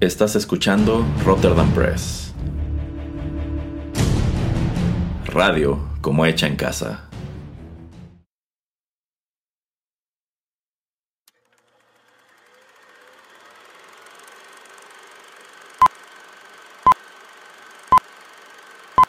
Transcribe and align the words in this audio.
Estás 0.00 0.36
escuchando 0.36 1.04
Rotterdam 1.24 1.68
Press. 1.74 2.32
Radio 5.24 5.88
como 6.00 6.24
hecha 6.24 6.46
en 6.46 6.54
casa. 6.54 7.08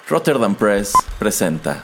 Rotterdam 0.08 0.56
Press 0.56 0.94
presenta 1.20 1.84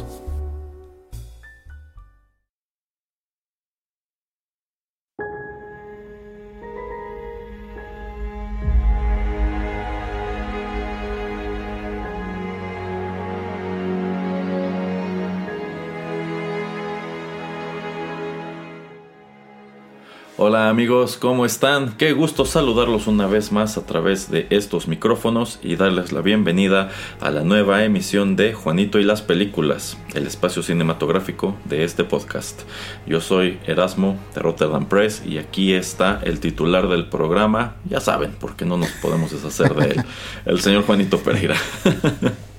Amigos, 20.81 21.15
¿cómo 21.17 21.45
están? 21.45 21.95
Qué 21.95 22.11
gusto 22.11 22.43
saludarlos 22.43 23.05
una 23.05 23.27
vez 23.27 23.51
más 23.51 23.77
a 23.77 23.85
través 23.85 24.31
de 24.31 24.47
estos 24.49 24.87
micrófonos 24.87 25.59
y 25.61 25.75
darles 25.75 26.11
la 26.11 26.21
bienvenida 26.21 26.89
a 27.19 27.29
la 27.29 27.43
nueva 27.43 27.83
emisión 27.83 28.35
de 28.35 28.53
Juanito 28.53 28.97
y 28.97 29.03
las 29.03 29.21
Películas, 29.21 29.95
el 30.15 30.25
espacio 30.25 30.63
cinematográfico 30.63 31.55
de 31.65 31.83
este 31.83 32.03
podcast. 32.03 32.63
Yo 33.05 33.21
soy 33.21 33.59
Erasmo 33.67 34.17
de 34.33 34.41
Rotterdam 34.41 34.87
Press 34.87 35.21
y 35.23 35.37
aquí 35.37 35.71
está 35.73 36.19
el 36.23 36.39
titular 36.39 36.89
del 36.89 37.07
programa, 37.09 37.75
ya 37.87 37.99
saben, 37.99 38.35
porque 38.39 38.65
no 38.65 38.75
nos 38.75 38.89
podemos 39.03 39.29
deshacer 39.29 39.75
de 39.75 39.85
él, 39.85 40.03
el 40.47 40.61
señor 40.61 40.83
Juanito 40.83 41.19
Pereira. 41.19 41.57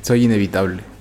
Soy 0.00 0.26
inevitable. 0.26 0.91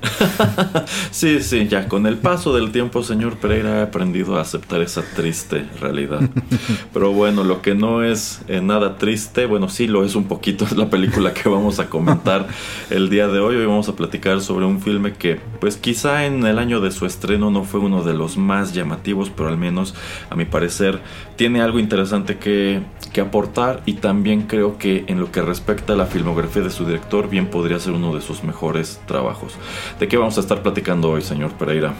sí, 1.10 1.40
sí, 1.42 1.68
ya 1.68 1.88
con 1.88 2.06
el 2.06 2.16
paso 2.16 2.54
del 2.54 2.72
tiempo, 2.72 3.02
señor 3.02 3.36
Pereira, 3.36 3.78
he 3.78 3.82
aprendido 3.82 4.36
a 4.36 4.42
aceptar 4.42 4.80
esa 4.80 5.02
triste 5.02 5.66
realidad. 5.80 6.20
Pero 6.92 7.12
bueno, 7.12 7.44
lo 7.44 7.62
que 7.62 7.74
no 7.74 8.02
es 8.02 8.40
eh, 8.48 8.60
nada 8.60 8.96
triste, 8.96 9.46
bueno, 9.46 9.68
sí 9.68 9.86
lo 9.86 10.04
es 10.04 10.14
un 10.14 10.24
poquito, 10.24 10.64
es 10.64 10.76
la 10.76 10.90
película 10.90 11.32
que 11.32 11.48
vamos 11.48 11.78
a 11.78 11.88
comentar 11.88 12.46
el 12.90 13.10
día 13.10 13.28
de 13.28 13.40
hoy. 13.40 13.56
Hoy 13.56 13.66
vamos 13.66 13.88
a 13.88 13.96
platicar 13.96 14.40
sobre 14.40 14.66
un 14.66 14.80
filme 14.80 15.12
que, 15.12 15.40
pues 15.60 15.76
quizá 15.76 16.26
en 16.26 16.44
el 16.44 16.58
año 16.58 16.80
de 16.80 16.90
su 16.90 17.06
estreno 17.06 17.50
no 17.50 17.64
fue 17.64 17.80
uno 17.80 18.02
de 18.02 18.14
los 18.14 18.36
más 18.36 18.74
llamativos, 18.74 19.30
pero 19.30 19.48
al 19.48 19.56
menos 19.56 19.94
a 20.30 20.36
mi 20.36 20.44
parecer 20.44 21.00
tiene 21.36 21.60
algo 21.60 21.78
interesante 21.78 22.38
que, 22.38 22.80
que 23.12 23.20
aportar 23.20 23.82
y 23.86 23.94
también 23.94 24.42
creo 24.42 24.78
que 24.78 25.04
en 25.08 25.20
lo 25.20 25.30
que 25.30 25.42
respecta 25.42 25.92
a 25.92 25.96
la 25.96 26.06
filmografía 26.06 26.62
de 26.62 26.70
su 26.70 26.84
director, 26.84 27.28
bien 27.28 27.48
podría 27.48 27.78
ser 27.78 27.92
uno 27.92 28.14
de 28.14 28.20
sus 28.20 28.44
mejores 28.44 29.00
trabajos. 29.06 29.54
¿De 29.98 30.08
qué 30.08 30.16
vamos 30.16 30.36
a 30.36 30.40
estar 30.40 30.62
platicando 30.62 31.10
hoy, 31.10 31.22
señor 31.22 31.52
Pereira? 31.52 31.94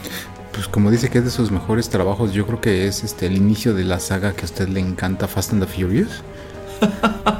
Pues 0.52 0.68
como 0.68 0.90
dice 0.90 1.08
que 1.10 1.18
es 1.18 1.24
de 1.24 1.30
sus 1.30 1.50
mejores 1.50 1.88
trabajos, 1.88 2.32
yo 2.32 2.46
creo 2.46 2.60
que 2.60 2.86
es 2.86 3.04
este 3.04 3.26
el 3.26 3.36
inicio 3.36 3.74
de 3.74 3.84
la 3.84 4.00
saga 4.00 4.32
que 4.32 4.42
a 4.42 4.44
usted 4.44 4.68
le 4.68 4.80
encanta, 4.80 5.28
Fast 5.28 5.52
and 5.52 5.64
the 5.64 5.68
Furious. 5.72 6.22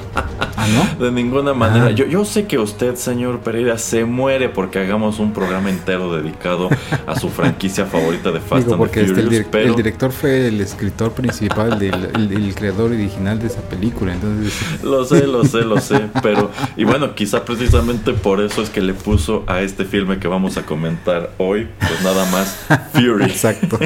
¿Ah, 0.58 0.66
no? 0.98 1.04
De 1.04 1.12
ninguna 1.12 1.54
manera. 1.54 1.86
Ah. 1.86 1.90
Yo, 1.90 2.06
yo 2.06 2.24
sé 2.24 2.46
que 2.46 2.58
usted, 2.58 2.96
señor 2.96 3.40
Pereira, 3.40 3.78
se 3.78 4.04
muere 4.04 4.48
porque 4.48 4.80
hagamos 4.80 5.20
un 5.20 5.32
programa 5.32 5.70
entero 5.70 6.12
dedicado 6.12 6.68
a 7.06 7.14
su 7.18 7.28
franquicia 7.28 7.86
favorita 7.86 8.32
de 8.32 8.40
Fast 8.40 8.68
and 8.68 8.82
the 8.82 9.04
Furious. 9.04 9.32
Este, 9.32 9.62
el, 9.62 9.76
director 9.76 10.10
fue 10.10 10.48
el 10.48 10.60
escritor 10.60 11.12
principal, 11.12 11.78
del, 11.78 12.10
el, 12.14 12.54
creador 12.54 12.90
original 12.90 13.38
de 13.38 13.46
esa 13.46 13.60
película. 13.62 14.14
Entonces... 14.14 14.52
Lo 14.82 15.04
sé, 15.04 15.26
lo 15.26 15.44
sé, 15.44 15.62
lo 15.62 15.80
sé. 15.80 16.08
Pero, 16.22 16.50
y 16.76 16.84
bueno, 16.84 17.14
quizá 17.14 17.44
precisamente 17.44 18.12
por 18.12 18.40
eso 18.40 18.62
es 18.62 18.70
que 18.70 18.80
le 18.80 18.94
puso 18.94 19.44
a 19.46 19.60
este 19.60 19.84
filme 19.84 20.18
que 20.18 20.28
vamos 20.28 20.56
a 20.56 20.62
comentar 20.62 21.30
hoy, 21.38 21.68
pues 21.78 22.02
nada 22.02 22.24
más 22.30 22.66
Fury. 22.92 23.24
Exacto. 23.24 23.78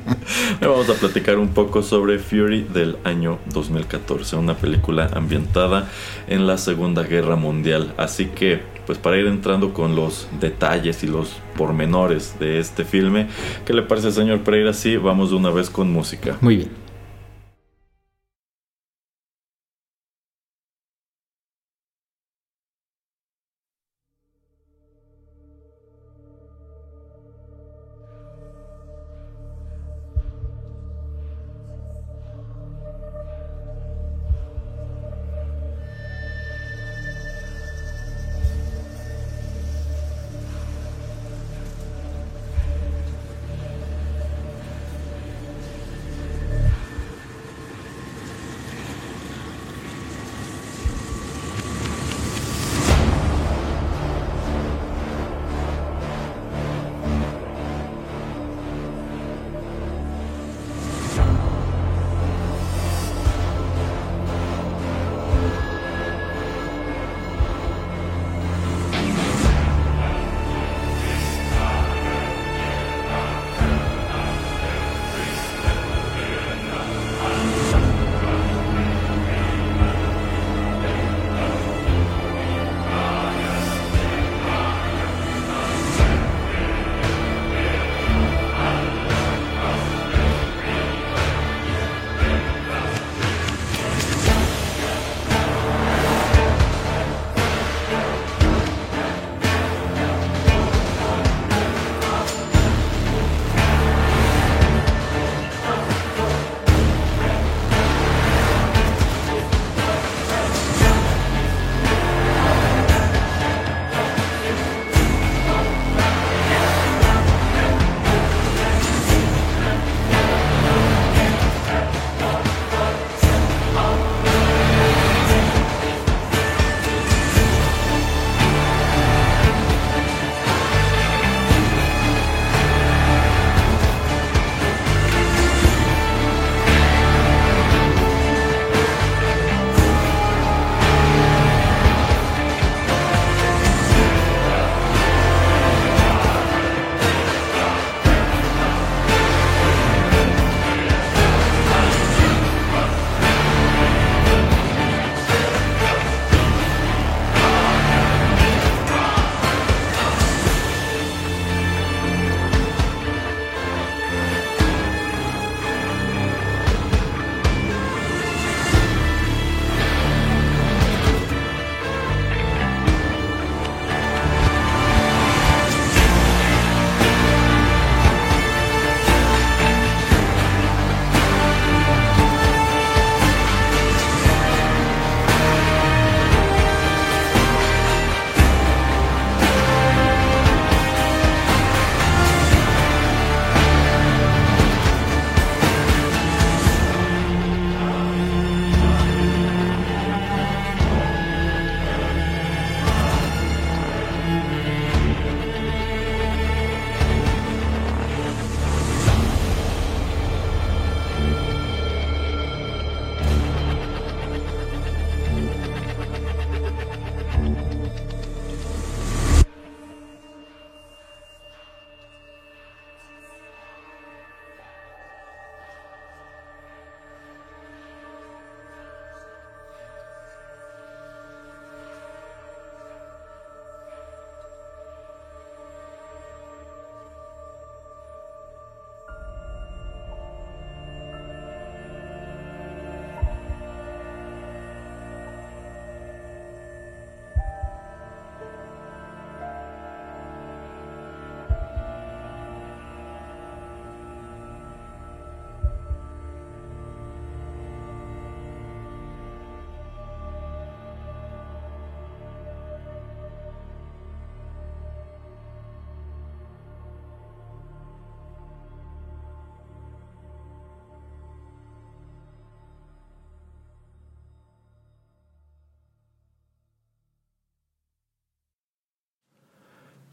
vamos 0.60 0.88
a 0.90 0.94
platicar 0.94 1.38
un 1.38 1.48
poco 1.48 1.82
sobre 1.82 2.18
Fury 2.18 2.64
del 2.64 2.96
año 3.04 3.38
2014, 3.52 4.36
una 4.36 4.54
película 4.54 4.87
ambientada 5.12 5.88
en 6.26 6.46
la 6.46 6.58
Segunda 6.58 7.02
Guerra 7.02 7.36
Mundial. 7.36 7.94
Así 7.96 8.26
que, 8.26 8.60
pues 8.86 8.98
para 8.98 9.16
ir 9.18 9.26
entrando 9.26 9.72
con 9.72 9.94
los 9.94 10.28
detalles 10.40 11.02
y 11.02 11.06
los 11.06 11.30
pormenores 11.56 12.38
de 12.38 12.58
este 12.58 12.84
filme, 12.84 13.28
¿qué 13.66 13.72
le 13.72 13.82
parece, 13.82 14.12
señor 14.12 14.40
Pereira? 14.40 14.72
Sí, 14.72 14.96
vamos 14.96 15.30
de 15.30 15.36
una 15.36 15.50
vez 15.50 15.70
con 15.70 15.92
música. 15.92 16.36
Muy 16.40 16.56
bien. 16.56 16.87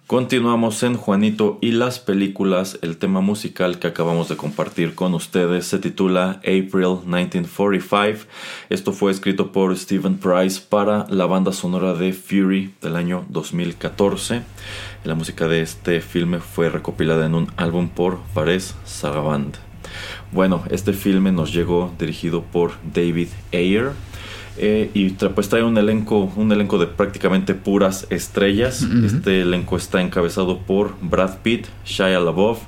Continuamos 0.08 0.84
en 0.84 0.98
Juanito 0.98 1.58
y 1.62 1.72
las 1.72 1.98
películas. 1.98 2.78
El 2.84 2.98
tema 2.98 3.22
musical 3.22 3.80
que 3.80 3.88
acabamos 3.88 4.30
de 4.30 4.38
compartir 4.38 4.94
con 4.94 5.16
ustedes 5.16 5.66
se 5.66 5.80
titula 5.80 6.42
April 6.42 7.00
1945. 7.06 8.28
Esto 8.70 8.94
fue 8.94 9.12
escrito 9.12 9.52
por 9.52 9.76
Stephen 9.76 10.20
Price 10.20 10.62
para 10.62 11.08
la 11.10 11.26
banda 11.26 11.52
sonora 11.52 11.96
de 11.96 12.14
Fury 12.14 12.76
del 12.84 12.98
año 12.98 13.26
2014. 13.30 14.44
La 15.04 15.16
música 15.16 15.48
de 15.48 15.64
este 15.64 16.02
filme 16.02 16.40
fue 16.40 16.70
recopilada 16.70 17.26
en 17.26 17.34
un 17.34 17.48
álbum 17.58 17.90
por 17.90 18.20
Fares 18.36 18.76
Saraband. 18.86 19.56
Bueno, 20.32 20.66
este 20.70 20.94
filme 20.94 21.32
nos 21.32 21.52
llegó 21.52 21.92
dirigido 21.98 22.44
por 22.44 22.74
David 22.94 23.30
Ayer 23.52 23.94
eh, 24.58 24.90
y 24.94 25.10
pues 25.10 25.50
trae 25.50 25.64
un 25.64 25.78
elenco, 25.78 26.32
un 26.36 26.52
elenco 26.52 26.78
de 26.78 26.88
prácticamente 26.88 27.54
puras 27.54 28.08
estrellas. 28.10 28.84
Este 29.06 29.42
elenco 29.42 29.78
está 29.78 30.02
encabezado 30.02 30.60
por 30.60 30.96
Brad 31.02 31.40
Pitt, 31.44 31.68
Shia 31.86 32.20
LaBeouf, 32.20 32.60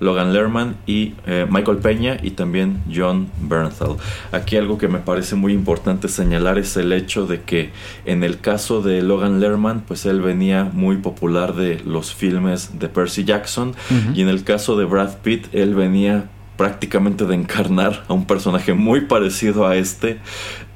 Logan 0.00 0.32
Lerman 0.32 0.76
y 0.86 1.14
eh, 1.26 1.46
Michael 1.48 1.78
Peña 1.78 2.16
y 2.22 2.32
también 2.32 2.82
John 2.92 3.28
Bernthal. 3.40 3.96
Aquí 4.32 4.56
algo 4.56 4.78
que 4.78 4.88
me 4.88 4.98
parece 4.98 5.36
muy 5.36 5.52
importante 5.52 6.08
señalar 6.08 6.58
es 6.58 6.76
el 6.76 6.92
hecho 6.92 7.26
de 7.26 7.42
que 7.42 7.70
en 8.04 8.24
el 8.24 8.40
caso 8.40 8.82
de 8.82 9.02
Logan 9.02 9.40
Lerman, 9.40 9.82
pues 9.86 10.06
él 10.06 10.20
venía 10.20 10.70
muy 10.72 10.96
popular 10.96 11.54
de 11.54 11.80
los 11.84 12.14
filmes 12.14 12.78
de 12.78 12.88
Percy 12.88 13.24
Jackson 13.24 13.74
y 14.14 14.22
en 14.22 14.28
el 14.28 14.44
caso 14.44 14.76
de 14.76 14.84
Brad 14.84 15.18
Pitt, 15.22 15.46
él 15.52 15.74
venía 15.74 16.28
prácticamente 16.56 17.26
de 17.26 17.34
encarnar 17.34 18.04
a 18.08 18.14
un 18.14 18.26
personaje 18.26 18.74
muy 18.74 19.02
parecido 19.02 19.66
a 19.66 19.76
este 19.76 20.18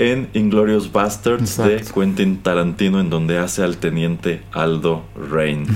en 0.00 0.31
Inglorious 0.32 0.91
Bastards 0.91 1.58
de 1.58 1.85
Quentin 1.94 2.38
Tarantino 2.38 3.00
en 3.00 3.11
donde 3.11 3.37
hace 3.37 3.62
al 3.62 3.76
teniente 3.76 4.41
Aldo 4.50 5.05
Rain. 5.31 5.67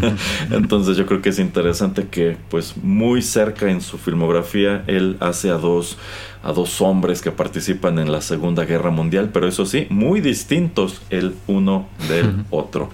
Entonces 0.50 0.96
yo 0.96 1.04
creo 1.04 1.20
que 1.20 1.28
es 1.28 1.38
interesante 1.38 2.08
que 2.08 2.38
pues 2.48 2.78
muy 2.78 3.20
cerca 3.20 3.70
en 3.70 3.82
su 3.82 3.98
filmografía 3.98 4.84
él 4.86 5.18
hace 5.20 5.50
a 5.50 5.58
dos 5.58 5.98
a 6.44 6.52
dos 6.52 6.82
hombres 6.82 7.22
que 7.22 7.32
participan 7.32 7.98
en 7.98 8.12
la 8.12 8.20
Segunda 8.20 8.66
Guerra 8.66 8.90
Mundial, 8.90 9.30
pero 9.32 9.48
eso 9.48 9.64
sí, 9.64 9.86
muy 9.88 10.20
distintos 10.20 11.00
el 11.08 11.34
uno 11.46 11.88
del 12.06 12.44
otro. 12.50 12.90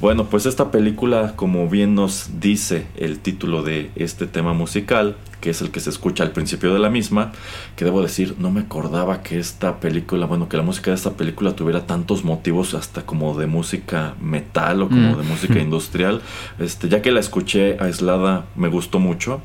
Bueno, 0.00 0.26
pues 0.26 0.46
esta 0.46 0.70
película, 0.70 1.34
como 1.34 1.68
bien 1.68 1.96
nos 1.96 2.30
dice 2.38 2.86
el 2.96 3.18
título 3.18 3.64
de 3.64 3.90
este 3.96 4.28
tema 4.28 4.52
musical, 4.52 5.16
que 5.40 5.50
es 5.50 5.60
el 5.60 5.72
que 5.72 5.80
se 5.80 5.90
escucha 5.90 6.22
al 6.22 6.30
principio 6.30 6.72
de 6.72 6.78
la 6.78 6.90
misma, 6.90 7.32
que 7.74 7.84
debo 7.84 8.02
decir, 8.02 8.36
no 8.38 8.52
me 8.52 8.60
acordaba 8.60 9.22
que 9.24 9.40
esta 9.40 9.80
película, 9.80 10.26
bueno, 10.32 10.48
que 10.48 10.56
la 10.56 10.62
música 10.62 10.90
de 10.90 10.94
esta 10.94 11.10
película 11.10 11.54
tuviera 11.54 11.84
tantos 11.84 12.24
motivos 12.24 12.72
hasta 12.72 13.04
como 13.04 13.38
de 13.38 13.46
música 13.46 14.14
metal 14.18 14.80
o 14.80 14.88
como 14.88 15.12
mm. 15.12 15.16
de 15.18 15.22
música 15.24 15.58
industrial. 15.60 16.22
Este, 16.58 16.88
ya 16.88 17.02
que 17.02 17.10
la 17.10 17.20
escuché 17.20 17.76
aislada, 17.78 18.46
me 18.56 18.68
gustó 18.68 18.98
mucho. 18.98 19.42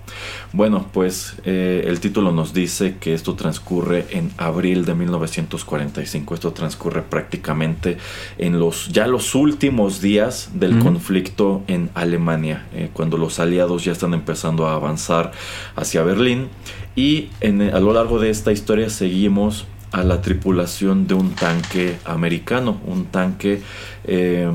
Bueno, 0.54 0.88
pues 0.94 1.36
eh, 1.44 1.84
el 1.88 2.00
título 2.00 2.32
nos 2.32 2.54
dice 2.54 2.96
que 3.02 3.14
esto 3.14 3.36
transcurre 3.36 4.06
en 4.12 4.32
abril 4.38 4.86
de 4.86 4.96
1945. 4.96 6.34
Esto 6.36 6.54
transcurre 6.54 7.02
prácticamente 7.02 7.98
en 8.38 8.58
los 8.58 8.88
ya 8.88 9.08
los 9.08 9.36
últimos 9.36 10.00
días 10.00 10.52
del 10.54 10.80
conflicto 10.80 11.64
en 11.68 11.90
Alemania, 11.96 12.66
eh, 12.72 12.90
cuando 12.94 13.18
los 13.18 13.42
aliados 13.42 13.84
ya 13.84 13.92
están 13.92 14.14
empezando 14.14 14.70
a 14.70 14.76
avanzar 14.76 15.34
hacia 15.76 16.02
Berlín. 16.04 16.48
Y 16.96 17.28
en, 17.42 17.62
a 17.62 17.82
lo 17.82 17.92
largo 17.92 18.20
de 18.20 18.30
esta 18.30 18.54
historia 18.54 18.90
seguimos 18.90 19.68
a 19.92 20.04
la 20.04 20.22
tripulación 20.22 21.08
de 21.08 21.14
un 21.14 21.32
tanque 21.32 21.98
americano, 22.06 22.80
un 22.86 23.06
tanque 23.06 23.62
eh, 24.04 24.52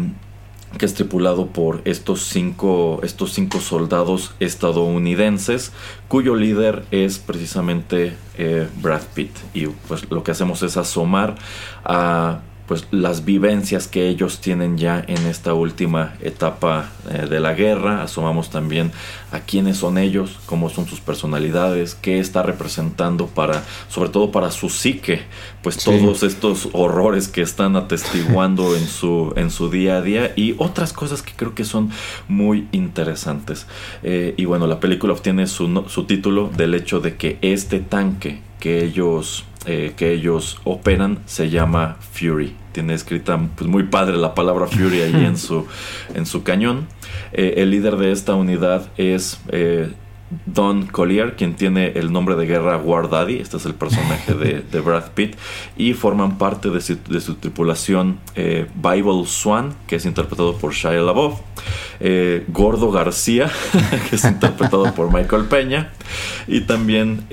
que 0.79 0.87
es 0.87 0.95
tripulado 0.95 1.49
por 1.49 1.83
estos 1.85 2.23
cinco, 2.23 3.01
estos 3.03 3.33
cinco 3.33 3.61
soldados 3.61 4.35
estadounidenses, 4.41 5.73
cuyo 6.09 6.35
líder 6.35 6.85
es 6.91 7.19
precisamente 7.19 8.17
eh, 8.39 8.69
Brad 8.81 9.03
Pitt. 9.15 9.33
Y 9.55 9.67
pues 9.67 10.11
lo 10.11 10.23
que 10.23 10.31
hacemos 10.31 10.63
es 10.63 10.77
asomar 10.77 11.35
a 11.85 12.41
pues 12.73 12.87
las 12.91 13.27
vivencias 13.27 13.87
que 13.87 14.09
ellos 14.09 14.39
tienen 14.41 14.79
ya 14.79 15.05
en 15.07 15.27
esta 15.27 15.53
última 15.53 16.15
etapa 16.23 16.89
eh, 17.11 17.27
de 17.29 17.39
la 17.39 17.53
guerra. 17.53 18.03
Asomamos 18.03 18.49
también 18.49 18.93
a 19.31 19.41
quiénes 19.41 19.77
son 19.77 19.99
ellos, 19.99 20.39
cómo 20.47 20.71
son 20.71 20.87
sus 20.87 20.99
personalidades, 20.99 21.95
qué 21.95 22.19
está 22.19 22.43
representando 22.43 23.27
para, 23.27 23.63
sobre 23.91 24.09
todo 24.09 24.31
para 24.33 24.51
su 24.51 24.71
psique, 24.71 25.21
pues 25.63 25.79
todos 25.79 26.23
estos 26.23 26.69
horrores 26.73 27.29
que 27.29 27.43
están 27.43 27.77
atestiguando 27.77 28.77
en 28.77 28.87
su, 28.87 29.33
en 29.37 29.51
su 29.51 29.71
día 29.71 29.99
a 29.99 30.03
día 30.03 30.33
y 30.37 30.55
otras 30.59 30.93
cosas 30.93 31.23
que 31.23 31.33
creo 31.35 31.55
que 31.55 31.65
son 31.65 31.91
muy 32.29 32.69
interesantes. 32.73 33.67
Eh, 34.03 34.35
y 34.37 34.45
bueno, 34.45 34.67
la 34.67 34.81
película 34.81 35.13
obtiene 35.13 35.47
su, 35.47 35.85
su 35.89 36.05
título 36.05 36.51
del 36.57 36.75
hecho 36.75 37.01
de 37.01 37.17
que 37.17 37.39
este 37.43 37.81
tanque 37.81 38.41
que 38.61 38.85
ellos 38.85 39.45
eh, 39.65 39.93
que 39.97 40.13
ellos 40.13 40.61
operan 40.65 41.21
se 41.27 41.49
llama 41.49 41.97
Fury. 42.13 42.57
Tiene 42.73 42.95
escrita 42.95 43.41
pues, 43.57 43.71
muy 43.71 43.85
padre 43.85 44.17
la 44.17 44.35
palabra 44.35 44.67
Fury 44.67 45.03
ahí 45.03 45.25
en 45.25 45.37
su, 45.39 45.67
en 46.15 46.27
su 46.27 46.43
cañón. 46.43 46.89
Eh, 47.33 47.55
el 47.59 47.71
líder 47.71 47.97
de 47.97 48.11
esta 48.11 48.35
unidad 48.35 48.91
es 48.97 49.41
eh, 49.49 49.93
Don 50.47 50.87
Collier, 50.87 51.37
quien 51.37 51.55
tiene 51.55 51.93
el 51.95 52.13
nombre 52.13 52.37
de 52.37 52.47
guerra 52.47 52.77
War 52.77 53.11
Daddy. 53.11 53.37
Este 53.37 53.57
es 53.57 53.67
el 53.67 53.75
personaje 53.75 54.35
de, 54.35 54.81
Brad 54.85 55.11
Pitt. 55.15 55.37
Y 55.77 55.95
forman 55.95 56.39
parte 56.39 56.71
de 56.71 56.81
su, 56.81 57.35
tripulación 57.35 58.19
Bible 58.35 59.27
Swan, 59.27 59.75
que 59.87 59.97
es 59.97 60.07
interpretado 60.07 60.57
por 60.57 60.73
Shia 60.73 61.01
LaBeouf. 61.01 61.41
Gordo 62.49 62.91
García, 62.91 63.51
que 64.11 64.17
es 64.17 64.25
interpretado 64.25 64.95
por 64.95 65.13
Michael 65.13 65.45
Peña. 65.45 65.93
Y 66.47 66.63
también 66.63 67.25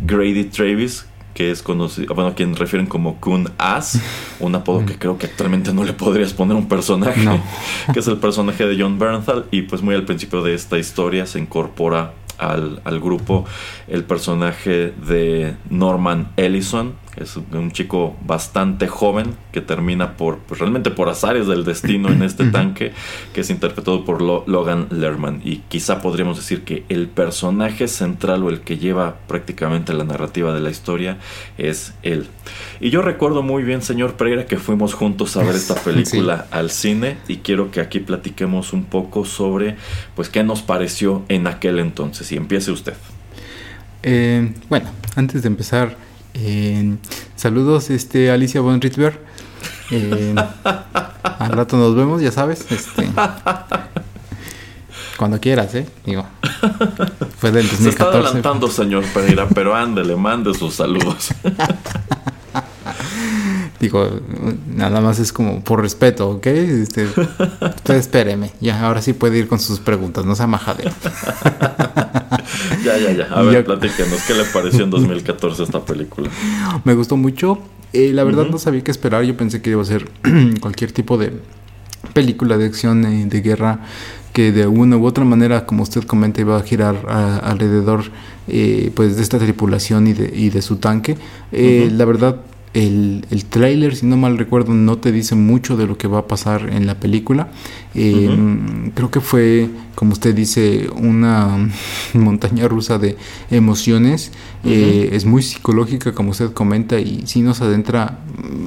Grady 0.00 0.44
Travis, 0.44 1.06
que 1.34 1.50
es 1.50 1.62
conocido, 1.62 2.14
bueno, 2.14 2.34
quien 2.34 2.54
refieren 2.56 2.86
como 2.86 3.16
Kun 3.16 3.50
As, 3.56 4.00
un 4.40 4.54
apodo 4.54 4.84
que 4.84 4.98
creo 4.98 5.16
que 5.16 5.26
actualmente 5.26 5.72
no 5.72 5.84
le 5.84 5.92
podrías 5.92 6.32
poner 6.32 6.56
un 6.56 6.68
personaje, 6.68 7.26
que 7.92 8.00
es 8.00 8.06
el 8.08 8.18
personaje 8.18 8.66
de 8.66 8.80
John 8.80 8.98
Bernthal, 8.98 9.46
y 9.50 9.62
pues 9.62 9.80
muy 9.80 9.94
al 9.94 10.04
principio 10.04 10.42
de 10.42 10.54
esta 10.54 10.78
historia 10.78 11.26
se 11.26 11.38
incorpora 11.38 12.12
al, 12.40 12.80
al 12.84 13.00
grupo 13.00 13.44
el 13.88 14.04
personaje 14.04 14.92
de 15.06 15.54
Norman 15.68 16.32
Ellison, 16.36 16.94
es 17.16 17.36
un 17.36 17.72
chico 17.72 18.16
bastante 18.24 18.86
joven 18.86 19.34
que 19.52 19.60
termina 19.60 20.16
por 20.16 20.38
pues, 20.38 20.60
realmente 20.60 20.90
por 20.90 21.08
azares 21.08 21.46
del 21.46 21.64
destino 21.64 22.08
en 22.08 22.22
este 22.22 22.44
tanque 22.50 22.92
que 23.32 23.40
es 23.40 23.50
interpretado 23.50 24.04
por 24.04 24.22
Logan 24.22 24.86
Lerman 24.90 25.40
y 25.44 25.58
quizá 25.68 26.00
podríamos 26.00 26.36
decir 26.36 26.62
que 26.62 26.84
el 26.88 27.08
personaje 27.08 27.88
central 27.88 28.44
o 28.44 28.48
el 28.48 28.60
que 28.60 28.78
lleva 28.78 29.16
prácticamente 29.26 29.92
la 29.92 30.04
narrativa 30.04 30.54
de 30.54 30.60
la 30.60 30.70
historia 30.70 31.18
es 31.58 31.94
él. 32.02 32.28
Y 32.80 32.90
yo 32.90 33.02
recuerdo 33.02 33.42
muy 33.42 33.64
bien, 33.64 33.82
señor 33.82 34.14
Pereira, 34.14 34.46
que 34.46 34.56
fuimos 34.56 34.94
juntos 34.94 35.36
a 35.36 35.42
ver 35.42 35.56
esta 35.56 35.74
película 35.84 36.46
al 36.50 36.70
cine 36.70 37.18
y 37.26 37.38
quiero 37.38 37.70
que 37.70 37.80
aquí 37.80 37.98
platiquemos 37.98 38.72
un 38.72 38.84
poco 38.84 39.24
sobre 39.24 39.76
pues 40.14 40.28
qué 40.28 40.44
nos 40.44 40.62
pareció 40.62 41.24
en 41.28 41.46
aquel 41.46 41.80
entonces 41.80 42.30
y 42.30 42.36
empiece 42.36 42.70
usted. 42.70 42.94
Eh, 44.02 44.54
bueno, 44.68 44.90
antes 45.16 45.42
de 45.42 45.48
empezar 45.48 46.09
saludos, 47.36 47.90
este 47.90 48.30
Alicia 48.30 48.60
von 48.60 48.80
Rittberg. 48.80 49.18
al 51.38 51.52
rato 51.52 51.76
nos 51.76 51.94
vemos, 51.94 52.22
ya 52.22 52.30
sabes. 52.30 52.66
Este, 52.70 53.10
cuando 55.16 55.40
quieras, 55.40 55.74
¿eh? 55.74 55.86
Digo. 56.06 56.24
Fue 57.38 57.50
del 57.50 57.68
2014. 57.68 57.82
Se 57.82 57.88
está 57.88 58.04
adelantando, 58.06 58.68
señor 58.68 59.04
Pereira, 59.12 59.48
pero 59.48 59.74
ándele, 59.74 60.16
mande 60.16 60.54
sus 60.54 60.74
saludos. 60.74 61.30
Digo, 63.80 64.20
nada 64.74 65.00
más 65.00 65.18
es 65.18 65.32
como 65.32 65.64
por 65.64 65.80
respeto, 65.80 66.28
¿ok? 66.28 66.46
Este, 66.46 67.06
usted 67.06 67.94
espéreme. 67.94 68.52
Ya, 68.60 68.84
ahora 68.84 69.00
sí 69.00 69.14
puede 69.14 69.38
ir 69.38 69.48
con 69.48 69.58
sus 69.58 69.80
preguntas, 69.80 70.26
no 70.26 70.34
sea 70.34 70.46
majadero. 70.46 70.90
ya, 72.84 72.98
ya, 72.98 73.12
ya. 73.12 73.24
A 73.24 73.40
ver, 73.42 73.64
platíquenos, 73.64 74.20
¿qué 74.26 74.34
le 74.34 74.44
pareció 74.44 74.84
en 74.84 74.90
2014 74.90 75.62
esta 75.62 75.80
película? 75.82 76.28
Me 76.84 76.94
gustó 76.94 77.16
mucho. 77.16 77.58
Eh, 77.94 78.12
la 78.12 78.22
verdad 78.22 78.46
no 78.50 78.58
sabía 78.58 78.84
qué 78.84 78.90
esperar. 78.90 79.24
Yo 79.24 79.34
pensé 79.36 79.62
que 79.62 79.70
iba 79.70 79.80
a 79.80 79.86
ser 79.86 80.10
cualquier 80.60 80.92
tipo 80.92 81.16
de 81.16 81.32
película 82.12 82.58
de 82.58 82.66
acción 82.66 83.04
eh, 83.06 83.26
de 83.26 83.40
guerra 83.40 83.80
que 84.34 84.52
de 84.52 84.66
una 84.66 84.98
u 84.98 85.06
otra 85.06 85.24
manera, 85.24 85.66
como 85.66 85.82
usted 85.82 86.04
comenta, 86.04 86.40
iba 86.40 86.56
a 86.56 86.62
girar 86.62 86.96
alrededor 87.42 88.04
eh, 88.46 88.92
pues 88.94 89.16
de 89.16 89.22
esta 89.22 89.38
tripulación 89.38 90.06
y 90.06 90.12
de, 90.12 90.30
y 90.32 90.50
de 90.50 90.62
su 90.62 90.76
tanque. 90.76 91.16
La 91.50 92.04
verdad 92.04 92.42
el, 92.74 93.26
el 93.30 93.44
tráiler, 93.46 93.96
si 93.96 94.06
no 94.06 94.16
mal 94.16 94.38
recuerdo, 94.38 94.74
no 94.74 94.98
te 94.98 95.12
dice 95.12 95.34
mucho 95.34 95.76
de 95.76 95.86
lo 95.86 95.98
que 95.98 96.08
va 96.08 96.20
a 96.20 96.26
pasar 96.26 96.70
en 96.70 96.86
la 96.86 97.00
película. 97.00 97.48
Eh, 97.94 98.30
creo 98.94 99.10
que 99.10 99.20
fue, 99.20 99.68
como 100.00 100.14
usted 100.14 100.34
dice, 100.34 100.88
una 100.96 101.58
montaña 102.14 102.66
rusa 102.66 102.96
de 102.96 103.18
emociones. 103.50 104.32
Eh, 104.64 105.10
es 105.12 105.26
muy 105.26 105.42
psicológica, 105.42 106.14
como 106.14 106.30
usted 106.30 106.54
comenta, 106.54 106.98
y 106.98 107.24
sí 107.26 107.42
nos 107.42 107.60
adentra 107.60 108.20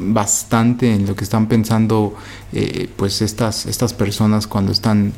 bastante 0.09 0.93
en 0.93 1.07
lo 1.07 1.15
que 1.15 1.23
están 1.23 1.47
pensando 1.47 2.13
eh, 2.51 2.87
pues 2.95 3.23
estas, 3.23 3.65
estas 3.65 3.95
personas 3.95 4.45
cuando 4.45 4.71
están 4.71 5.11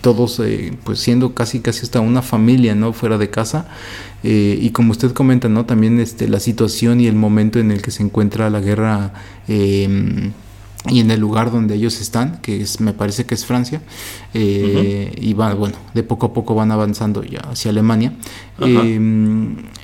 todos 0.00 0.42
pues 0.82 0.98
siendo 0.98 1.34
casi 1.34 1.60
casi 1.60 1.82
hasta 1.82 2.00
una 2.00 2.22
familia 2.22 2.74
no 2.74 2.92
fuera 2.92 3.16
de 3.16 3.30
casa. 3.30 3.68
Y 4.24 4.70
como 4.70 4.90
usted 4.90 5.12
comenta 5.12 5.48
no 5.48 5.66
también 5.66 6.00
este 6.00 6.26
la 6.26 6.40
situación 6.40 7.00
y 7.00 7.06
el 7.06 7.14
momento 7.14 7.60
en 7.60 7.70
el 7.70 7.80
que 7.80 7.92
se 7.92 8.02
encuentra 8.02 8.50
la 8.50 8.58
guerra 8.58 9.12
y 10.88 11.00
en 11.00 11.10
el 11.10 11.20
lugar 11.20 11.50
donde 11.50 11.74
ellos 11.74 12.00
están, 12.00 12.40
que 12.40 12.62
es, 12.62 12.80
me 12.80 12.94
parece 12.94 13.26
que 13.26 13.34
es 13.34 13.44
Francia, 13.44 13.82
eh, 14.32 15.12
y 15.20 15.34
van, 15.34 15.58
bueno, 15.58 15.76
de 15.92 16.02
poco 16.02 16.26
a 16.26 16.32
poco 16.32 16.54
van 16.54 16.72
avanzando 16.72 17.22
ya 17.22 17.40
hacia 17.40 17.70
Alemania. 17.70 18.14
Eh, 18.60 18.98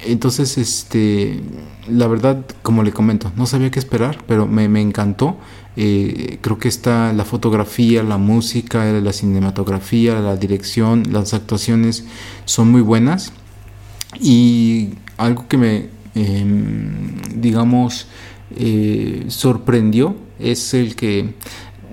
entonces, 0.06 0.56
este, 0.56 1.40
la 1.88 2.06
verdad, 2.06 2.46
como 2.62 2.82
le 2.82 2.92
comento, 2.92 3.30
no 3.36 3.46
sabía 3.46 3.70
qué 3.70 3.78
esperar, 3.78 4.18
pero 4.26 4.46
me, 4.46 4.68
me 4.68 4.80
encantó. 4.80 5.36
Eh, 5.78 6.38
creo 6.40 6.58
que 6.58 6.68
está 6.68 7.12
la 7.12 7.26
fotografía, 7.26 8.02
la 8.02 8.16
música, 8.16 8.84
la 8.92 9.12
cinematografía, 9.12 10.18
la 10.20 10.36
dirección, 10.36 11.02
las 11.10 11.34
actuaciones 11.34 12.06
son 12.46 12.70
muy 12.70 12.80
buenas. 12.80 13.32
Y 14.18 14.94
algo 15.18 15.46
que 15.46 15.58
me, 15.58 15.88
em, 16.14 17.40
digamos, 18.50 19.24
sorprendió 19.28 20.16
es 20.38 20.74
el 20.74 20.94
que, 20.94 21.34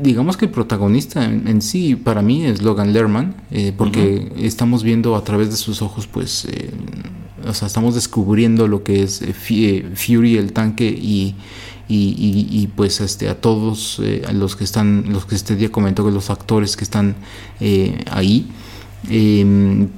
digamos 0.02 0.38
que 0.38 0.46
el 0.46 0.52
protagonista 0.52 1.24
en, 1.26 1.62
sí 1.62 1.96
para 1.96 2.22
mí 2.22 2.46
es 2.46 2.62
Logan 2.62 2.94
Lerman, 2.94 3.36
eh, 3.52 3.74
porque 3.76 4.32
estamos 4.38 4.84
viendo 4.84 5.16
a 5.16 5.24
través 5.24 5.50
de 5.50 5.58
sus 5.58 5.82
ojos, 5.82 6.08
pues, 6.08 6.46
eh, 6.46 6.70
o 7.48 7.54
sea, 7.54 7.68
estamos 7.68 7.96
descubriendo 7.96 8.68
lo 8.68 8.84
que 8.84 9.04
es 9.04 9.22
eh, 9.22 9.86
Fury, 9.96 10.38
el 10.38 10.54
tanque 10.54 10.88
y... 10.88 11.36
Y, 11.96 12.70
pues 12.76 13.02
este 13.02 13.30
a 13.30 13.40
todos 13.40 14.02
los 14.32 14.56
que 14.56 14.64
están 14.64 15.06
los 15.10 15.28
que 15.28 15.36
este 15.36 15.56
día 15.56 15.70
comentó 15.70 16.04
que 16.04 16.12
los 16.12 16.32
actores 16.32 16.76
que 16.76 16.84
están 16.84 17.16
ahí 18.10 18.48
em, 19.10 19.90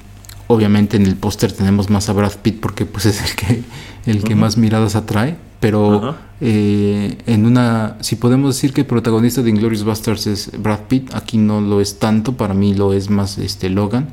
obviamente 0.47 0.97
en 0.97 1.05
el 1.05 1.15
póster 1.15 1.53
tenemos 1.53 1.89
más 1.89 2.09
a 2.09 2.13
Brad 2.13 2.33
Pitt 2.41 2.59
porque 2.59 2.85
pues 2.85 3.05
es 3.05 3.21
el 3.21 3.35
que 3.35 3.63
el 4.07 4.23
que 4.23 4.35
más 4.35 4.57
miradas 4.57 4.95
atrae 4.95 5.37
pero 5.65 6.15
eh, 6.41 7.17
en 7.25 7.43
una, 7.47 7.97
si 8.01 8.17
podemos 8.17 8.53
decir 8.53 8.71
que 8.71 8.81
el 8.81 8.87
protagonista 8.87 9.41
de 9.41 9.49
Inglorious 9.49 9.83
Busters 9.83 10.27
es 10.27 10.51
Brad 10.61 10.81
Pitt, 10.87 11.15
aquí 11.15 11.39
no 11.39 11.59
lo 11.59 11.81
es 11.81 11.97
tanto, 11.97 12.37
para 12.37 12.53
mí 12.53 12.75
lo 12.75 12.93
es 12.93 13.09
más 13.09 13.39
este 13.39 13.71
Logan. 13.71 14.09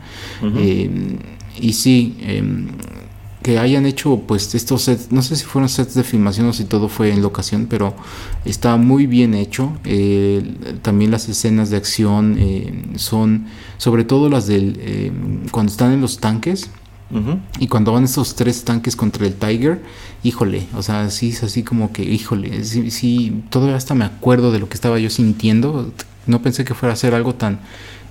Eh, 0.56 1.18
y 1.60 1.74
sí, 1.74 2.16
em, 2.20 2.68
que 3.42 3.58
hayan 3.58 3.84
hecho 3.84 4.22
pues 4.26 4.54
estos 4.54 4.80
sets, 4.80 5.12
no 5.12 5.20
sé 5.20 5.36
si 5.36 5.44
fueron 5.44 5.68
sets 5.68 5.92
de 5.92 6.04
filmación 6.04 6.46
o 6.46 6.54
si 6.54 6.64
todo 6.64 6.88
fue 6.88 7.12
en 7.12 7.20
locación, 7.20 7.66
pero 7.68 7.94
está 8.46 8.78
muy 8.78 9.06
bien 9.06 9.34
hecho. 9.34 9.74
Eh, 9.84 10.54
también 10.80 11.10
las 11.10 11.28
escenas 11.28 11.68
de 11.68 11.76
acción 11.76 12.38
son, 12.96 13.44
sobre 13.76 14.04
todo 14.04 14.30
las 14.30 14.46
del, 14.46 14.80
em, 14.82 15.48
cuando 15.50 15.70
están 15.70 15.92
en 15.92 16.00
los 16.00 16.16
tanques 16.16 16.70
y 17.58 17.68
cuando 17.68 17.92
van 17.92 18.04
esos 18.04 18.34
tres 18.34 18.64
tanques 18.64 18.96
contra 18.96 19.26
el 19.26 19.34
Tiger, 19.34 19.82
híjole, 20.22 20.66
o 20.74 20.82
sea, 20.82 21.10
sí 21.10 21.30
es 21.30 21.42
así 21.42 21.62
como 21.62 21.92
que, 21.92 22.02
híjole, 22.02 22.64
sí, 22.64 22.90
sí, 22.90 23.42
todavía 23.50 23.76
hasta 23.76 23.94
me 23.94 24.04
acuerdo 24.04 24.50
de 24.50 24.58
lo 24.58 24.68
que 24.68 24.74
estaba 24.74 24.98
yo 24.98 25.10
sintiendo. 25.10 25.92
No 26.26 26.40
pensé 26.40 26.64
que 26.64 26.74
fuera 26.74 26.94
a 26.94 26.96
ser 26.96 27.14
algo 27.14 27.34
tan 27.34 27.60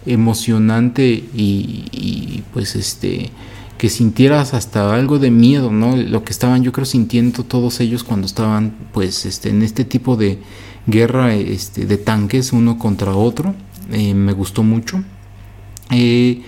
emocionante 0.05 1.23
y, 1.33 2.43
pues 2.53 2.75
este 2.75 3.31
que 3.77 3.89
sintieras 3.89 4.53
hasta 4.53 4.93
algo 4.93 5.17
de 5.17 5.31
miedo, 5.31 5.71
¿no? 5.71 5.95
Lo 5.95 6.23
que 6.23 6.31
estaban 6.31 6.61
yo 6.61 6.71
creo 6.71 6.85
sintiendo 6.85 7.43
todos 7.43 7.79
ellos 7.79 8.03
cuando 8.03 8.27
estaban 8.27 8.75
pues 8.93 9.25
este 9.25 9.49
en 9.49 9.63
este 9.63 9.85
tipo 9.85 10.15
de 10.17 10.37
guerra 10.85 11.33
este, 11.33 11.87
de 11.87 11.97
tanques 11.97 12.53
uno 12.53 12.77
contra 12.77 13.15
otro. 13.15 13.55
Eh, 13.91 14.13
me 14.13 14.33
gustó 14.33 14.61
mucho. 14.61 15.03
Eh, 15.89 16.43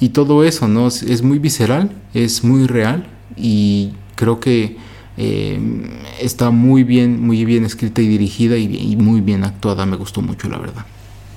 y 0.00 0.10
todo 0.10 0.44
eso, 0.44 0.68
¿no? 0.68 0.86
Es, 0.88 1.22
muy 1.22 1.38
visceral, 1.38 1.90
es 2.14 2.44
muy 2.44 2.66
real 2.66 3.06
y 3.36 3.92
creo 4.14 4.40
que 4.40 4.76
eh, 5.16 5.60
está 6.20 6.50
muy 6.50 6.84
bien, 6.84 7.20
muy 7.20 7.44
bien 7.44 7.64
escrita 7.64 8.00
y 8.00 8.08
dirigida 8.08 8.56
y 8.56 8.96
muy 8.96 9.20
bien 9.20 9.44
actuada, 9.44 9.86
me 9.86 9.96
gustó 9.96 10.22
mucho 10.22 10.48
la 10.48 10.58
verdad. 10.58 10.86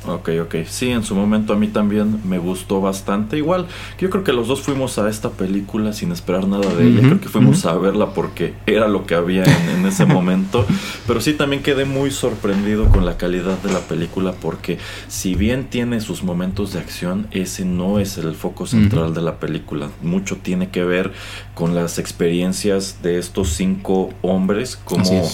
Ok, 0.07 0.29
ok. 0.41 0.55
Sí, 0.67 0.89
en 0.89 1.03
su 1.03 1.13
momento 1.13 1.53
a 1.53 1.55
mí 1.55 1.67
también 1.67 2.21
me 2.27 2.39
gustó 2.39 2.81
bastante. 2.81 3.37
Igual, 3.37 3.67
yo 3.99 4.09
creo 4.09 4.23
que 4.23 4.33
los 4.33 4.47
dos 4.47 4.61
fuimos 4.61 4.97
a 4.97 5.07
esta 5.07 5.29
película 5.29 5.93
sin 5.93 6.11
esperar 6.11 6.47
nada 6.47 6.73
de 6.73 6.87
ella. 6.87 7.01
Creo 7.01 7.21
que 7.21 7.29
fuimos 7.29 7.65
a 7.67 7.75
verla 7.75 8.13
porque 8.13 8.55
era 8.65 8.87
lo 8.87 9.05
que 9.05 9.13
había 9.13 9.43
en, 9.43 9.85
ese 9.85 10.05
momento. 10.07 10.65
Pero 11.05 11.21
sí 11.21 11.33
también 11.33 11.61
quedé 11.61 11.85
muy 11.85 12.09
sorprendido 12.09 12.89
con 12.89 13.05
la 13.05 13.17
calidad 13.17 13.59
de 13.59 13.71
la 13.71 13.81
película 13.81 14.33
porque 14.33 14.79
si 15.07 15.35
bien 15.35 15.65
tiene 15.65 16.01
sus 16.01 16.23
momentos 16.23 16.73
de 16.73 16.79
acción, 16.79 17.27
ese 17.29 17.65
no 17.65 17.99
es 17.99 18.17
el 18.17 18.33
foco 18.33 18.65
central 18.65 19.13
de 19.13 19.21
la 19.21 19.39
película. 19.39 19.89
Mucho 20.01 20.37
tiene 20.37 20.69
que 20.69 20.83
ver 20.83 21.11
con 21.53 21.75
las 21.75 21.99
experiencias 21.99 23.03
de 23.03 23.19
estos 23.19 23.49
cinco 23.49 24.09
hombres 24.23 24.77
como 24.77 25.29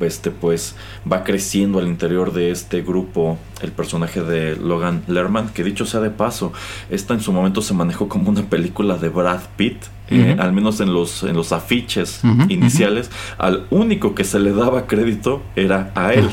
este 0.00 0.30
pues 0.30 0.74
va 1.10 1.24
creciendo 1.24 1.78
al 1.78 1.88
interior 1.88 2.32
de 2.32 2.50
este 2.50 2.82
grupo 2.82 3.38
el 3.60 3.72
personaje 3.72 4.22
de 4.22 4.56
Logan 4.56 5.02
Lerman, 5.06 5.48
que 5.50 5.64
dicho 5.64 5.86
sea 5.86 6.00
de 6.00 6.10
paso, 6.10 6.52
esta 6.90 7.14
en 7.14 7.20
su 7.20 7.32
momento 7.32 7.62
se 7.62 7.74
manejó 7.74 8.08
como 8.08 8.30
una 8.30 8.42
película 8.42 8.96
de 8.96 9.08
Brad 9.08 9.40
Pitt, 9.56 9.78
eh, 10.10 10.36
al 10.38 10.52
menos 10.52 10.80
en 10.80 10.92
los, 10.92 11.22
en 11.22 11.36
los 11.36 11.52
afiches 11.52 12.20
iniciales, 12.48 13.10
al 13.38 13.66
único 13.70 14.14
que 14.14 14.24
se 14.24 14.38
le 14.40 14.52
daba 14.52 14.86
crédito 14.86 15.42
era 15.56 15.92
a 15.94 16.12
él. 16.12 16.28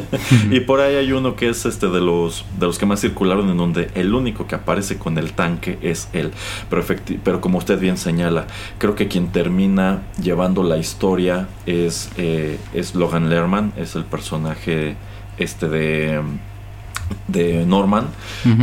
y 0.50 0.60
por 0.60 0.80
ahí 0.80 0.96
hay 0.96 1.12
uno 1.12 1.36
que 1.36 1.48
es 1.48 1.66
este 1.66 1.88
de 1.88 2.00
los, 2.00 2.44
de 2.58 2.66
los 2.66 2.78
que 2.78 2.86
más 2.86 3.00
circularon, 3.00 3.50
en 3.50 3.56
donde 3.56 3.90
el 3.94 4.14
único 4.14 4.46
que 4.46 4.54
aparece 4.54 4.98
con 4.98 5.18
el 5.18 5.32
tanque 5.32 5.78
es 5.82 6.08
él. 6.12 6.30
Pero, 6.70 6.84
pero 7.22 7.40
como 7.40 7.58
usted 7.58 7.78
bien 7.78 7.96
señala, 7.96 8.46
creo 8.78 8.94
que 8.94 9.08
quien 9.08 9.28
termina 9.28 10.02
llevando 10.22 10.62
la 10.62 10.78
historia 10.78 11.48
es, 11.66 12.10
eh, 12.16 12.58
es 12.74 12.94
Logan 12.94 13.28
Lerman, 13.28 13.72
es 13.76 13.94
el 13.96 14.04
personaje 14.04 14.96
este 15.38 15.68
de 15.68 16.20
de 17.28 17.64
Norman, 17.66 18.06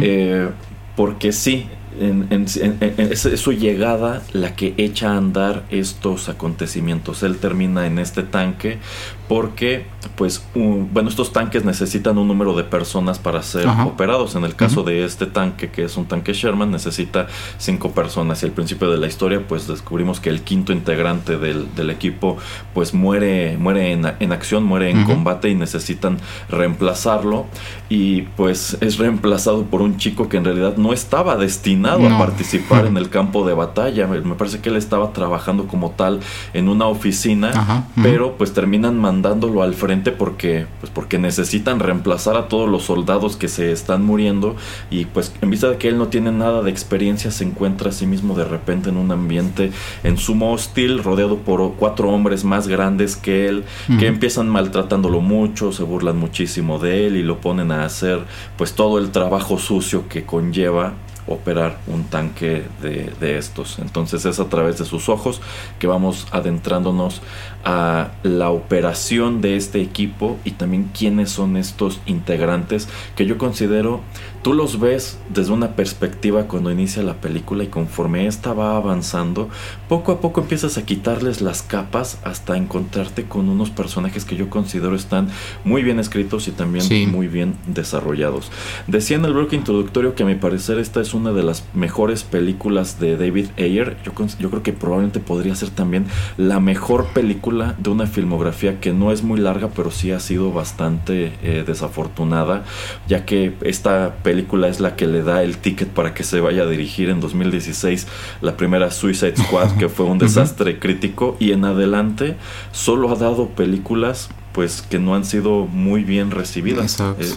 eh, 0.01 0.50
porque 0.96 1.32
sí, 1.32 1.67
es, 2.00 3.21
su 3.39 3.53
llegada 3.53 4.21
la 4.33 4.55
que 4.55 4.73
echa 4.77 5.12
a 5.12 5.17
andar 5.17 5.63
estos 5.69 6.29
acontecimientos. 6.29 7.23
Él 7.23 7.38
termina 7.38 7.88
en 7.88 8.00
este 8.00 8.23
tanque 8.23 8.79
porque, 9.27 9.85
pues, 10.15 10.45
bueno, 10.53 11.10
estos 11.10 11.33
tanques 11.33 11.65
necesitan 11.65 12.17
un 12.17 12.27
número 12.27 12.55
de 12.55 12.63
personas 12.63 13.19
para 13.19 13.41
ser 13.41 13.67
operados. 13.67 14.36
En 14.36 14.43
el 14.43 14.55
caso 14.55 14.83
de 14.83 15.03
este 15.03 15.25
tanque, 15.25 15.69
que 15.69 15.83
es 15.83 15.98
un 15.98 16.05
tanque 16.05 16.33
Sherman, 16.33 16.72
necesita 16.72 17.27
cinco 17.57 17.91
personas. 17.91 18.43
Y 18.43 18.45
al 18.45 18.51
principio 18.51 18.91
de 18.91 18.98
la 18.98 19.07
historia, 19.07 19.41
pues, 19.48 19.67
descubrimos 19.67 20.19
que 20.19 20.29
el 20.29 20.41
quinto 20.41 20.72
integrante 20.74 21.38
del, 21.38 21.89
equipo, 21.89 22.38
pues, 22.74 22.93
muere, 22.93 23.57
muere 23.57 23.91
en, 23.91 24.31
acción, 24.31 24.63
muere 24.63 24.91
en 24.91 25.03
combate 25.05 25.50
y 25.50 25.55
necesitan 25.55 26.17
reemplazarlo. 26.50 27.48
Y, 27.89 28.24
pues, 28.38 28.77
es 28.81 28.98
reemplazado 28.98 29.63
por 29.63 29.81
un 29.81 29.98
chico 29.98 30.29
que 30.29 30.38
en 30.38 30.45
realidad 30.45 30.77
no 30.77 30.93
estaba 30.93 31.36
destinado 31.38 32.07
a 32.07 32.17
participar 32.17 32.86
en 32.86 32.98
el 32.98 33.10
campo 33.10 33.45
de 33.45 33.53
batalla. 33.53 34.07
Me 34.07 34.36
parece 34.36 34.60
que 34.60 34.69
él 34.69 34.77
estaba 34.77 35.12
trabajando 35.12 35.67
como 35.67 35.91
tal 35.91 36.19
en 36.53 36.69
una 36.69 36.86
oficina, 36.86 37.88
pero, 38.01 38.38
pues, 38.38 38.53
terminan 38.53 39.00
mandando 39.00 39.24
dándolo 39.33 39.63
al 39.63 39.74
frente 39.74 39.92
porque, 40.01 40.65
pues 40.79 40.91
porque 40.91 41.17
necesitan 41.17 41.79
reemplazar 41.79 42.35
a 42.35 42.47
todos 42.47 42.69
los 42.69 42.83
soldados 42.83 43.38
que 43.38 43.47
se 43.47 43.71
están 43.71 44.03
muriendo 44.05 44.55
y 44.89 45.05
pues 45.05 45.33
en 45.41 45.50
vista 45.50 45.69
de 45.69 45.77
que 45.77 45.88
él 45.88 45.97
no 45.97 46.07
tiene 46.07 46.31
nada 46.31 46.62
de 46.62 46.71
experiencia 46.71 47.31
se 47.31 47.43
encuentra 47.43 47.89
a 47.89 47.91
sí 47.93 48.05
mismo 48.05 48.35
de 48.35 48.45
repente 48.45 48.89
en 48.89 48.97
un 48.97 49.12
ambiente 49.12 49.71
en 50.03 50.17
sumo 50.17 50.53
hostil 50.53 51.03
rodeado 51.03 51.38
por 51.38 51.73
cuatro 51.75 52.09
hombres 52.09 52.43
más 52.43 52.67
grandes 52.67 53.15
que 53.15 53.47
él 53.47 53.63
que 54.00 54.07
empiezan 54.07 54.50
maltratándolo 54.50 55.21
mucho, 55.21 55.71
se 55.71 55.83
burlan 55.83 56.17
muchísimo 56.17 56.79
de 56.79 57.07
él 57.07 57.17
y 57.17 57.23
lo 57.23 57.39
ponen 57.39 57.71
a 57.71 57.85
hacer 57.85 58.23
pues 58.57 58.73
todo 58.73 58.97
el 58.97 59.12
trabajo 59.12 59.57
sucio 59.57 60.07
que 60.07 60.25
conlleva 60.25 60.93
operar 61.27 61.79
un 61.88 62.05
tanque 62.05 62.63
de, 62.81 63.12
de, 63.19 63.38
estos. 63.38 63.79
Entonces 63.79 64.25
es 64.25 64.39
a 64.39 64.50
través 64.50 64.77
de 64.77 64.85
sus 64.85 65.09
ojos 65.09 65.41
que 65.79 65.88
vamos 65.88 66.27
adentrándonos 66.31 67.21
a 67.63 68.12
la 68.24 68.50
operación 68.50 69.41
de 69.41 69.55
este 69.55 69.82
equipo 69.82 70.38
y 70.43 70.51
también 70.51 70.89
quiénes 70.98 71.29
son 71.29 71.55
estos 71.55 72.01
integrantes 72.05 72.89
que 73.15 73.25
yo 73.25 73.38
considero 73.38 74.01
tú 74.43 74.53
los 74.53 74.79
ves 74.79 75.17
desde 75.29 75.53
una 75.53 75.75
perspectiva 75.75 76.43
cuando 76.43 76.70
inicia 76.70 77.01
la 77.01 77.15
película 77.15 77.63
y 77.63 77.67
conforme 77.67 78.27
esta 78.27 78.51
va 78.53 78.75
avanzando, 78.75 79.50
poco 79.88 80.12
a 80.12 80.20
poco 80.20 80.41
empiezas 80.41 80.77
a 80.77 80.86
quitarles 80.86 81.41
las 81.41 81.62
capas 81.63 82.20
hasta 82.24 82.58
encontrarte 82.58 83.24
con 83.24 83.48
unos 83.48 83.70
personajes 83.70 84.25
que 84.25 84.36
yo 84.36 84.50
considero 84.50 84.96
están 84.96 85.29
muy 85.63 85.82
bien 85.82 85.98
escritos 85.98 86.50
y 86.50 86.51
también 86.51 87.10
muy 87.10 87.27
bien 87.27 87.55
desarrollados. 87.67 88.51
Decía 88.88 89.15
en 89.15 89.25
el 89.25 89.34
bloque 89.34 89.55
introductorio 89.55 90.13
que 90.13 90.24
a 90.24 90.25
mi 90.25 90.36
parecer 90.36 90.77
esta 90.77 91.00
es 91.00 91.13
una 91.13 91.32
de 91.32 91.43
las 91.43 91.63
mejores 91.73 92.23
películas 92.23 92.99
de 92.99 93.15
David 93.15 93.47
Ayer. 93.58 93.95
Yo, 94.04 94.12
yo 94.39 94.49
creo 94.49 94.62
que 94.62 94.73
probablemente 94.73 95.21
podría 95.21 95.56
ser 95.56 95.69
también 95.69 96.06
la 96.36 96.60
mejor 96.60 97.08
película 97.13 97.53
de 97.54 97.89
una 97.89 98.08
filmografía 98.08 98.80
que 98.80 98.94
no 98.94 99.12
es 99.12 99.24
muy 99.24 99.39
larga, 99.39 99.70
pero 99.70 99.89
sí 99.89 100.12
ha 100.12 100.20
sido 100.20 100.52
bastante 100.52 101.34
eh, 101.44 101.63
desafortunada, 101.66 102.66
ya 103.08 103.26
que 103.26 103.54
esta 103.62 104.16
película 104.22 104.34
película 104.34 104.68
es 104.68 104.80
la 104.80 104.96
que 104.96 105.06
le 105.06 105.22
da 105.22 105.44
el 105.44 105.58
ticket 105.58 105.89
para 105.89 106.16
que 106.16 106.24
se 106.24 106.39
vaya 106.39 106.63
a 106.63 106.66
dirigir 106.66 107.12
en 107.12 107.20
2016 107.20 108.08
la 108.42 108.58
primera 108.58 108.89
Suicide 108.89 109.38
Squad, 109.38 109.78
que 109.78 109.89
fue 109.89 110.08
un 110.08 110.18
desastre 110.28 110.80
crítico, 110.80 111.38
y 111.39 111.52
en 111.52 111.66
adelante 111.66 112.36
solo 112.72 113.12
ha 113.12 113.16
dado 113.16 113.50
películas 113.50 114.30
pues 114.54 114.82
que 114.82 115.00
no 115.00 115.16
han 115.16 115.26
sido 115.26 115.66
muy 115.66 116.04
bien 116.04 116.32
recibidas. 116.32 117.00
Eh, 117.00 117.36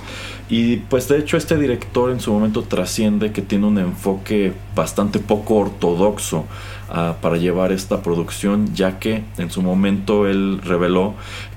y 0.49 0.77
pues 0.77 1.09
de 1.09 1.19
hecho 1.19 1.37
este 1.37 1.57
director 1.57 2.11
en 2.11 2.21
su 2.21 2.33
momento 2.33 2.63
trasciende 2.63 3.33
que 3.33 3.43
tiene 3.43 3.67
un 3.67 3.79
enfoque 3.79 4.53
bastante 4.75 5.19
poco 5.19 5.57
ortodoxo 5.57 6.45
ah, 6.89 7.17
para 7.21 7.37
llevar 7.37 7.73
esta 7.73 8.03
producción, 8.03 8.75
ya 8.75 8.99
que 8.99 9.25
en 9.39 9.51
su 9.51 9.63
momento 9.63 10.27
él 10.27 10.61
reveló 10.63 11.15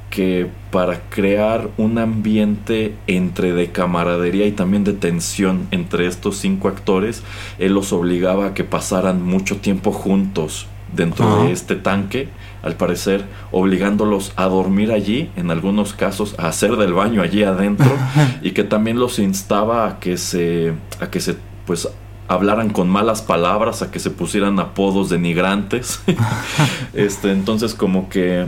que 0.10 0.50
para 0.72 1.02
crear 1.10 1.70
un 1.78 2.00
ambiente 2.00 2.96
entre 3.06 3.54
de 3.54 3.72
camaradería 3.72 4.48
y 4.48 4.52
también 4.52 4.84
de 4.84 4.94
tensión 4.94 5.68
entre 5.70 6.08
estos 6.08 6.38
cinco 6.38 6.68
actores, 6.68 7.22
él 7.60 7.74
los 7.74 7.94
obligaba 7.94 8.48
a 8.48 8.54
que 8.54 8.64
pasaran 8.64 9.22
mucho 9.22 9.58
tiempo 9.58 9.92
juntos 9.92 10.68
dentro 10.94 11.44
de 11.44 11.52
este 11.52 11.76
tanque, 11.76 12.30
al 12.64 12.76
parecer 12.76 13.26
obligándolos 13.52 14.34
a 14.36 14.46
dormir 14.46 14.92
allí, 14.92 15.30
en 15.36 15.52
algunos 15.52 15.94
casos 15.94 16.36
a 16.38 16.48
hacer 16.48 16.76
del 16.78 16.94
baño 16.94 17.22
allí 17.22 17.44
adentro 17.44 17.92
y 18.42 18.52
que 18.52 18.64
también 18.64 19.00
los 19.00 19.20
instaba 19.20 19.88
a 19.88 20.00
que 20.00 20.18
se 20.18 20.74
a 21.00 21.10
que 21.10 21.20
se 21.20 21.38
pues 21.66 21.88
hablaran 22.28 22.70
con 22.70 22.90
malas 22.90 23.22
palabras, 23.22 23.82
a 23.82 23.90
que 23.90 24.00
se 24.00 24.12
pusieran 24.12 24.60
apodos 24.60 25.10
denigrantes. 25.10 26.02
este, 26.94 27.32
entonces 27.32 27.74
como 27.74 28.08
que 28.08 28.46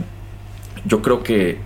yo 0.84 1.02
creo 1.02 1.22
que 1.22 1.60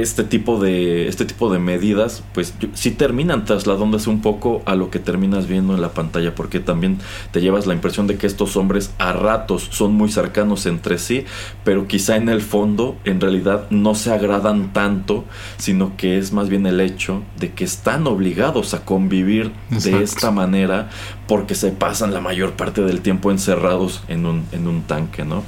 este 0.00 0.24
tipo 0.24 0.58
de 0.58 1.08
este 1.08 1.24
tipo 1.24 1.52
de 1.52 1.58
medidas 1.58 2.22
pues 2.32 2.54
sí 2.74 2.92
terminan 2.92 3.44
trasladándose 3.44 4.08
un 4.08 4.22
poco 4.22 4.62
a 4.64 4.74
lo 4.74 4.90
que 4.90 4.98
terminas 4.98 5.46
viendo 5.46 5.74
en 5.74 5.82
la 5.82 5.90
pantalla 5.90 6.34
porque 6.34 6.60
también 6.60 6.98
te 7.30 7.40
llevas 7.40 7.66
la 7.66 7.74
impresión 7.74 8.06
de 8.06 8.16
que 8.16 8.26
estos 8.26 8.56
hombres 8.56 8.92
a 8.98 9.12
ratos 9.12 9.68
son 9.70 9.94
muy 9.94 10.10
cercanos 10.10 10.66
entre 10.66 10.98
sí 10.98 11.24
pero 11.64 11.86
quizá 11.86 12.16
en 12.16 12.28
el 12.28 12.40
fondo 12.40 12.96
en 13.04 13.20
realidad 13.20 13.66
no 13.70 13.94
se 13.94 14.12
agradan 14.12 14.72
tanto 14.72 15.24
sino 15.58 15.96
que 15.96 16.16
es 16.16 16.32
más 16.32 16.48
bien 16.48 16.66
el 16.66 16.80
hecho 16.80 17.22
de 17.38 17.52
que 17.52 17.64
están 17.64 18.06
obligados 18.06 18.74
a 18.74 18.84
convivir 18.84 19.52
de 19.68 20.02
esta 20.02 20.30
manera 20.30 20.88
porque 21.26 21.54
se 21.54 21.70
pasan 21.70 22.14
la 22.14 22.20
mayor 22.20 22.52
parte 22.52 22.82
del 22.82 23.00
tiempo 23.00 23.30
encerrados 23.30 24.02
en 24.08 24.26
un, 24.26 24.46
en 24.52 24.68
un 24.68 24.82
tanque 24.82 25.24
no 25.24 25.42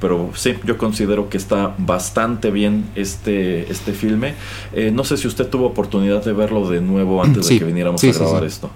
pero 0.00 0.30
sí, 0.34 0.54
yo 0.64 0.78
considero 0.78 1.28
que 1.28 1.36
está 1.36 1.74
bastante 1.78 2.50
bien 2.50 2.86
este, 2.94 3.70
este 3.70 3.92
filme. 3.92 4.34
Eh, 4.72 4.90
no 4.92 5.04
sé 5.04 5.16
si 5.16 5.26
usted 5.26 5.48
tuvo 5.48 5.66
oportunidad 5.66 6.24
de 6.24 6.32
verlo 6.32 6.68
de 6.68 6.80
nuevo 6.80 7.22
antes 7.22 7.48
de 7.48 7.58
que 7.58 7.64
viniéramos 7.64 8.02
a 8.02 8.12
grabar 8.12 8.44
esto. 8.44 8.70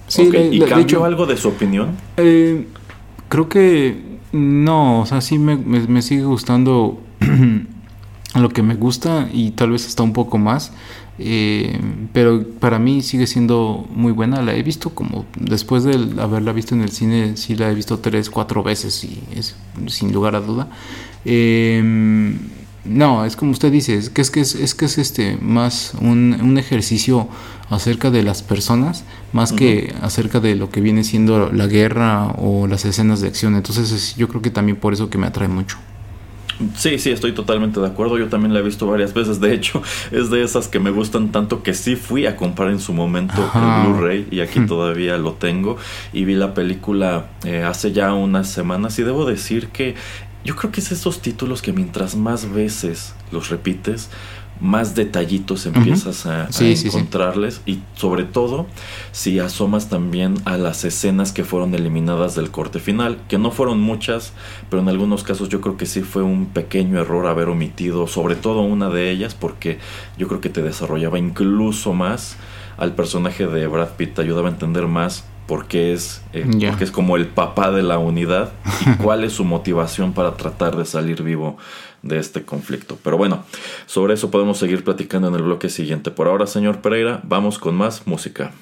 ¿Y 0.51 0.61
cambió 0.61 1.05
algo 1.05 1.27
de 1.27 1.37
su 1.37 1.49
opinión? 1.49 1.97
Eh, 2.17 2.67
creo 3.29 3.49
que 3.49 4.03
no, 4.33 5.01
o 5.01 5.07
sea, 5.07 5.21
sí 5.21 5.39
me, 5.39 5.57
me 5.57 6.03
sigue 6.03 6.25
gustando 6.25 7.01
lo 8.35 8.49
que 8.49 8.63
me 8.63 8.75
gusta 8.75 9.29
y 9.33 9.51
tal 9.51 9.71
vez 9.71 9.87
hasta 9.87 10.03
un 10.03 10.13
poco 10.13 10.39
más. 10.39 10.73
Eh, 11.19 11.79
pero 12.13 12.43
para 12.59 12.79
mí 12.79 13.03
sigue 13.03 13.27
siendo 13.27 13.87
muy 13.95 14.13
buena. 14.13 14.43
La 14.43 14.55
he 14.55 14.63
visto 14.63 14.91
como 14.91 15.27
después 15.39 15.85
de 15.85 16.21
haberla 16.21 16.53
visto 16.53 16.75
en 16.75 16.83
el 16.83 16.91
cine, 16.91 17.37
sí 17.37 17.55
la 17.55 17.71
he 17.71 17.75
visto 17.75 17.99
tres, 17.99 18.31
cuatro 18.31 18.63
veces 18.63 19.05
y 19.05 19.23
es 19.37 19.55
sin 19.89 20.13
lugar 20.13 20.35
a 20.35 20.41
duda. 20.41 20.69
Em, 21.25 22.39
no, 22.85 23.25
es 23.25 23.37
como 23.37 23.53
usted 23.53 23.71
dice, 23.71 23.97
es 23.97 24.11
que 24.11 24.23
es 24.23 24.31
que 24.31 24.41
es, 24.41 24.75
que 24.75 24.85
es 24.87 24.99
este 24.99 25.37
más 25.41 25.93
un, 26.01 26.37
un, 26.43 26.59
ejercicio 26.59 27.29
acerca 27.71 28.11
de 28.11 28.25
las 28.25 28.43
personas, 28.43 29.05
más 29.33 29.53
que 29.53 29.95
acerca 30.03 30.41
de 30.41 30.57
lo 30.57 30.71
que 30.71 30.81
viene 30.81 31.05
siendo 31.05 31.53
la 31.53 31.69
guerra 31.69 32.33
o 32.39 32.67
las 32.67 32.85
escenas 32.85 33.21
de 33.21 33.29
acción. 33.29 33.55
Entonces 33.55 34.17
yo 34.17 34.29
creo 34.29 34.43
que 34.43 34.51
también 34.51 34.77
por 34.79 34.93
eso 34.93 35.09
que 35.11 35.19
me 35.19 35.29
atrae 35.29 35.49
mucho. 35.49 35.79
Sí, 36.77 36.99
sí, 36.99 37.11
estoy 37.11 37.33
totalmente 37.33 37.81
de 37.81 37.87
acuerdo. 37.87 38.19
Yo 38.19 38.29
también 38.29 38.55
la 38.55 38.61
he 38.61 38.63
visto 38.63 38.87
varias 38.87 39.15
veces. 39.15 39.41
De 39.41 39.55
hecho, 39.55 39.83
es 40.11 40.31
de 40.31 40.43
esas 40.43 40.69
que 40.69 40.79
me 40.79 40.91
gustan 40.91 41.33
tanto 41.33 41.63
que 41.63 41.75
sí 41.75 41.97
fui 41.97 42.27
a 42.27 42.37
comprar 42.37 42.71
en 42.71 42.81
su 42.81 42.93
momento 42.93 43.51
el 43.55 43.93
Blu-ray 43.93 44.29
y 44.31 44.41
aquí 44.41 44.61
todavía 44.67 45.17
lo 45.19 45.33
tengo. 45.33 45.77
Y 46.13 46.25
vi 46.25 46.35
la 46.35 46.55
película 46.55 47.27
eh, 47.45 47.63
hace 47.63 47.93
ya 47.93 48.13
unas 48.13 48.49
semanas 48.49 48.99
y 48.99 49.03
debo 49.03 49.25
decir 49.25 49.69
que 49.69 49.95
yo 50.45 50.57
creo 50.57 50.73
que 50.73 50.81
es 50.81 50.91
esos 50.91 51.23
títulos 51.23 51.63
que 51.63 51.73
mientras 51.73 52.17
más 52.17 52.53
veces 52.53 53.15
los 53.31 53.49
repites, 53.49 54.11
más 54.63 54.95
detallitos 54.95 55.67
empiezas 55.67 56.25
a, 56.25 56.49
encontrarles 56.61 57.63
y 57.67 57.81
sobre 57.97 58.23
todo 58.23 58.67
si 59.11 59.41
asomas 59.41 59.89
también 59.89 60.35
a 60.45 60.57
las 60.57 60.85
escenas 60.85 61.33
que 61.33 61.43
fueron 61.43 61.75
eliminadas 61.75 62.37
del 62.37 62.53
corte 62.53 62.79
final, 62.79 63.19
que 63.29 63.39
no 63.39 63.51
fueron 63.51 63.81
muchas, 63.81 64.33
pero 64.71 64.81
en 64.81 64.89
algunos 64.89 65.25
casos 65.25 65.49
yo 65.49 65.61
creo 65.61 65.77
que 65.77 65.87
sí 65.87 66.03
fue 66.03 66.23
un 66.23 66.47
pequeño 66.47 67.01
error 67.01 67.27
haber 67.27 67.49
omitido 67.49 68.07
sobre 68.07 68.37
todo 68.37 68.61
una 68.63 68.89
de 68.89 69.11
ellas 69.11 69.35
porque 69.35 69.79
yo 70.17 70.29
creo 70.29 70.41
que 70.41 70.49
te 70.49 70.63
desarrollaba 70.63 71.19
incluso 71.19 71.93
más 71.93 72.37
al 72.77 72.95
personaje 72.95 73.49
de 73.49 73.67
Brad 73.67 73.91
Pitt, 73.97 74.15
te 74.15 74.23
ayudaba 74.23 74.49
a 74.49 74.53
entender 74.53 74.87
más 74.87 75.25
porque 75.53 75.93
es, 75.93 76.23
eh, 76.33 76.47
porque 76.67 76.83
es 76.83 76.91
como 76.91 77.19
el 77.19 77.27
papá 77.27 77.71
de 77.71 77.83
la 77.83 77.99
unidad 77.99 78.55
y 78.87 78.97
cuál 79.03 79.23
es 79.23 79.35
su 79.35 79.45
motivación 79.45 80.15
para 80.15 80.35
tratar 80.39 80.79
de 80.79 80.87
salir 80.87 81.23
vivo 81.23 81.59
de 82.01 82.19
este 82.19 82.43
conflicto. 82.43 82.97
Pero 83.05 83.19
bueno, 83.19 83.45
sobre 83.85 84.15
eso 84.15 84.31
podemos 84.31 84.57
seguir 84.57 84.83
platicando 84.83 85.29
en 85.29 85.35
el 85.35 85.43
bloque 85.43 85.69
siguiente. 85.69 86.11
Por 86.11 86.27
ahora, 86.27 86.47
señor 86.47 86.81
Pereira, 86.81 87.21
vamos 87.25 87.59
con 87.59 87.75
más 87.75 88.07
música. 88.07 88.53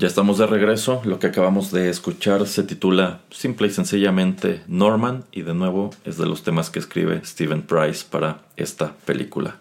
Ya 0.00 0.06
estamos 0.06 0.38
de 0.38 0.46
regreso. 0.46 1.02
Lo 1.04 1.18
que 1.18 1.26
acabamos 1.26 1.72
de 1.72 1.90
escuchar 1.90 2.46
se 2.46 2.62
titula 2.62 3.20
simple 3.28 3.66
y 3.66 3.70
sencillamente 3.70 4.62
Norman 4.66 5.24
y 5.30 5.42
de 5.42 5.52
nuevo 5.52 5.90
es 6.06 6.16
de 6.16 6.24
los 6.24 6.42
temas 6.42 6.70
que 6.70 6.78
escribe 6.78 7.20
Steven 7.22 7.60
Price 7.60 8.06
para 8.08 8.38
esta 8.56 8.94
película. 9.04 9.56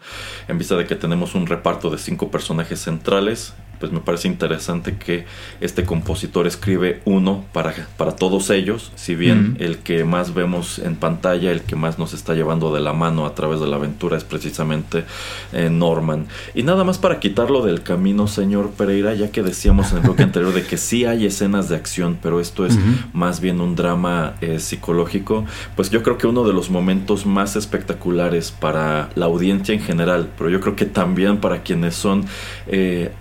En 0.48 0.58
vista 0.58 0.78
de 0.78 0.88
que 0.88 0.96
tenemos 0.96 1.36
un 1.36 1.46
reparto 1.46 1.90
de 1.90 1.98
cinco 1.98 2.32
personajes 2.32 2.80
centrales, 2.80 3.54
pues 3.80 3.92
me 3.92 4.00
parece 4.00 4.28
interesante 4.28 4.98
que 4.98 5.26
este 5.62 5.86
compositor 5.86 6.48
escribe 6.48 7.02
uno 7.06 7.46
para, 7.54 7.74
para 7.98 8.16
todos 8.16 8.50
ellos, 8.50 8.92
si 8.96 9.16
bien 9.16 9.58
el 9.60 9.78
que 9.80 10.04
más 10.04 10.34
vemos 10.34 10.80
en 10.80 10.96
pantalla, 10.96 11.52
el 11.52 11.62
que 11.62 11.76
más 11.76 11.98
nos 11.98 12.14
está 12.14 12.34
llevando 12.34 12.74
de 12.74 12.82
la 12.82 12.94
mano 12.94 13.26
a 13.26 13.36
través 13.36 13.60
de 13.60 13.68
la 13.68 13.78
aventura 13.78 14.18
es 14.18 14.24
precisamente 14.24 15.06
eh, 15.54 15.70
Norman. 15.70 16.28
Y 16.54 16.64
nada 16.64 16.84
más 16.84 16.98
para 16.98 17.20
quitarlo 17.20 17.62
del 17.62 17.82
camino, 17.82 18.28
señor 18.28 18.72
Pereira, 18.72 19.14
ya 19.14 19.32
que 19.32 19.44
decíamos 19.44 19.92
en 19.92 20.00
el 20.00 20.04
bloque 20.04 20.24
anterior 20.24 20.54
de 20.54 20.64
que 20.64 20.78
sí 20.78 21.06
hay 21.06 21.26
escenas 21.26 21.70
de 21.70 21.76
acción, 21.76 22.18
pero 22.22 22.40
esto 22.40 22.66
es 22.66 22.78
más 23.14 23.40
bien 23.40 23.62
un 23.62 23.76
drama 23.76 24.36
eh, 24.42 24.60
psicológico, 24.60 25.46
pues 25.76 25.90
yo 25.90 26.04
creo 26.04 26.18
que 26.18 26.28
uno 26.28 26.44
de 26.44 26.54
los 26.54 26.70
momentos 26.70 27.26
más 27.26 27.56
espectaculares 27.56 28.52
para 28.52 29.10
la 29.16 29.26
audiencia 29.26 29.74
en 29.74 29.82
general, 29.82 30.30
pero 30.38 30.50
yo 30.50 30.60
creo 30.60 30.76
que 30.76 30.86
también 30.86 31.38
para 31.38 31.64
quienes 31.64 31.96
son... 31.96 32.26
Eh, 32.68 33.12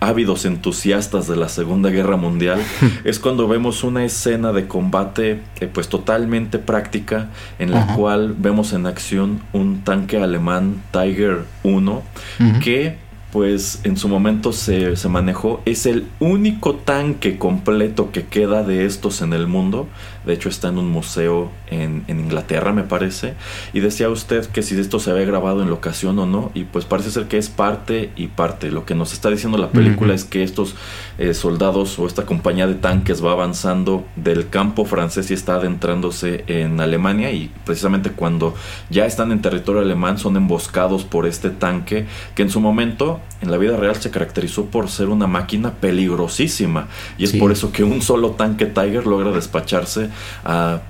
ávidos 0.00 0.44
entusiastas 0.44 1.26
de 1.26 1.36
la 1.36 1.48
Segunda 1.48 1.90
Guerra 1.90 2.16
Mundial, 2.16 2.60
es 3.04 3.18
cuando 3.18 3.48
vemos 3.48 3.84
una 3.84 4.04
escena 4.04 4.52
de 4.52 4.66
combate 4.66 5.40
eh, 5.60 5.68
pues 5.72 5.88
totalmente 5.88 6.58
práctica 6.58 7.28
en 7.58 7.70
la 7.72 7.94
cual 7.94 8.34
vemos 8.38 8.72
en 8.72 8.86
acción 8.86 9.40
un 9.52 9.82
tanque 9.82 10.18
alemán 10.18 10.82
Tiger 10.92 11.44
1 11.62 12.02
que 12.62 12.96
pues 13.32 13.80
en 13.84 13.96
su 13.96 14.08
momento 14.08 14.52
se, 14.52 14.96
se, 14.96 15.08
manejó. 15.08 15.62
Es 15.64 15.86
el 15.86 16.06
único 16.18 16.74
tanque 16.74 17.38
completo 17.38 18.10
que 18.10 18.26
queda 18.26 18.64
de 18.64 18.86
estos 18.86 19.22
en 19.22 19.32
el 19.32 19.46
mundo. 19.46 19.88
De 20.24 20.34
hecho 20.34 20.48
está 20.48 20.68
en 20.68 20.78
un 20.78 20.88
museo 20.88 21.50
en, 21.70 22.04
Inglaterra 22.08 22.72
me 22.72 22.82
parece. 22.82 23.34
Y 23.72 23.80
decía 23.80 24.08
usted 24.08 24.46
que 24.46 24.62
si 24.62 24.78
esto 24.78 24.98
se 24.98 25.10
había 25.10 25.24
grabado 25.24 25.62
en 25.62 25.70
locación 25.70 26.18
o 26.18 26.26
no. 26.26 26.50
Y 26.54 26.64
pues 26.64 26.84
parece 26.84 27.10
ser 27.10 27.26
que 27.26 27.38
es 27.38 27.48
parte 27.48 28.10
y 28.16 28.28
parte. 28.28 28.70
Lo 28.70 28.84
que 28.84 28.94
nos 28.94 29.12
está 29.12 29.30
diciendo 29.30 29.58
la 29.58 29.70
película 29.70 30.14
es 30.14 30.24
que 30.24 30.42
estos 30.42 30.74
eh, 31.18 31.34
soldados 31.34 31.98
o 31.98 32.06
esta 32.06 32.26
compañía 32.26 32.66
de 32.66 32.74
tanques 32.74 33.24
va 33.24 33.32
avanzando 33.32 34.04
del 34.16 34.48
campo 34.48 34.84
francés 34.84 35.30
y 35.30 35.34
está 35.34 35.56
adentrándose 35.56 36.44
en 36.46 36.80
Alemania. 36.80 37.32
Y 37.32 37.50
precisamente 37.64 38.10
cuando 38.10 38.54
ya 38.90 39.06
están 39.06 39.32
en 39.32 39.42
territorio 39.42 39.82
alemán 39.82 40.18
son 40.18 40.36
emboscados 40.36 41.04
por 41.04 41.26
este 41.26 41.50
tanque 41.50 42.06
que 42.34 42.42
en 42.42 42.50
su 42.50 42.60
momento 42.60 43.20
en 43.40 43.50
la 43.50 43.56
vida 43.56 43.76
real 43.76 43.96
se 43.96 44.10
caracterizó 44.10 44.66
por 44.66 44.88
ser 44.88 45.08
una 45.08 45.26
máquina 45.26 45.72
peligrosísima. 45.74 46.88
Y 47.16 47.24
es 47.24 47.32
por 47.32 47.52
eso 47.52 47.72
que 47.72 47.84
un 47.84 48.02
solo 48.02 48.32
tanque 48.32 48.66
Tiger 48.66 49.06
logra 49.06 49.30
despacharse 49.30 50.09
a 50.44 50.80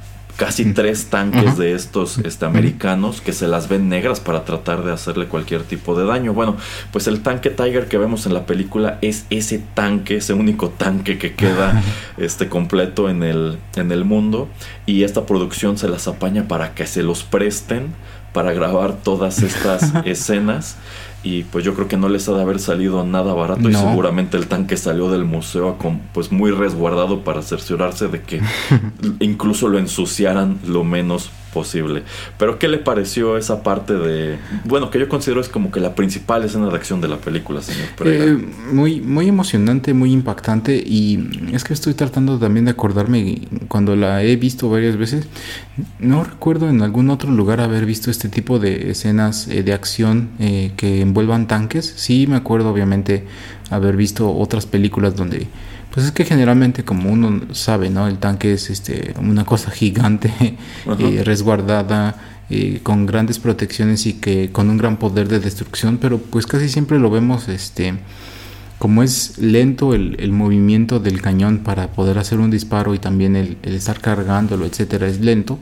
casi 0.41 0.73
tres 0.73 1.11
tanques 1.11 1.59
de 1.59 1.75
estos 1.75 2.17
este, 2.17 2.47
americanos 2.47 3.21
que 3.21 3.35
se 3.35 3.47
las 3.47 3.69
ven 3.69 3.91
negras 3.91 4.21
para 4.21 4.47
tratar 4.47 4.83
de 4.83 4.91
hacerle 4.91 5.27
cualquier 5.27 5.65
tipo 5.65 5.95
de 5.95 6.07
daño. 6.07 6.33
Bueno, 6.33 6.57
pues 6.93 7.07
el 7.09 7.21
tanque 7.21 7.51
Tiger 7.51 7.89
que 7.89 7.99
vemos 7.99 8.25
en 8.25 8.33
la 8.33 8.47
película 8.47 8.97
es 9.03 9.27
ese 9.29 9.61
tanque, 9.75 10.17
ese 10.17 10.33
único 10.33 10.71
tanque 10.71 11.19
que 11.19 11.35
queda 11.35 11.83
este, 12.17 12.49
completo 12.49 13.11
en 13.11 13.23
el, 13.23 13.59
en 13.77 13.93
el 13.93 14.07
mundo. 14.07 14.49
Y 14.87 15.03
esta 15.03 15.27
producción 15.27 15.77
se 15.77 15.89
las 15.89 16.09
apaña 16.09 16.49
para 16.49 16.75
que 16.75 16.87
se 16.87 17.03
los 17.03 17.23
presten 17.23 17.89
para 18.33 18.55
grabar 18.55 18.95
todas 18.95 19.43
estas 19.43 19.93
escenas 20.07 20.77
y 21.23 21.43
pues 21.45 21.65
yo 21.65 21.75
creo 21.75 21.87
que 21.87 21.97
no 21.97 22.09
les 22.09 22.29
ha 22.29 22.33
de 22.33 22.41
haber 22.41 22.59
salido 22.61 23.05
nada 23.05 23.35
barato 23.35 23.69
y 23.69 23.75
seguramente 23.75 24.37
el 24.37 24.47
tanque 24.47 24.77
salió 24.77 25.11
del 25.11 25.25
museo 25.25 25.77
pues 26.13 26.33
muy 26.33 26.51
resguardado 26.51 27.25
para 27.25 27.43
cerciorarse 27.43 28.09
de 28.09 28.23
que 28.23 28.41
incluso 29.21 29.69
lo 29.69 29.79
ensuciaran 29.79 30.59
lo 30.67 30.83
menos 30.83 31.31
posible. 31.53 32.03
Pero 32.39 32.59
¿qué 32.59 32.69
le 32.69 32.79
pareció 32.79 33.37
esa 33.37 33.63
parte 33.63 33.95
de... 33.95 34.39
Bueno, 34.65 34.91
que 34.91 34.99
yo 34.99 35.09
considero 35.09 35.41
es 35.41 35.49
como 35.49 35.71
que 35.71 35.81
la 35.81 35.95
principal 35.95 36.45
escena 36.45 36.69
de 36.69 36.77
acción 36.77 37.01
de 37.01 37.09
la 37.09 37.19
película, 37.19 37.63
señor 37.63 37.89
eh, 38.05 38.39
muy, 38.73 39.01
muy 39.01 39.29
emocionante, 39.29 39.95
muy 39.95 40.13
impactante 40.13 40.77
y 40.77 41.51
es 41.53 41.65
que 41.65 41.75
estoy 41.75 41.95
tratando 41.95 42.39
también 42.39 42.65
de 42.65 42.73
acordarme 42.73 43.43
cuando 43.69 43.97
la 43.97 44.23
he 44.23 44.37
visto 44.37 44.71
varias 44.71 44.97
veces. 44.97 45.27
No 45.99 46.25
recuerdo 46.25 46.69
en 46.69 46.83
algún 46.83 47.11
otro 47.11 47.31
lugar 47.31 47.61
haber 47.61 47.87
visto 47.87 48.11
este 48.11 48.29
tipo 48.29 48.59
de 48.59 48.91
escenas 48.91 49.49
eh, 49.49 49.63
de 49.63 49.73
acción 49.73 50.31
eh, 50.39 50.73
que 50.77 51.01
envuelvan 51.01 51.47
tanques. 51.47 51.93
Sí, 51.97 52.27
me 52.27 52.37
acuerdo 52.37 52.71
obviamente 52.71 53.25
haber 53.71 53.97
visto 53.97 54.35
otras 54.35 54.67
películas 54.67 55.15
donde 55.17 55.47
pues 55.93 56.07
es 56.07 56.13
que 56.13 56.25
generalmente 56.25 56.85
como 56.85 57.11
uno 57.11 57.41
sabe, 57.53 57.91
¿no? 57.91 58.07
El 58.07 58.19
tanque 58.19 58.53
es 58.53 58.71
este 58.71 59.15
una 59.21 59.45
cosa 59.45 59.71
gigante, 59.71 60.33
eh, 60.99 61.23
resguardada, 61.25 62.17
eh, 62.49 62.81
con 62.83 63.07
grandes 63.07 63.39
protecciones 63.39 64.07
y 64.07 64.15
que 64.15 64.51
con 64.51 64.71
un 64.71 64.79
gran 64.79 64.97
poder 64.99 65.29
de 65.29 65.41
destrucción, 65.41 65.99
pero 65.99 66.19
pues 66.19 66.47
casi 66.47 66.69
siempre 66.69 66.99
lo 66.99 67.11
vemos 67.11 67.49
este 67.49 67.95
como 68.81 69.03
es 69.03 69.37
lento 69.37 69.93
el, 69.93 70.33
movimiento 70.33 71.01
del 71.01 71.21
cañón 71.21 71.59
para 71.59 71.89
poder 71.93 72.17
hacer 72.17 72.41
un 72.41 72.51
disparo 72.51 72.95
y 72.95 72.99
también 72.99 73.37
el, 73.37 73.59
estar 73.63 74.01
cargándolo, 74.01 74.65
etcétera, 74.65 75.07
es 75.07 75.21
lento, 75.21 75.59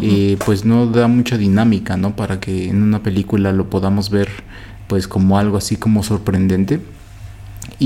eh, 0.00 0.38
pues 0.46 0.64
no 0.64 0.86
da 0.86 1.06
mucha 1.06 1.36
dinámica, 1.36 1.98
¿no? 1.98 2.16
Para 2.16 2.40
que 2.40 2.70
en 2.70 2.82
una 2.82 3.02
película 3.02 3.52
lo 3.52 3.68
podamos 3.68 4.08
ver 4.08 4.30
pues 4.88 5.06
como 5.06 5.38
algo 5.38 5.58
así 5.58 5.76
como 5.76 6.02
sorprendente. 6.02 6.80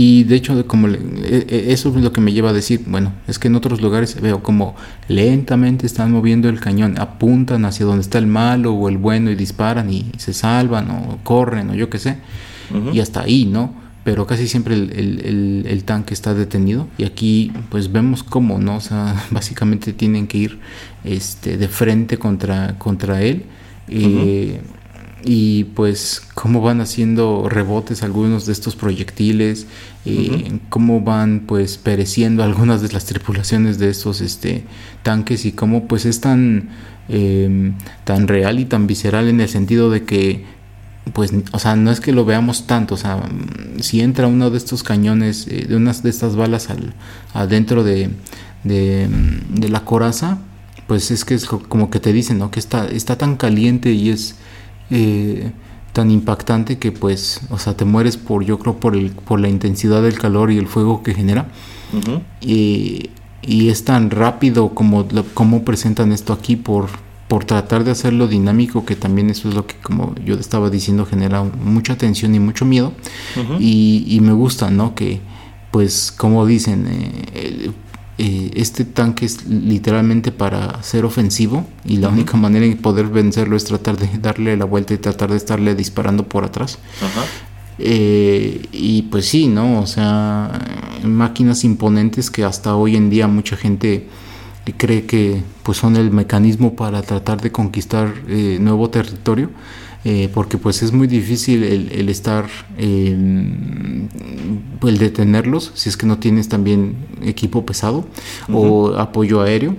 Y 0.01 0.23
de 0.23 0.37
hecho, 0.37 0.65
como 0.69 0.87
e, 0.87 0.97
e, 1.25 1.73
eso 1.73 1.89
es 1.89 1.97
lo 1.97 2.13
que 2.13 2.21
me 2.21 2.33
lleva 2.33 2.51
a 2.51 2.53
decir, 2.53 2.85
bueno, 2.87 3.15
es 3.27 3.41
que 3.41 3.49
en 3.49 3.57
otros 3.57 3.81
lugares 3.81 4.21
veo 4.21 4.45
como 4.45 4.77
lentamente 5.09 5.87
están 5.87 6.13
moviendo 6.13 6.49
el 6.49 6.61
cañón, 6.61 7.01
apuntan 7.01 7.65
hacia 7.65 7.85
donde 7.85 8.03
está 8.03 8.19
el 8.19 8.29
malo 8.29 8.75
o 8.75 8.89
el 8.89 8.97
bueno 8.97 9.29
y 9.33 9.35
disparan 9.35 9.93
y 9.93 10.13
se 10.17 10.35
salvan 10.35 10.89
o 10.93 11.19
corren 11.25 11.71
o 11.71 11.75
yo 11.75 11.91
qué 11.91 11.99
sé, 11.99 12.19
y 12.93 13.01
hasta 13.01 13.23
ahí, 13.23 13.45
¿no? 13.45 13.75
Pero 14.05 14.25
casi 14.25 14.47
siempre 14.47 14.77
el, 14.77 15.83
tanque 15.85 16.15
está 16.15 16.33
detenido 16.33 16.87
y 16.97 17.03
aquí 17.03 17.51
pues 17.69 17.91
vemos 17.91 18.23
cómo, 18.23 18.61
¿no? 18.61 18.77
O 18.77 18.81
sea, 18.81 19.21
básicamente 19.33 19.93
tienen 19.93 20.29
que 20.29 20.39
ir 20.39 20.61
este, 21.03 21.57
de 21.57 21.67
frente 21.67 22.19
contra, 22.19 22.79
contra 22.79 23.21
él. 23.23 23.47
Eh, 23.89 24.61
y 25.25 25.65
pues 25.65 26.23
cómo 26.35 26.61
van 26.61 26.81
haciendo 26.81 27.49
rebotes 27.49 28.03
algunos 28.03 28.47
de 28.47 28.53
estos 28.53 28.77
proyectiles, 28.77 29.67
eh, 30.05 30.59
cómo 30.69 31.01
van 31.01 31.45
pues 31.47 31.77
pereciendo 31.77 32.45
algunas 32.45 32.83
de 32.83 32.89
las 32.91 33.05
tripulaciones 33.05 33.79
de 33.79 33.91
estos 33.91 34.21
este, 34.21 34.65
tanques 35.03 35.45
y 35.45 35.53
cómo 35.53 35.89
pues 35.89 36.07
es 36.07 36.21
tan, 36.21 36.69
em, 37.09 37.75
tan 38.05 38.29
real 38.29 38.61
y 38.61 38.65
tan 38.65 38.87
visceral 38.87 39.29
en 39.29 39.41
el 39.41 39.49
sentido 39.49 39.91
de 39.91 40.05
que 40.05 40.45
pues, 41.13 41.33
o 41.53 41.59
sea, 41.59 41.75
no 41.75 41.91
es 41.91 42.01
que 42.01 42.13
lo 42.13 42.25
veamos 42.25 42.67
tanto, 42.67 42.95
o 42.95 42.99
sea, 42.99 43.23
si 43.81 44.03
entra 44.03 44.27
uno 44.27 44.51
de 44.51 44.59
estos 44.59 44.83
cañones, 44.83 45.47
eh, 45.49 45.65
de 45.67 45.75
unas 45.75 46.03
de 46.03 46.11
estas 46.11 46.37
balas 46.37 46.69
al, 46.69 46.93
adentro 47.33 47.83
de, 47.83 48.11
de, 48.63 49.09
de, 49.55 49.69
la 49.71 49.87
coraza, 49.87 50.39
pues 50.87 51.11
es 51.11 51.25
que 51.25 51.35
es 51.35 51.47
como 51.47 51.91
que 51.91 51.99
te 51.99 52.13
dicen, 52.13 52.39
¿no? 52.39 52.51
Que 52.51 52.61
está, 52.61 52.87
está 52.87 53.17
tan 53.17 53.37
caliente 53.37 53.93
y 53.93 54.11
es 54.11 54.37
eh, 54.91 55.51
tan 55.93 56.11
impactante 56.11 56.79
que 56.79 56.93
pues, 56.93 57.41
o 57.51 57.59
sea, 57.59 57.77
te 57.77 57.85
mueres 57.85 58.17
por, 58.17 58.45
yo 58.45 58.59
creo, 58.59 58.79
por, 58.79 58.97
el, 58.97 59.11
por 59.11 59.41
la 59.41 59.49
intensidad 59.49 60.03
del 60.03 60.19
calor 60.19 60.51
y 60.51 60.59
el 60.59 60.67
fuego 60.67 61.03
que 61.03 61.15
genera. 61.15 61.49
y, 62.41 63.11
y, 63.43 63.69
es 63.69 63.85
tan 63.85 64.11
rápido 64.11 64.71
como, 64.75 65.07
como 65.35 65.65
presentan 65.65 66.13
esto 66.13 66.33
aquí 66.33 66.57
por, 66.57 66.89
por 67.29 67.45
tratar 67.45 67.85
de 67.85 67.93
hacerlo 67.93 68.29
dinámico, 68.29 68.85
que 68.85 68.95
también 68.95 69.31
eso 69.31 69.49
es 69.49 69.55
lo 69.55 69.67
que, 69.67 69.77
como 69.77 70.15
yo 70.25 70.35
estaba 70.35 70.71
diciendo, 70.71 71.07
genera 71.07 71.43
mucha 71.43 71.97
tensión 71.97 72.35
y 72.35 72.41
mucho 72.41 72.65
miedo. 72.65 72.93
y, 73.59 74.05
y, 74.07 74.21
me 74.21 74.33
gusta, 74.33 74.71
¿no? 74.71 74.95
Que, 74.95 75.21
pues, 75.71 76.13
como 76.13 76.47
dicen, 76.47 76.87
eh, 77.35 77.71
eh, 78.19 78.51
este 78.55 78.85
tanque 78.85 79.27
es 79.27 79.47
literalmente 79.47 80.33
para 80.33 80.83
ser 80.83 81.05
ofensivo 81.05 81.65
y 81.85 81.99
la 81.99 82.09
única 82.09 82.37
manera 82.37 82.67
de 82.67 82.75
poder 82.75 83.07
vencerlo 83.07 83.57
es 83.57 83.65
tratar 83.65 83.97
de 83.97 84.19
darle 84.19 84.57
la 84.57 84.65
vuelta 84.65 84.93
y 84.93 84.99
tratar 84.99 85.31
de 85.31 85.37
estarle 85.37 85.77
disparando 85.77 86.25
por 86.25 86.45
atrás. 86.45 86.79
Eh, 87.79 88.67
y 88.73 89.03
pues 89.03 89.27
sí, 89.27 89.47
¿no? 89.47 89.81
O 89.81 89.87
sea, 89.87 90.51
máquinas 91.05 91.63
imponentes 91.63 92.29
que 92.31 92.43
hasta 92.43 92.75
hoy 92.75 92.97
en 92.97 93.09
día 93.09 93.29
mucha 93.29 93.57
gente 93.57 94.09
cree 94.77 95.07
que 95.07 95.43
pues 95.63 95.79
son 95.79 95.97
el 95.97 96.11
mecanismo 96.11 96.75
para 96.75 97.03
tratar 97.03 97.41
de 97.41 97.53
conquistar 97.53 98.13
eh, 98.29 98.59
nuevo 98.61 98.91
territorio. 98.91 99.51
Eh, 100.11 100.31
porque 100.33 100.57
pues 100.57 100.83
es 100.83 100.91
muy 100.91 101.07
difícil 101.07 101.63
el, 101.63 102.09
estar, 102.09 102.47
el 102.79 104.09
detenerlos 104.81 105.71
si 105.75 105.91
es 105.91 105.99
que 105.99 106.07
no 106.07 106.17
tienes 106.19 106.49
también 106.49 106.97
equipo 107.23 107.67
pesado 107.67 108.07
o 108.51 108.95
apoyo 108.97 109.43
aéreo. 109.43 109.77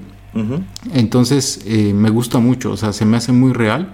Entonces 0.94 1.62
eh, 1.66 1.96
me 1.96 2.12
gusta 2.12 2.38
mucho, 2.38 2.74
o 2.74 2.78
sea, 2.78 2.94
se 2.94 3.06
me 3.06 3.18
hace 3.18 3.32
muy 3.32 3.54
real. 3.54 3.92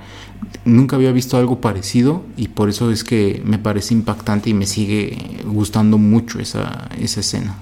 Nunca 0.66 0.98
había 0.98 1.14
visto 1.14 1.38
algo 1.38 1.62
parecido 1.62 2.26
y 2.36 2.50
por 2.50 2.68
eso 2.68 2.92
es 2.92 3.06
que 3.06 3.42
me 3.46 3.58
parece 3.58 3.94
impactante 3.94 4.50
y 4.50 4.54
me 4.54 4.66
sigue 4.66 5.40
gustando 5.46 5.98
mucho 5.98 6.42
esa, 6.42 6.90
esa 7.00 7.22
escena. 7.22 7.56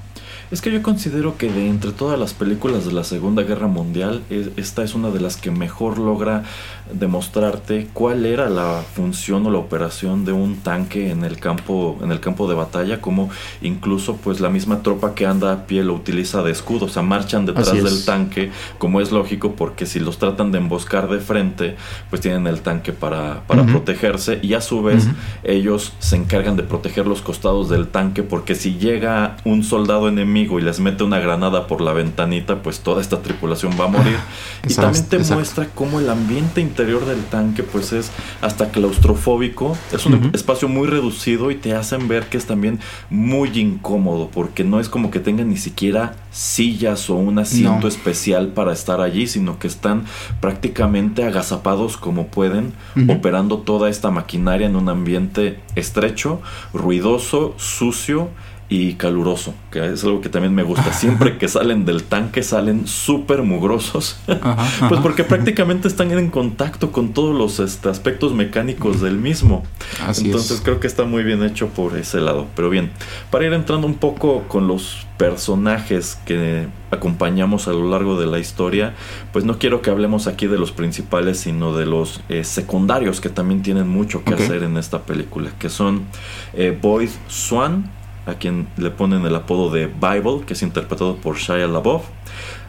Es 0.54 0.62
que 0.62 0.72
yo 0.72 0.84
considero 0.84 1.36
que 1.36 1.52
de 1.52 1.68
entre 1.68 1.92
todas 1.94 2.20
las 2.20 2.36
películas 2.36 2.86
de 2.86 2.92
la 2.92 3.04
Segunda 3.04 3.42
Guerra 3.42 3.66
Mundial, 3.66 4.22
esta 4.56 4.84
es 4.84 4.94
una 4.94 5.10
de 5.10 5.20
las 5.20 5.36
que 5.36 5.50
mejor 5.50 5.98
logra 5.98 6.44
demostrarte 6.91 7.88
cuál 7.93 8.26
era 8.26 8.50
la 8.50 8.84
función 8.96 9.46
o 9.46 9.52
la 9.52 9.58
operación 9.58 10.26
de 10.26 10.32
un 10.32 10.58
tanque 10.58 11.12
en 11.12 11.24
el 11.24 11.39
campo, 11.39 11.98
en 12.02 12.12
el 12.12 12.19
campo 12.19 12.48
de 12.48 12.56
batalla, 12.56 13.02
como 13.02 13.30
incluso 13.62 14.17
pues 14.17 14.39
la 14.39 14.50
misma 14.50 14.82
tropa 14.82 15.15
que 15.15 15.26
anda 15.26 15.52
a 15.52 15.65
pie 15.65 15.84
lo 15.84 15.93
utiliza 15.93 16.43
de 16.43 16.52
escudo, 16.52 16.86
o 16.86 16.89
sea, 16.89 17.02
marchan 17.02 17.46
detrás 17.46 17.72
del 17.72 18.06
tanque, 18.06 18.52
como 18.78 19.02
es 19.02 19.12
lógico, 19.12 19.54
porque 19.54 19.86
si 19.86 20.00
los 20.00 20.17
tratan 20.17 20.52
de 20.52 20.58
emboscar 20.58 21.10
de 21.10 21.19
frente, 21.19 21.76
pues 22.10 22.22
tienen 22.22 22.48
el 22.48 22.62
tanque 22.62 22.93
para, 22.93 23.43
para 23.48 23.65
protegerse 23.65 24.39
y 24.41 24.54
a 24.54 24.62
su 24.62 24.84
vez 24.84 25.08
ellos 25.43 25.93
se 26.00 26.15
encargan 26.15 26.56
de 26.56 26.63
proteger 26.63 27.08
los 27.08 27.22
costados 27.22 27.69
del 27.69 27.88
tanque, 27.88 28.24
porque 28.24 28.56
si 28.56 28.76
llega 28.78 29.38
un 29.46 29.63
soldado 29.63 30.08
enemigo 30.08 30.60
y 30.60 30.62
les 30.62 30.80
mete 30.80 31.04
una 31.04 31.19
granada 31.19 31.67
por 31.67 31.82
la 31.82 31.93
ventanita, 31.93 32.62
pues 32.62 32.80
toda 32.80 33.02
esta 33.02 33.22
tripulación 33.22 33.74
va 33.80 33.86
a 33.86 33.88
morir. 33.88 34.17
y 34.67 34.74
también 34.74 35.06
te 35.06 35.19
muestra 35.19 35.67
cómo 35.74 36.00
el 36.00 36.10
ambiente 36.10 36.62
interior 36.74 37.06
del 37.06 37.24
tanque 37.26 37.62
pues 37.62 37.94
es 37.94 38.12
hasta 38.42 38.70
claustrofóbico, 38.70 39.78
es 39.92 40.08
un 40.08 40.32
espacio 40.34 40.68
muy 40.68 40.88
reducido 40.88 41.52
y 41.52 41.56
te 41.56 41.76
hacen 41.76 42.08
ver 42.08 42.26
que 42.26 42.38
es 42.38 42.48
también 42.48 42.80
muy 43.12 43.50
incómodo 43.60 44.30
porque 44.34 44.64
no 44.64 44.80
es 44.80 44.90
como 44.90 45.12
que 45.12 45.20
tengan 45.20 45.50
ni 45.50 45.58
siquiera 45.58 46.16
sillas 46.32 47.12
o 47.12 47.16
un 47.16 47.38
asiento 47.38 47.88
especial 47.88 48.48
para 48.48 48.74
estar 48.74 49.02
allí, 49.02 49.28
sino 49.28 49.60
que 49.60 49.68
están 49.68 50.06
prácticamente 50.42 51.24
agazapados 51.24 51.96
como 51.96 52.28
pueden, 52.28 52.74
operando 53.08 53.60
toda 53.60 53.90
esta 53.90 54.10
maquinaria 54.10 54.66
en 54.66 54.76
un 54.76 54.90
ambiente 54.90 55.60
estrecho, 55.76 56.42
ruidoso, 56.74 57.54
sucio 57.58 58.30
y 58.74 58.96
caluroso, 58.96 59.54
que 59.70 59.94
es 59.94 60.04
algo 60.04 60.20
que 60.20 60.30
también 60.30 60.56
me 60.56 60.64
gusta. 60.64 60.92
Siempre 60.94 61.38
que 61.38 61.48
salen 61.48 61.86
del 61.86 62.02
tanque 62.06 62.42
salen 62.42 62.88
súper 62.88 63.44
mugrosos, 63.44 64.18
pues 64.90 65.00
porque 65.00 65.24
prácticamente 65.24 65.88
están 65.88 66.12
en 66.12 66.32
contacto 66.32 66.92
con 66.92 67.14
todos 67.14 67.38
los 67.38 67.60
este, 67.60 67.90
aspectos 67.90 68.34
mecánicos 68.34 69.00
del 69.00 69.20
mismo. 69.20 69.62
Entonces 70.18 70.60
creo 70.64 70.80
que 70.80 70.88
está 70.88 71.04
muy 71.04 71.22
bien 71.22 71.44
hecho 71.44 71.68
por 71.68 71.96
ese 71.96 72.20
lado. 72.20 72.48
Pero 72.56 72.72
bien, 72.72 72.90
para 73.30 73.46
ir 73.46 73.54
entrando 73.54 73.86
un 73.86 73.94
poco 73.94 74.46
con 74.48 74.68
los 74.68 75.06
personajes 75.20 76.18
que 76.26 76.66
acompañamos 76.90 77.68
a 77.68 77.74
lo 77.74 77.88
largo 77.88 78.20
de 78.20 78.26
la 78.26 78.40
historia, 78.40 78.96
pues 79.32 79.46
no 79.46 79.60
quiero 79.60 79.84
que 79.84 79.92
hablemos 79.92 80.26
aquí 80.26 80.48
de 80.48 80.58
los 80.58 80.72
principales, 80.72 81.42
sino 81.42 81.78
de 81.78 81.86
los 81.86 82.22
eh, 82.28 82.44
secundarios 82.44 83.22
que 83.22 83.30
también 83.30 83.62
tienen 83.62 83.88
mucho 83.88 84.24
que 84.24 84.34
hacer 84.34 84.64
en 84.64 84.78
esta 84.78 85.04
película, 85.04 85.52
que 85.60 85.70
son 85.70 86.06
eh, 86.56 86.76
Boyd 86.82 87.10
Swan, 87.28 87.92
a 88.26 88.36
quien 88.36 88.68
le 88.78 88.90
ponen 88.90 89.26
el 89.26 89.36
apodo 89.36 89.70
de 89.70 89.88
Bible, 89.88 90.46
que 90.46 90.54
es 90.54 90.62
interpretado 90.62 91.18
por 91.18 91.38
Shia 91.38 91.68
LaBeouf. 91.68 92.04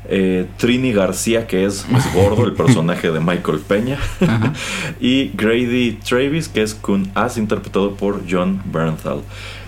Eh, 0.07 0.47
Trini 0.59 0.93
García, 0.93 1.47
que 1.47 1.65
es, 1.65 1.87
gordo, 2.15 2.45
el 2.45 2.53
personaje 2.53 3.11
de 3.11 3.21
Michael 3.21 3.61
Peña. 3.61 3.99
y 5.01 5.29
Grady 5.35 5.99
Travis, 6.07 6.49
que 6.49 6.63
es 6.63 6.75
Kun 6.75 7.11
As, 7.15 7.39
interpretado 7.39 7.95
por 7.95 8.23
John 8.29 8.63
Bernthal. 8.67 9.21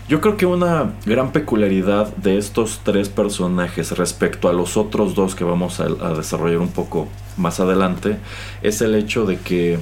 Yo 0.09 0.21
creo 0.21 0.37
que 0.37 0.47
una 0.47 0.93
gran 1.05 1.33
peculiaridad 1.33 2.15
de 2.17 2.39
estos 2.39 2.81
tres 2.85 3.09
personajes 3.09 3.97
respecto 3.99 4.49
a 4.49 4.53
los 4.53 4.77
otros 4.77 5.17
dos 5.17 5.35
que 5.35 5.43
vamos 5.43 5.81
a 5.81 6.13
desarrollar 6.15 6.59
un 6.59 6.71
poco 6.71 7.09
más 7.37 7.59
adelante 7.59 8.19
es 8.63 8.81
el 8.83 8.95
hecho 8.95 9.27
de 9.27 9.39
que 9.39 9.79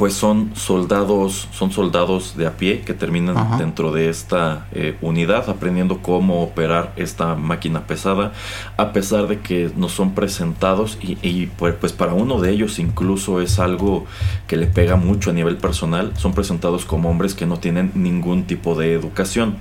pues 0.00 0.14
son 0.14 0.52
soldados, 0.56 1.46
son 1.52 1.72
soldados 1.72 2.34
de 2.34 2.46
a 2.46 2.56
pie 2.56 2.80
que 2.80 2.94
terminan 2.94 3.58
dentro 3.58 3.92
de 3.92 4.08
esta 4.08 4.66
eh, 4.72 4.96
unidad 5.02 5.50
aprendiendo 5.50 5.98
cómo 5.98 6.42
operar 6.42 6.94
esta 6.96 7.34
máquina 7.34 7.86
pesada, 7.86 8.32
a 8.78 8.94
pesar 8.94 9.28
de 9.28 9.40
que 9.40 9.70
no 9.76 9.90
son 9.90 10.14
presentados 10.14 10.96
y, 11.02 11.48
pues, 11.48 11.74
pues, 11.78 11.92
para 11.92 12.14
uno 12.14 12.40
de 12.40 12.50
ellos 12.50 12.78
incluso 12.78 13.42
es 13.42 13.58
algo 13.58 14.06
que 14.46 14.56
le 14.56 14.68
pega 14.68 14.96
mucho 14.96 15.28
a 15.28 15.32
nivel 15.34 15.58
personal, 15.58 16.14
son 16.16 16.32
presentados 16.32 16.86
como 16.86 17.10
hombres 17.10 17.34
que 17.34 17.44
no 17.44 17.58
tienen 17.58 17.92
ningún 17.94 18.44
tipo 18.44 18.76
de 18.76 18.94
educación. 18.94 19.58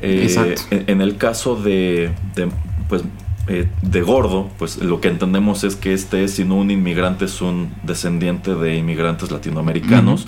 Eh, 0.00 0.54
en, 0.70 1.00
el 1.00 1.16
caso 1.16 1.56
de, 1.56 2.12
de 2.36 2.48
pues 2.88 3.02
eh, 3.46 3.68
de 3.82 4.00
gordo, 4.00 4.50
pues 4.58 4.78
lo 4.78 5.02
que 5.02 5.08
entendemos 5.08 5.64
es 5.64 5.76
que 5.76 5.92
este, 5.92 6.28
si 6.28 6.44
no 6.44 6.56
un 6.56 6.70
inmigrante, 6.70 7.26
es 7.26 7.42
un 7.42 7.74
descendiente 7.82 8.54
de 8.54 8.76
inmigrantes 8.76 9.30
latinoamericanos, 9.30 10.26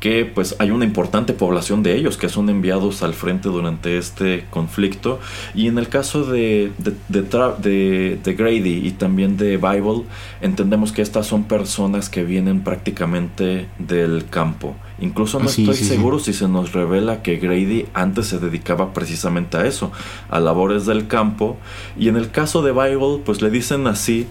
que 0.00 0.24
pues 0.24 0.56
hay 0.58 0.72
una 0.72 0.84
importante 0.84 1.32
población 1.32 1.84
de 1.84 1.94
ellos 1.94 2.16
que 2.16 2.28
son 2.28 2.50
enviados 2.50 3.02
al 3.02 3.14
frente 3.14 3.48
durante 3.48 3.98
este 3.98 4.46
conflicto. 4.50 5.20
Y 5.54 5.68
en 5.68 5.78
el 5.78 5.88
caso 5.88 6.24
de, 6.24 6.72
de, 6.78 8.18
de 8.22 8.34
Grady 8.34 8.86
y 8.86 8.90
también 8.92 9.36
de 9.36 9.58
Bible, 9.58 10.02
entendemos 10.40 10.90
que 10.90 11.02
estas 11.02 11.26
son 11.26 11.44
personas 11.44 12.08
que 12.08 12.24
vienen 12.24 12.62
prácticamente 12.62 13.68
del 13.78 14.26
campo. 14.28 14.74
Incluso 14.98 15.38
no 15.38 15.46
estoy 15.46 15.74
seguro 15.74 16.18
si 16.18 16.32
se 16.32 16.48
nos 16.48 16.72
revela 16.72 17.22
que 17.22 17.36
Grady 17.36 17.86
antes 17.92 18.28
se 18.28 18.38
dedicaba 18.38 18.94
precisamente 18.94 19.58
a 19.58 19.66
eso, 19.66 19.92
a 20.30 20.40
labores 20.40 20.86
del 20.86 21.06
campo. 21.06 21.58
Y 21.98 22.08
en 22.08 22.16
el 22.16 22.30
caso 22.30 22.62
de 22.62 22.72
Bible, 22.72 23.20
pues 23.24 23.42
le 23.42 23.50
dicen 23.50 23.86
así 23.86 24.26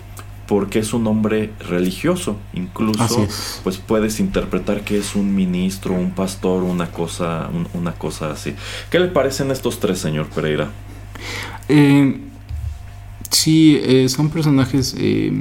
porque 0.47 0.79
es 0.79 0.93
un 0.93 1.07
hombre 1.07 1.51
religioso. 1.59 2.37
Incluso, 2.53 3.27
pues 3.63 3.77
puedes 3.77 4.19
interpretar 4.19 4.83
que 4.83 4.97
es 4.97 5.15
un 5.15 5.35
ministro, 5.35 5.93
un 5.93 6.11
pastor, 6.11 6.63
una 6.63 6.91
cosa, 6.91 7.49
una 7.73 7.93
cosa 7.93 8.31
así. 8.31 8.55
¿Qué 8.89 8.99
le 8.99 9.07
parecen 9.07 9.51
estos 9.51 9.79
tres, 9.79 9.99
señor 9.99 10.27
Pereira? 10.27 10.69
Eh, 11.69 12.19
sí, 13.29 13.79
eh, 13.83 14.09
son 14.09 14.29
personajes. 14.29 14.95
Eh, 14.97 15.31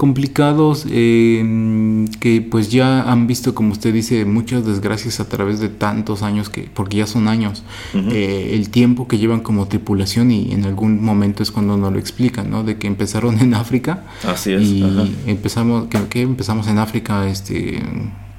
complicados 0.00 0.86
eh, 0.88 2.06
que 2.20 2.40
pues 2.40 2.70
ya 2.70 3.02
han 3.02 3.26
visto 3.26 3.54
como 3.54 3.72
usted 3.72 3.92
dice 3.92 4.24
muchas 4.24 4.64
desgracias 4.64 5.20
a 5.20 5.28
través 5.28 5.60
de 5.60 5.68
tantos 5.68 6.22
años 6.22 6.48
que 6.48 6.70
porque 6.72 6.96
ya 6.96 7.06
son 7.06 7.28
años 7.28 7.64
eh, 7.92 8.52
el 8.54 8.70
tiempo 8.70 9.06
que 9.06 9.18
llevan 9.18 9.40
como 9.40 9.68
tripulación 9.68 10.30
y 10.30 10.52
en 10.52 10.64
algún 10.64 11.04
momento 11.04 11.42
es 11.42 11.50
cuando 11.50 11.76
nos 11.76 11.92
lo 11.92 11.98
explican 11.98 12.50
no 12.50 12.64
de 12.64 12.78
que 12.78 12.86
empezaron 12.86 13.40
en 13.40 13.52
África 13.52 14.04
así 14.26 14.54
es 14.54 14.62
y 14.62 14.82
empezamos 15.26 15.88
que, 16.08 16.22
empezamos 16.22 16.66
en 16.68 16.78
África 16.78 17.28
este 17.28 17.82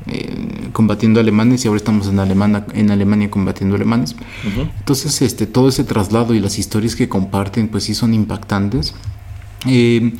eh, 0.08 0.70
combatiendo 0.74 1.20
alemanes 1.20 1.64
y 1.64 1.68
ahora 1.68 1.78
estamos 1.78 2.08
en 2.08 2.18
Alemania, 2.18 2.66
en 2.74 2.90
Alemania 2.90 3.30
combatiendo 3.30 3.76
alemanes. 3.76 4.16
Entonces, 4.80 5.22
este, 5.22 5.46
todo 5.46 5.70
ese 5.70 5.84
traslado 5.84 6.34
y 6.34 6.40
las 6.40 6.58
historias 6.58 6.96
que 6.96 7.08
comparten, 7.08 7.68
pues 7.68 7.84
sí 7.84 7.94
son 7.94 8.16
impactantes. 8.16 8.96
Eh, 9.68 10.14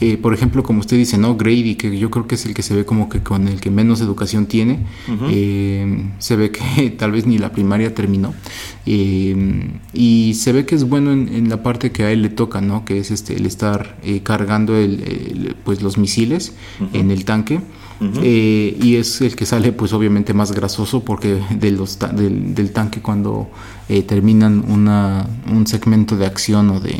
eh, 0.00 0.16
por 0.16 0.34
ejemplo, 0.34 0.62
como 0.62 0.80
usted 0.80 0.96
dice, 0.96 1.18
¿no? 1.18 1.36
Grady, 1.36 1.76
que 1.76 1.96
yo 1.96 2.10
creo 2.10 2.26
que 2.26 2.34
es 2.34 2.44
el 2.46 2.54
que 2.54 2.62
se 2.62 2.74
ve 2.74 2.84
como 2.84 3.08
que 3.08 3.20
con 3.22 3.46
el 3.46 3.60
que 3.60 3.70
menos 3.70 4.00
educación 4.00 4.46
tiene, 4.46 4.80
eh, 5.30 6.04
se 6.18 6.36
ve 6.36 6.50
que 6.50 6.90
tal 6.98 7.12
vez 7.12 7.26
ni 7.26 7.38
la 7.38 7.52
primaria 7.52 7.94
terminó, 7.94 8.34
eh, 8.86 9.70
y 9.92 10.34
se 10.34 10.52
ve 10.52 10.66
que 10.66 10.74
es 10.74 10.88
bueno 10.88 11.12
en, 11.12 11.48
la 11.48 11.62
parte 11.62 11.92
que 11.92 12.04
a 12.04 12.10
él 12.10 12.22
le 12.22 12.28
toca, 12.28 12.60
¿no? 12.60 12.84
Que 12.84 12.98
es 12.98 13.10
este, 13.10 13.36
el 13.36 13.46
estar 13.46 13.96
cargando 14.22 14.76
el, 14.76 15.56
pues 15.64 15.82
los 15.82 15.96
misiles 15.98 16.54
en 16.92 17.10
el 17.10 17.24
tanque. 17.24 17.60
y 18.22 18.96
es 18.96 19.20
el 19.20 19.36
que 19.36 19.46
sale 19.46 19.72
pues 19.72 19.92
obviamente 19.92 20.34
más 20.34 20.52
grasoso 20.52 21.04
porque 21.04 21.40
de 21.50 21.70
los 21.70 21.98
del, 21.98 22.72
tanque 22.72 23.00
cuando 23.00 23.48
terminan 24.06 24.64
una, 24.68 25.26
un 25.50 25.66
segmento 25.66 26.16
de 26.16 26.26
acción 26.26 26.70
o 26.70 26.80
de, 26.80 26.96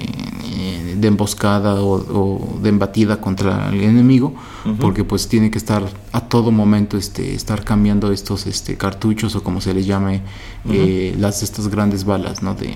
de 0.97 1.09
emboscada 1.09 1.83
o, 1.83 2.59
de 2.63 2.69
embatida 2.69 3.21
contra 3.21 3.69
el 3.71 3.83
enemigo, 3.83 4.35
porque 4.81 5.05
pues 5.05 5.29
tiene 5.29 5.51
que 5.51 5.59
estar 5.59 5.83
a 6.13 6.21
todo 6.23 6.51
momento 6.51 6.97
este, 6.97 7.35
estar 7.35 7.65
cambiando 7.65 8.13
estos 8.13 8.47
este, 8.47 8.77
cartuchos 8.77 9.35
o 9.37 9.43
como 9.43 9.61
se 9.61 9.75
les 9.75 9.87
llame, 9.87 10.23
eh, 10.69 11.15
las 11.19 11.43
estas 11.43 11.69
grandes 11.69 12.05
balas 12.05 12.43
¿no? 12.43 12.55
de, 12.55 12.75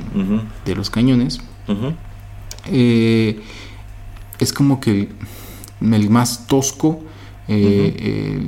de 0.65 0.75
los 0.75 0.91
cañones. 0.91 1.41
Eh, 2.67 3.41
es 4.39 4.53
como 4.53 4.81
que 4.81 5.09
el 5.81 6.11
más 6.11 6.47
tosco, 6.47 7.01
eh, 7.49 8.41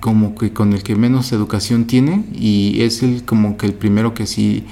como 0.00 0.34
que 0.34 0.52
con 0.52 0.74
el 0.74 0.82
que 0.82 0.94
menos 0.94 1.32
educación 1.32 1.86
tiene 1.86 2.24
y 2.34 2.82
es 2.82 3.02
el 3.02 3.24
como 3.24 3.56
que 3.56 3.66
el 3.66 3.74
primero 3.74 4.12
que 4.12 4.26
sí 4.26 4.66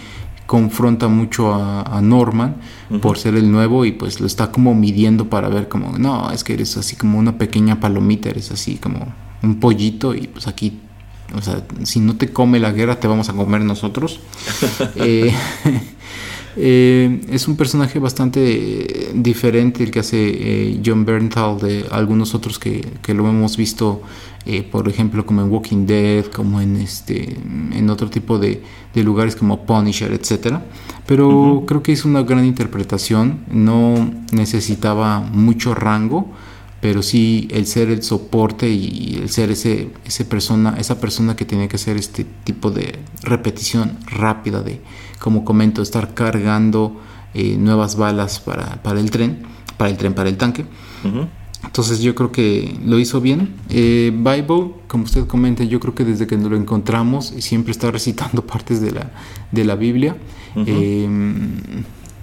confronta 0.47 1.09
mucho 1.09 1.55
a, 1.55 2.01
Norman 2.03 2.57
por 3.01 3.17
ser 3.17 3.35
el 3.35 3.51
nuevo 3.51 3.87
y 3.87 3.93
pues 3.93 4.21
lo 4.21 4.27
está 4.27 4.53
como 4.53 4.75
midiendo 4.75 5.31
para 5.31 5.49
ver 5.49 5.69
como, 5.69 5.97
no, 5.99 6.31
es 6.31 6.45
que 6.45 6.53
eres 6.53 6.77
así 6.77 6.97
como 6.97 7.19
una 7.19 7.39
pequeña 7.39 7.81
palomita, 7.81 8.29
eres 8.29 8.51
así 8.51 8.77
como 8.77 9.07
un 9.43 9.59
pollito 9.61 10.15
y 10.15 10.27
pues 10.27 10.47
aquí, 10.47 10.81
o 11.35 11.41
sea, 11.41 11.65
si 11.85 12.01
no 12.01 12.17
te 12.17 12.33
come 12.33 12.59
la 12.61 12.73
guerra 12.73 13.01
te 13.01 13.09
vamos 13.09 13.29
a 13.29 13.33
comer 13.33 13.63
nosotros. 13.63 14.21
Eh, 14.97 15.35
Eh, 16.57 17.21
es 17.31 17.49
un 17.49 17.57
personaje 17.57 17.99
bastante 17.99 19.11
diferente 19.15 19.83
el 19.83 19.91
que 19.91 20.01
hace 20.01 20.17
eh, 20.19 20.81
John 20.85 21.05
Bernthal 21.05 21.59
de 21.59 21.87
algunos 21.91 22.35
otros 22.35 22.59
que, 22.59 22.85
lo 23.09 23.29
hemos 23.29 23.57
visto, 23.57 24.03
eh, 24.47 24.63
por 24.63 24.89
ejemplo, 24.89 25.27
como 25.27 25.43
en 25.43 25.51
Walking 25.51 25.87
Dead, 25.87 26.25
como 26.27 26.61
en 26.61 26.77
este, 26.77 27.37
en 27.73 27.91
otro 27.91 28.09
tipo 28.09 28.39
de, 28.39 28.63
lugares 28.95 29.35
como 29.35 29.67
Punisher, 29.67 30.13
etcétera. 30.13 30.65
Pero 31.07 31.65
creo 31.67 31.83
que 31.83 31.93
es 31.93 32.05
una 32.05 32.23
gran 32.23 32.45
interpretación. 32.45 33.41
No 33.51 34.11
necesitaba 34.33 35.21
mucho 35.21 35.75
rango 35.75 36.29
pero 36.85 37.03
sí 37.03 37.49
el 37.51 37.65
ser 37.65 37.89
el 37.89 38.03
soporte 38.03 38.69
y 38.69 39.19
el 39.19 39.31
ser 39.31 39.51
ese, 39.51 39.89
ese 40.05 40.27
persona, 40.27 40.77
esa 40.77 41.01
persona 41.01 41.35
que 41.35 41.47
tiene 41.47 41.67
que 41.67 41.77
hacer 41.77 41.97
este 41.97 42.27
tipo 42.45 42.71
de 42.71 42.99
repetición 43.23 43.97
rápida 44.07 44.61
de, 44.61 44.83
como 45.19 45.47
comento, 45.47 45.81
estar 45.81 46.13
cargando 46.13 47.01
eh, 47.33 47.57
nuevas 47.59 47.97
balas 47.97 48.39
para, 48.39 48.83
para, 48.83 49.01
el 49.01 49.11
tren, 49.11 49.45
para 49.79 49.89
el 49.89 49.97
tren, 49.97 50.13
para 50.13 50.29
el 50.29 50.37
tanque. 50.37 50.67
Entonces 51.65 52.01
yo 52.01 52.15
creo 52.15 52.31
que 52.31 52.79
lo 52.85 52.99
hizo 52.99 53.23
bien. 53.23 53.55
Eh, 53.71 54.13
Bible, 54.15 54.75
como 54.87 55.05
usted 55.05 55.27
comenta, 55.27 55.65
yo 55.65 55.81
creo 55.81 55.95
que 55.95 56.05
desde 56.05 56.27
que 56.27 56.37
lo 56.37 56.55
encontramos 56.55 57.33
siempre 57.39 57.73
está 57.73 57.91
recitando 57.93 58.47
partes 58.47 58.83
de 58.83 58.91
la, 58.91 59.11
de 59.53 59.65
la 59.65 59.75
Biblia. 59.75 60.19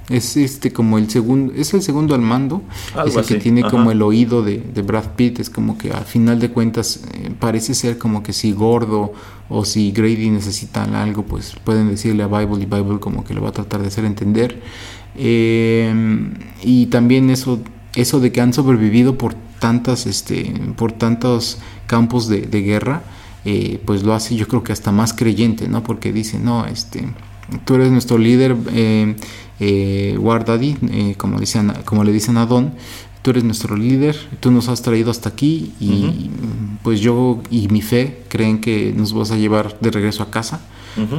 Es 0.09 0.35
este 0.35 0.73
como 0.73 0.97
el 0.97 1.09
segundo, 1.09 1.53
es 1.55 1.73
el 1.73 1.81
segundo 1.81 2.15
al 2.15 2.21
mando, 2.21 2.63
es 3.05 3.15
el 3.15 3.25
que 3.25 3.35
tiene 3.35 3.63
como 3.63 3.91
el 3.91 4.01
oído 4.01 4.43
de, 4.43 4.59
Brad 4.85 5.15
Pitt, 5.15 5.39
es 5.39 5.49
como 5.49 5.77
que 5.77 5.91
al 5.91 6.05
final 6.05 6.39
de 6.39 6.49
cuentas 6.49 7.01
eh, 7.13 7.31
parece 7.39 7.73
ser 7.73 7.97
como 7.97 8.21
que 8.23 8.33
si 8.33 8.51
Gordo 8.51 9.13
o 9.47 9.63
si 9.63 9.91
Grady 9.91 10.29
necesitan 10.29 10.95
algo, 10.95 11.23
pues 11.23 11.55
pueden 11.63 11.89
decirle 11.89 12.23
a 12.23 12.27
Bible 12.27 12.63
y 12.63 12.65
Bible 12.65 12.99
como 12.99 13.23
que 13.23 13.33
lo 13.33 13.41
va 13.41 13.49
a 13.49 13.53
tratar 13.53 13.81
de 13.81 13.87
hacer 13.87 14.05
entender. 14.05 14.61
Em, 15.15 16.33
y 16.63 16.87
también 16.87 17.29
eso, 17.29 17.59
eso 17.95 18.19
de 18.19 18.31
que 18.31 18.41
han 18.41 18.53
sobrevivido 18.53 19.17
por 19.17 19.35
tantas, 19.59 20.07
este, 20.07 20.53
por 20.75 20.91
tantos 20.93 21.59
campos 21.85 22.27
de, 22.27 22.47
guerra, 22.61 23.03
eh, 23.45 23.81
pues 23.85 24.03
lo 24.03 24.13
hace 24.13 24.35
yo 24.35 24.47
creo 24.47 24.63
que 24.63 24.71
hasta 24.71 24.91
más 24.91 25.13
creyente, 25.13 25.67
¿no? 25.67 25.83
Porque 25.83 26.13
dice, 26.13 26.39
no, 26.39 26.65
este, 26.65 27.05
tú 27.65 27.75
eres 27.75 27.91
nuestro 27.91 28.17
líder. 28.17 28.55
Eh, 28.73 29.15
eh, 29.63 30.17
Wardaddy, 30.17 30.75
eh, 30.89 31.15
como, 31.17 31.37
como 31.85 32.03
le 32.03 32.11
dicen 32.11 32.37
a 32.37 32.47
Don, 32.47 32.73
tú 33.21 33.29
eres 33.29 33.43
nuestro 33.43 33.77
líder, 33.77 34.17
tú 34.39 34.49
nos 34.49 34.67
has 34.69 34.81
traído 34.81 35.11
hasta 35.11 35.29
aquí 35.29 35.73
y 35.79 36.31
pues 36.81 36.99
yo 36.99 37.41
y 37.51 37.67
mi 37.67 37.81
fe 37.81 38.23
creen 38.27 38.59
que 38.59 38.93
nos 38.95 39.13
vas 39.13 39.29
a 39.29 39.37
llevar 39.37 39.79
de 39.79 39.91
regreso 39.91 40.23
a 40.23 40.31
casa. 40.31 40.61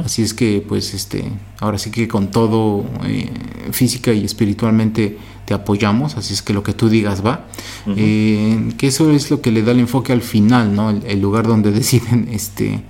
Así 0.05 0.21
es 0.21 0.35
que 0.35 0.63
pues 0.67 0.93
este, 0.93 1.31
ahora 1.59 1.79
sí 1.79 1.89
que 1.89 2.07
con 2.07 2.29
todo 2.29 2.85
eh, 3.05 3.31
física 3.71 4.13
y 4.13 4.23
espiritualmente 4.23 5.17
te 5.45 5.55
apoyamos, 5.55 6.15
así 6.15 6.35
es 6.35 6.43
que 6.43 6.53
lo 6.53 6.61
que 6.61 6.73
tú 6.73 6.89
digas 6.89 7.25
va. 7.25 7.47
Eh, 7.87 8.71
que 8.77 8.87
eso 8.87 9.09
es 9.09 9.31
lo 9.31 9.41
que 9.41 9.51
le 9.51 9.63
da 9.63 9.71
el 9.71 9.79
enfoque 9.79 10.13
al 10.13 10.21
final, 10.21 10.75
¿no? 10.75 10.91
El, 10.91 11.19
lugar 11.19 11.47
donde 11.47 11.71
deciden 11.81 12.27
este 12.31 12.81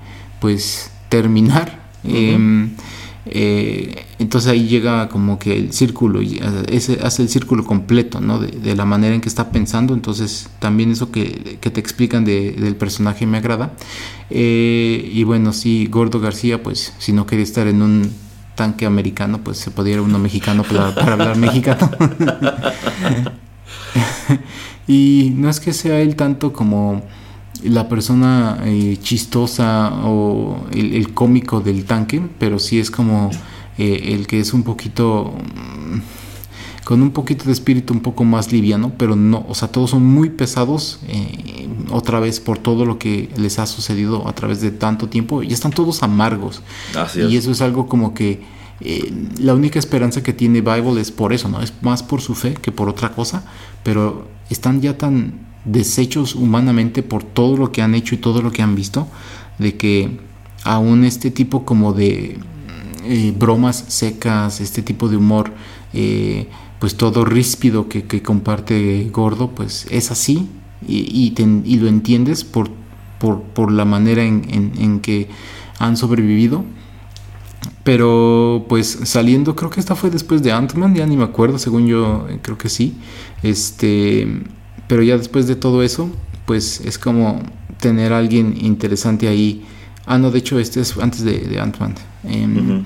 pues 0.42 0.92
terminar. 1.08 1.84
Eh, 2.04 2.68
entonces 3.26 4.52
ahí 4.52 4.68
llega 4.68 5.08
como 5.08 5.40
que 5.40 5.56
el 5.56 5.74
círculo, 5.74 6.20
hace 7.02 7.22
el 7.22 7.30
círculo 7.30 7.66
completo, 7.66 8.20
¿no? 8.20 8.40
De, 8.40 8.76
la 8.76 8.86
manera 8.86 9.16
en 9.16 9.22
que 9.22 9.30
está 9.30 9.52
pensando, 9.52 9.94
entonces 9.94 10.50
también 10.60 10.92
eso 10.92 11.12
que, 11.12 11.58
te 11.62 11.80
explican 11.80 12.26
del 12.26 12.76
personaje 12.76 13.26
me 13.26 13.38
agrada. 13.38 13.74
Eh, 14.30 15.10
y 15.14 15.24
bueno, 15.24 15.54
sí, 15.54 15.88
Gordo 15.90 16.20
García, 16.20 16.62
pues 16.64 16.94
si 16.98 17.14
no 17.14 17.26
quería 17.26 17.44
estar 17.44 17.68
en 17.68 17.82
un 17.82 18.12
tanque 18.56 18.86
americano, 18.86 19.40
pues 19.44 19.58
se 19.58 19.72
podía 19.72 19.94
ir 19.94 20.02
uno 20.02 20.20
mexicano 20.20 20.64
para 20.64 21.14
hablar 21.14 21.38
mexicano. 21.38 21.90
y 24.88 25.32
no 25.36 25.50
es 25.50 25.60
que 25.60 25.74
sea 25.74 26.00
él 26.02 26.16
tanto 26.16 26.54
como 26.54 27.04
la 27.64 27.88
persona 27.88 28.60
eh, 28.66 28.98
chistosa 29.02 29.92
o 30.04 30.66
el, 30.72 31.14
cómico 31.14 31.62
del 31.62 31.86
tanque, 31.86 32.22
pero 32.40 32.60
sí 32.60 32.80
es 32.80 32.92
como 32.92 33.32
eh, 33.78 34.14
el 34.14 34.28
que 34.28 34.40
es 34.40 34.54
un 34.54 34.64
poquito 34.64 35.34
mm, 35.34 36.00
con 36.84 37.02
un 37.02 37.12
poquito 37.12 37.46
de 37.46 37.54
espíritu 37.54 37.94
un 37.94 38.02
poco 38.02 38.26
más 38.26 38.52
liviano, 38.52 38.92
pero 38.98 39.16
no, 39.16 39.46
o 39.48 39.56
sea, 39.56 39.70
todos 39.70 39.92
son 39.92 40.06
muy 40.06 40.30
pesados 40.30 41.00
eh, 41.08 41.68
otra 41.92 42.20
vez 42.20 42.40
por 42.40 42.58
todo 42.58 42.86
lo 42.86 43.00
que 43.00 43.30
les 43.38 43.60
ha 43.60 43.66
sucedido 43.66 44.28
a 44.28 44.34
través 44.34 44.60
de 44.60 44.72
tanto 44.72 45.08
tiempo 45.08 45.44
y 45.44 45.54
están 45.54 45.72
todos 45.72 46.04
amargos. 46.04 46.62
y 47.16 47.38
eso 47.38 47.52
es 47.52 47.62
algo 47.62 47.88
como 47.88 48.14
que 48.14 48.42
la 49.40 49.54
única 49.54 49.80
esperanza 49.80 50.22
que 50.24 50.34
tiene 50.34 50.60
Bible 50.60 51.00
es 51.00 51.10
por 51.10 51.32
eso, 51.32 51.48
¿no? 51.48 51.62
Es 51.62 51.72
más 51.82 52.04
por 52.04 52.20
su 52.20 52.36
fe 52.36 52.54
que 52.54 52.74
por 52.74 52.90
otra 52.90 53.14
cosa, 53.14 53.46
pero 53.82 54.28
están 54.50 54.82
ya 54.82 54.98
tan 54.98 55.43
deshechos 55.66 56.36
humanamente 56.36 57.04
por 57.04 57.24
todo 57.24 57.58
lo 57.58 57.72
que 57.72 57.82
han 57.82 57.96
hecho 57.96 58.16
y 58.16 58.18
todo 58.18 58.42
lo 58.42 58.52
que 58.52 58.62
han 58.62 58.76
visto, 58.76 59.08
de 59.58 59.78
que 59.78 60.20
aún 60.64 61.04
este 61.04 61.32
tipo 61.32 61.66
como 61.66 61.94
de 61.94 62.38
eh, 63.06 63.34
bromas 63.38 63.84
secas, 63.88 64.62
este 64.62 64.82
tipo 64.82 65.10
de 65.10 65.18
humor, 65.18 65.52
eh, 65.94 66.48
pues 66.80 66.96
todo 66.96 67.24
ríspido 67.26 67.88
que, 67.88 68.22
comparte 68.22 69.10
Gordo, 69.12 69.52
pues 69.52 69.88
es 69.90 70.12
así 70.12 70.50
y, 70.86 71.34
y, 71.36 71.78
lo 71.78 71.88
entiendes 71.88 72.44
por, 72.44 72.70
por, 73.20 73.72
la 73.72 73.86
manera 73.86 74.24
en, 74.24 75.00
que 75.02 75.30
han 75.80 75.96
sobrevivido. 75.96 76.66
Pero 77.86 78.66
pues 78.68 79.00
saliendo, 79.04 79.56
creo 79.56 79.70
que 79.70 79.80
esta 79.80 79.96
fue 79.96 80.10
después 80.10 80.44
de 80.44 80.52
Ant-Man, 80.52 80.96
ya 80.96 81.06
ni 81.06 81.16
me 81.16 81.24
acuerdo, 81.24 81.58
según 81.58 81.88
yo 81.88 82.28
creo 82.42 82.58
que 82.58 82.68
sí. 82.68 82.96
Este 83.44 84.28
pero 84.94 85.02
ya 85.02 85.18
después 85.18 85.48
de 85.48 85.56
todo 85.56 85.82
eso, 85.82 86.08
pues 86.46 86.80
es 86.82 87.00
como 87.00 87.42
tener 87.80 88.14
a 88.14 88.20
alguien 88.20 88.56
interesante 88.62 89.28
ahí. 89.28 89.66
Ah, 90.06 90.20
no, 90.20 90.30
de 90.30 90.38
hecho, 90.38 90.60
este 90.60 90.82
es 90.82 90.96
antes 91.00 91.24
de, 91.24 91.60
Ant-Man. 91.60 91.96
Em, 92.24 92.84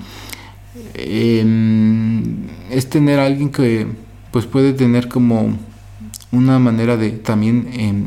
em, 0.94 2.46
es 2.70 2.88
tener 2.88 3.20
a 3.20 3.26
alguien 3.26 3.50
que 3.50 3.86
pues 4.30 4.46
puede 4.46 4.72
tener 4.72 5.08
como 5.08 5.54
una 6.30 6.58
manera 6.58 6.96
de 6.96 7.10
también 7.10 7.68
em, 7.72 8.04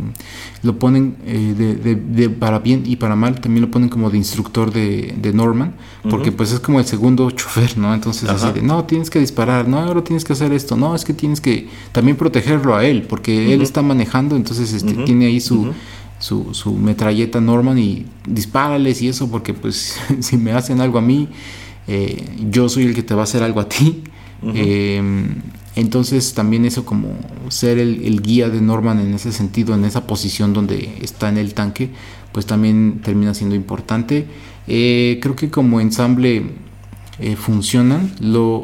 lo 0.62 0.78
ponen 0.78 1.16
eh, 1.26 1.56
de, 1.56 2.30
para 2.30 2.60
bien 2.60 2.84
y 2.86 2.98
para 2.98 3.16
mal 3.16 3.42
también 3.42 3.62
lo 3.64 3.72
ponen 3.72 3.90
como 3.90 4.12
de 4.12 4.18
instructor 4.18 4.72
de, 4.72 5.32
Norman 5.34 5.74
porque 6.10 6.32
pues 6.32 6.52
es 6.52 6.60
como 6.60 6.80
el 6.80 6.86
segundo 6.86 7.32
chofer 7.32 7.78
no 7.78 7.94
entonces 7.94 8.30
así 8.30 8.52
de 8.52 8.62
no 8.62 8.84
tienes 8.84 9.10
que 9.10 9.20
disparar 9.20 9.68
no 9.68 9.80
ahora 9.80 10.04
tienes 10.04 10.24
que 10.24 10.34
hacer 10.34 10.54
esto 10.54 10.76
no 10.76 10.94
es 10.94 11.04
que 11.04 11.14
tienes 11.14 11.42
que 11.42 11.68
también 11.92 12.16
protegerlo 12.16 12.76
a 12.76 12.86
él 12.86 13.04
porque 13.04 13.54
él 13.54 13.62
está 13.62 13.82
manejando 13.82 14.36
entonces 14.36 14.72
este, 14.74 14.94
tiene 15.06 15.26
ahí 15.26 15.40
su, 15.40 15.72
su, 16.20 16.54
su 16.54 16.74
metralleta 16.74 17.42
Norman 17.42 17.80
y 17.80 18.06
dispárales 18.28 19.02
y 19.02 19.08
eso 19.08 19.32
porque 19.32 19.56
pues 19.56 19.98
si 20.20 20.38
me 20.38 20.52
hacen 20.52 20.80
algo 20.80 21.00
a 21.00 21.02
mí 21.02 21.28
eh, 21.88 22.24
yo 22.52 22.70
soy 22.70 22.84
el 22.86 22.94
que 22.94 23.02
te 23.02 23.16
va 23.16 23.22
a 23.22 23.24
hacer 23.24 23.42
algo 23.42 23.62
a 23.62 23.68
ti 23.68 24.04
entonces 25.76 26.34
también 26.34 26.66
eso 26.66 26.86
como 26.86 27.16
ser 27.50 27.80
el, 27.80 28.22
guía 28.22 28.50
de 28.50 28.62
Norman 28.62 29.00
en 29.00 29.14
ese 29.14 29.32
sentido, 29.32 29.74
en 29.74 29.86
esa 29.86 30.06
posición 30.06 30.54
donde 30.54 30.98
está 31.02 31.30
en 31.30 31.38
el 31.38 31.54
tanque, 31.54 31.90
pues 32.32 32.46
también 32.46 33.02
termina 33.04 33.34
siendo 33.34 33.56
importante. 33.56 34.28
Eh, 34.68 35.20
creo 35.22 35.36
que 35.36 35.50
como 35.50 35.80
ensamble 35.80 36.52
eh, 37.20 37.36
funcionan 37.36 38.12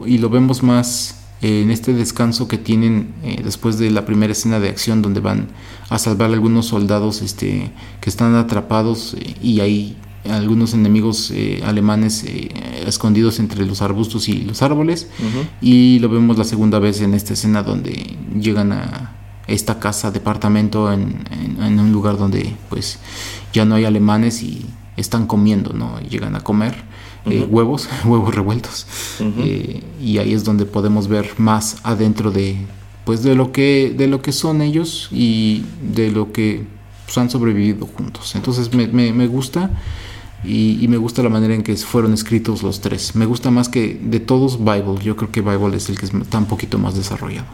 y 0.06 0.18
lo 0.18 0.30
vemos 0.30 0.64
más 0.64 1.24
eh, 1.42 1.62
en 1.62 1.72
este 1.72 1.94
descanso 1.94 2.48
que 2.48 2.58
tienen 2.58 3.14
después 3.44 3.78
de 3.78 3.90
la 3.90 4.06
primera 4.06 4.34
escena 4.34 4.60
de 4.60 4.70
acción 4.70 5.02
donde 5.02 5.22
van 5.22 5.48
a 5.90 6.00
salvar 6.00 6.30
a 6.32 6.34
algunos 6.34 6.66
soldados 6.68 7.22
este, 7.22 7.72
que 8.02 8.10
están 8.10 8.36
atrapados 8.36 9.16
y 9.42 9.62
ahí 9.62 9.98
algunos 10.30 10.74
enemigos 10.74 11.32
eh, 11.32 11.62
alemanes 11.66 12.24
eh, 12.24 12.50
escondidos 12.86 13.40
entre 13.40 13.66
los 13.66 13.82
arbustos 13.82 14.30
y 14.30 14.44
los 14.44 14.62
árboles. 14.62 15.08
Y 15.62 16.00
lo 16.00 16.10
vemos 16.10 16.38
la 16.38 16.44
segunda 16.44 16.80
vez 16.80 17.02
en 17.02 17.14
esta 17.14 17.34
escena 17.34 17.64
donde 17.64 18.18
llegan 18.40 18.72
a 18.72 19.16
esta 19.48 19.80
casa, 19.80 20.12
departamento, 20.12 20.92
en, 20.92 21.80
un 21.80 21.92
lugar 21.92 22.18
donde 22.18 22.54
pues 22.70 23.00
ya 23.54 23.66
no 23.66 23.76
hay 23.76 23.86
alemanes 23.86 24.44
y 24.44 24.66
están 24.98 25.28
comiendo, 25.28 25.74
¿no? 25.74 26.00
llegan 26.02 26.36
a 26.36 26.42
comer 26.42 26.76
eh, 27.26 27.46
huevos, 27.50 27.88
huevos 28.06 28.34
revueltos. 28.34 28.88
y 30.02 30.18
ahí 30.18 30.34
es 30.34 30.44
donde 30.44 30.66
podemos 30.66 31.08
ver 31.08 31.32
más 31.38 31.78
adentro 31.84 32.32
de 32.32 32.58
pues 33.06 33.24
de 33.24 33.36
lo 33.36 33.54
que 33.54 33.94
de 33.98 34.08
lo 34.08 34.22
que 34.22 34.34
son 34.34 34.62
ellos 34.62 35.08
y 35.14 35.64
de 35.82 36.12
lo 36.12 36.34
que 36.34 36.66
pues, 37.06 37.18
han 37.18 37.30
sobrevivido 37.30 37.88
juntos. 37.88 38.36
Entonces 38.36 38.74
me, 38.74 38.88
me, 38.88 39.14
me 39.14 39.28
gusta 39.28 39.72
y, 40.44 40.86
me 40.88 40.98
gusta 40.98 41.24
la 41.24 41.30
manera 41.30 41.54
en 41.56 41.64
que 41.64 41.76
fueron 41.76 42.14
escritos 42.14 42.64
los 42.64 42.82
tres. 42.82 43.16
Me 43.16 43.26
gusta 43.26 43.52
más 43.52 43.70
que 43.70 44.00
de 44.02 44.20
todos 44.20 44.60
Bible. 44.60 45.04
Yo 45.04 45.16
creo 45.16 45.32
que 45.32 45.42
Bible 45.42 45.76
es 45.76 45.90
el 45.90 46.00
que 46.00 46.06
está 46.06 46.38
un 46.38 46.46
poquito 46.46 46.78
más 46.78 46.96
desarrollado. 46.96 47.48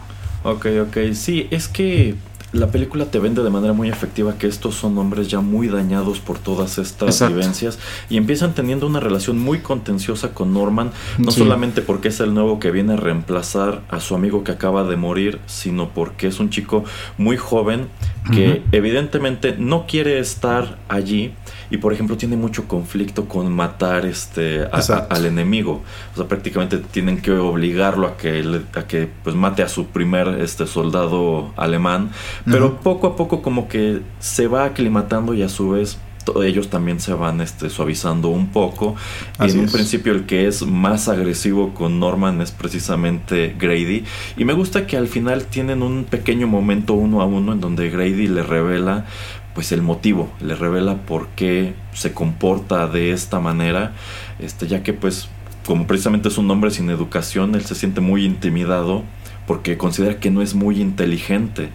Ok, 0.43 0.67
ok. 0.81 0.97
Sí, 1.13 1.47
es 1.49 1.67
que 1.67 2.15
la 2.53 2.67
película 2.67 3.05
te 3.05 3.17
vende 3.17 3.41
de 3.41 3.49
manera 3.49 3.73
muy 3.73 3.89
efectiva 3.89 4.37
que 4.37 4.45
estos 4.45 4.75
son 4.75 4.95
hombres 4.99 5.27
ya 5.27 5.39
muy 5.41 5.69
dañados 5.69 6.19
por 6.19 6.37
todas 6.37 6.77
estas 6.77 7.27
vivencias 7.27 7.79
y 8.11 8.17
empiezan 8.17 8.53
teniendo 8.53 8.85
una 8.85 8.99
relación 8.99 9.39
muy 9.39 9.59
contenciosa 9.59 10.35
con 10.35 10.53
Norman, 10.53 10.91
no 11.17 11.31
solamente 11.31 11.81
porque 11.81 12.09
es 12.09 12.19
el 12.19 12.35
nuevo 12.35 12.59
que 12.59 12.69
viene 12.69 12.93
a 12.93 12.97
reemplazar 12.97 13.81
a 13.89 13.99
su 13.99 14.13
amigo 14.13 14.43
que 14.43 14.51
acaba 14.51 14.83
de 14.83 14.95
morir, 14.95 15.39
sino 15.47 15.89
porque 15.89 16.27
es 16.27 16.39
un 16.39 16.51
chico 16.51 16.83
muy 17.17 17.37
joven 17.37 17.87
que 18.31 18.61
evidentemente 18.71 19.55
no 19.57 19.85
quiere 19.87 20.19
estar 20.19 20.77
allí 20.89 21.33
y 21.73 21.77
por 21.77 21.91
ejemplo 21.91 22.17
tiene 22.17 22.37
mucho 22.37 22.67
conflicto 22.67 23.27
con 23.27 23.51
matar 23.51 24.05
este 24.05 24.63
al 24.65 25.25
enemigo. 25.25 25.81
O 26.13 26.17
sea 26.17 26.27
prácticamente 26.27 26.77
tienen 26.77 27.19
que 27.19 27.31
obligarlo 27.31 28.05
a 28.05 28.15
que 28.15 28.61
a 28.75 28.83
que 28.83 29.09
pues 29.23 29.35
mate 29.35 29.63
a 29.63 29.67
su 29.67 29.87
primer 29.87 30.27
este 30.39 30.67
soldado 30.67 31.51
alemán. 31.57 32.11
Pero 32.45 32.79
poco 32.79 33.07
a 33.07 33.15
poco 33.15 33.41
como 33.41 33.67
que 33.67 34.01
se 34.19 34.45
va 34.45 34.65
aclimatando 34.65 35.33
y 35.33 35.41
a 35.41 35.49
su 35.49 35.71
vez 35.71 35.97
ellos 36.43 36.69
también 36.69 36.99
se 36.99 37.13
van 37.13 37.41
este, 37.41 37.69
suavizando 37.69 38.29
un 38.29 38.47
poco. 38.47 38.95
en 39.39 39.59
un 39.59 39.65
principio 39.65 40.13
el 40.13 40.25
que 40.25 40.47
es 40.47 40.65
más 40.65 41.09
agresivo 41.09 41.73
con 41.73 41.99
Norman 41.99 42.39
es 42.41 42.51
precisamente 42.51 43.55
Grady. 43.59 44.03
Y 44.37 44.45
me 44.45 44.53
gusta 44.53 44.85
que 44.87 44.95
al 44.95 45.07
final 45.07 45.45
tienen 45.45 45.81
un 45.81 46.05
pequeño 46.05 46.47
momento 46.47 46.93
uno 46.93 47.21
a 47.21 47.25
uno 47.25 47.53
en 47.53 47.59
donde 47.59 47.89
Grady 47.89 48.27
le 48.27 48.43
revela 48.43 49.05
pues 49.53 49.71
el 49.71 49.81
motivo, 49.81 50.31
le 50.41 50.55
revela 50.55 50.97
por 51.05 51.27
qué 51.29 51.75
se 51.93 52.13
comporta 52.13 52.87
de 52.87 53.11
esta 53.11 53.39
manera, 53.39 53.93
este, 54.39 54.67
ya 54.67 54.83
que 54.83 54.93
pues 54.93 55.29
como 55.65 55.87
precisamente 55.87 56.27
es 56.27 56.37
un 56.37 56.49
hombre 56.51 56.71
sin 56.71 56.89
educación, 56.89 57.55
él 57.55 57.63
se 57.65 57.75
siente 57.75 58.01
muy 58.01 58.25
intimidado 58.25 59.03
porque 59.47 59.77
considera 59.77 60.19
que 60.19 60.31
no 60.31 60.41
es 60.41 60.55
muy 60.55 60.81
inteligente 60.81 61.69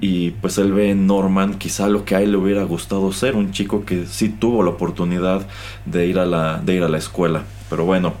y 0.00 0.30
pues 0.30 0.58
él 0.58 0.72
ve 0.72 0.90
en 0.90 1.06
Norman 1.06 1.54
quizá 1.54 1.88
lo 1.88 2.04
que 2.04 2.14
a 2.14 2.22
él 2.22 2.32
le 2.32 2.36
hubiera 2.38 2.62
gustado 2.64 3.12
ser, 3.12 3.36
un 3.36 3.52
chico 3.52 3.84
que 3.84 4.06
sí 4.06 4.28
tuvo 4.28 4.62
la 4.62 4.70
oportunidad 4.70 5.46
de 5.84 6.06
ir 6.06 6.18
a 6.18 6.26
la, 6.26 6.58
de 6.58 6.74
ir 6.74 6.82
a 6.82 6.88
la 6.88 6.98
escuela. 6.98 7.42
Pero 7.70 7.84
bueno, 7.84 8.14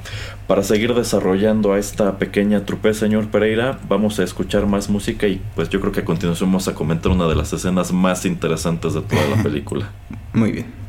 para 0.46 0.62
seguir 0.62 0.94
desarrollando 0.94 1.72
a 1.72 1.78
esta 1.78 2.18
pequeña 2.18 2.64
trupe, 2.64 2.92
señor 2.94 3.28
Pereira, 3.28 3.78
vamos 3.88 4.18
a 4.18 4.24
escuchar 4.24 4.66
más 4.66 4.88
música 4.88 5.26
y 5.26 5.40
pues 5.54 5.68
yo 5.68 5.80
creo 5.80 5.92
que 5.92 6.00
a 6.00 6.04
continuación 6.04 6.50
vamos 6.50 6.68
a 6.68 6.74
comentar 6.74 7.12
una 7.12 7.26
de 7.26 7.34
las 7.34 7.52
escenas 7.52 7.92
más 7.92 8.24
interesantes 8.24 8.94
de 8.94 9.02
toda 9.02 9.26
la 9.28 9.42
película. 9.42 9.90
Muy 10.32 10.52
bien. 10.52 10.83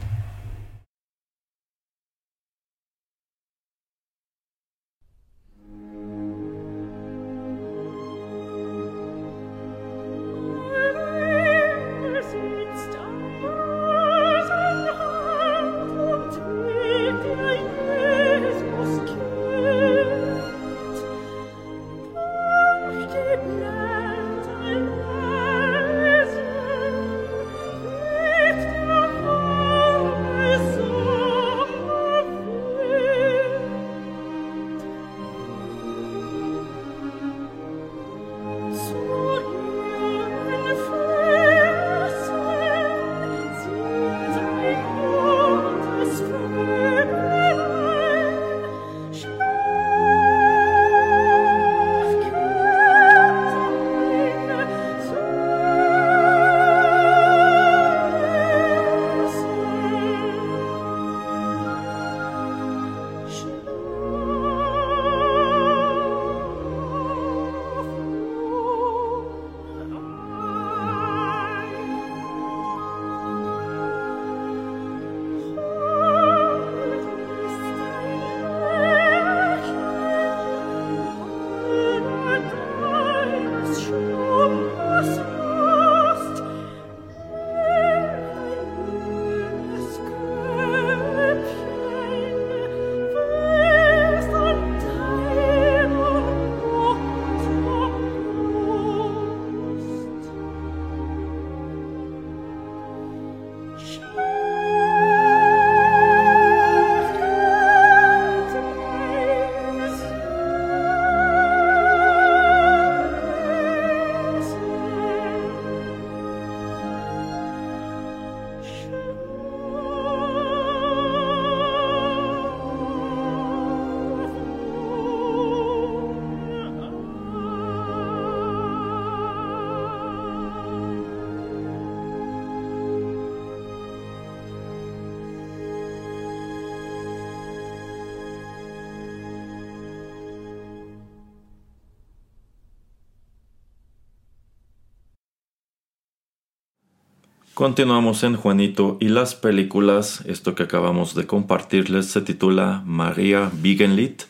Continuamos 147.65 148.21
en 148.21 148.35
Juanito 148.35 148.95
y 148.99 149.07
las 149.07 149.33
películas. 149.33 150.21
Esto 150.27 150.53
que 150.53 150.61
acabamos 150.61 151.15
de 151.15 151.25
compartirles 151.25 152.05
se 152.05 152.21
titula 152.21 152.83
María 152.85 153.49
Bigenlit. 153.51 154.21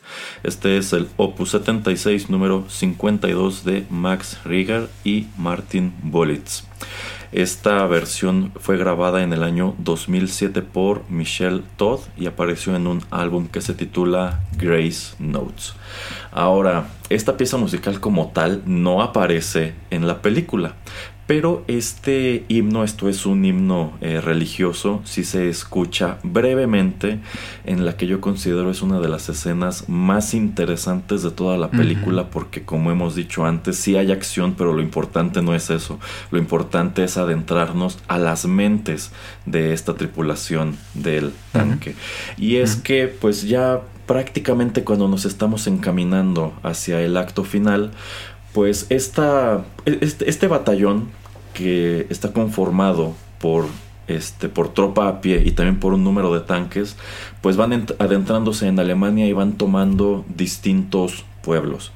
Este 0.42 0.78
es 0.78 0.94
el 0.94 1.06
opus 1.18 1.50
76 1.50 2.30
número 2.30 2.64
52 2.66 3.62
de 3.62 3.84
Max 3.90 4.38
Rieger 4.46 4.88
y 5.04 5.26
Martin 5.36 5.92
Bolitz. 6.02 6.64
Esta 7.30 7.86
versión 7.86 8.52
fue 8.58 8.78
grabada 8.78 9.22
en 9.22 9.34
el 9.34 9.42
año 9.42 9.74
2007 9.80 10.62
por 10.62 11.02
Michelle 11.10 11.62
Todd 11.76 12.00
y 12.16 12.24
apareció 12.24 12.74
en 12.74 12.86
un 12.86 13.02
álbum 13.10 13.48
que 13.48 13.60
se 13.60 13.74
titula 13.74 14.40
Grace 14.56 15.14
Notes. 15.18 15.74
Ahora, 16.32 16.86
esta 17.10 17.36
pieza 17.36 17.58
musical 17.58 18.00
como 18.00 18.28
tal 18.28 18.62
no 18.64 19.02
aparece 19.02 19.74
en 19.90 20.06
la 20.06 20.22
película, 20.22 20.76
pero 21.26 21.64
este 21.66 22.44
himno, 22.48 22.84
esto 22.84 23.08
es 23.08 23.26
un 23.26 23.44
himno 23.44 23.92
eh, 24.00 24.20
religioso, 24.20 25.00
si 25.04 25.24
se 25.24 25.48
escucha 25.48 26.18
brevemente 26.22 27.18
en 27.64 27.84
la 27.84 27.96
que 27.96 28.06
yo 28.06 28.20
considero 28.20 28.70
es 28.70 28.82
una 28.82 29.00
de 29.00 29.08
las 29.08 29.28
escenas 29.28 29.88
más 29.88 30.34
interesantes 30.34 31.22
de 31.22 31.30
toda 31.30 31.56
la 31.58 31.70
película 31.70 32.30
porque 32.30 32.62
como 32.62 32.90
hemos 32.90 33.14
dicho 33.14 33.44
antes, 33.44 33.76
sí 33.76 33.96
hay 33.96 34.12
acción, 34.12 34.54
pero 34.56 34.72
lo 34.72 34.82
importante 34.82 35.42
no 35.42 35.54
es 35.54 35.70
eso, 35.70 35.98
lo 36.30 36.38
importante 36.38 37.02
es 37.02 37.16
adentrarnos 37.16 37.98
a 38.06 38.18
las 38.18 38.46
mentes 38.46 39.10
de 39.46 39.72
esta 39.72 39.94
tripulación 39.94 40.76
del 40.94 41.32
tanque. 41.52 41.94
Y 42.36 42.56
es 42.56 42.76
que 42.76 43.08
pues 43.08 43.42
ya 43.42 43.80
prácticamente 44.06 44.84
cuando 44.84 45.08
nos 45.08 45.24
estamos 45.24 45.66
encaminando 45.66 46.54
hacia 46.62 47.00
el 47.00 47.16
acto 47.16 47.44
final, 47.44 47.90
pues 48.56 48.86
esta, 48.88 49.66
este, 49.84 50.30
este, 50.30 50.48
batallón 50.48 51.10
que 51.52 52.06
está 52.08 52.32
conformado 52.32 53.12
por 53.38 53.66
este, 54.06 54.48
por 54.48 54.72
tropa 54.72 55.08
a 55.08 55.20
pie 55.20 55.42
y 55.44 55.50
también 55.50 55.78
por 55.78 55.92
un 55.92 56.02
número 56.02 56.32
de 56.32 56.40
tanques, 56.40 56.96
pues 57.42 57.58
van 57.58 57.86
adentrándose 57.98 58.66
en 58.66 58.80
Alemania 58.80 59.26
y 59.26 59.34
van 59.34 59.58
tomando 59.58 60.24
distintos 60.34 61.26
pueblos. 61.46 61.92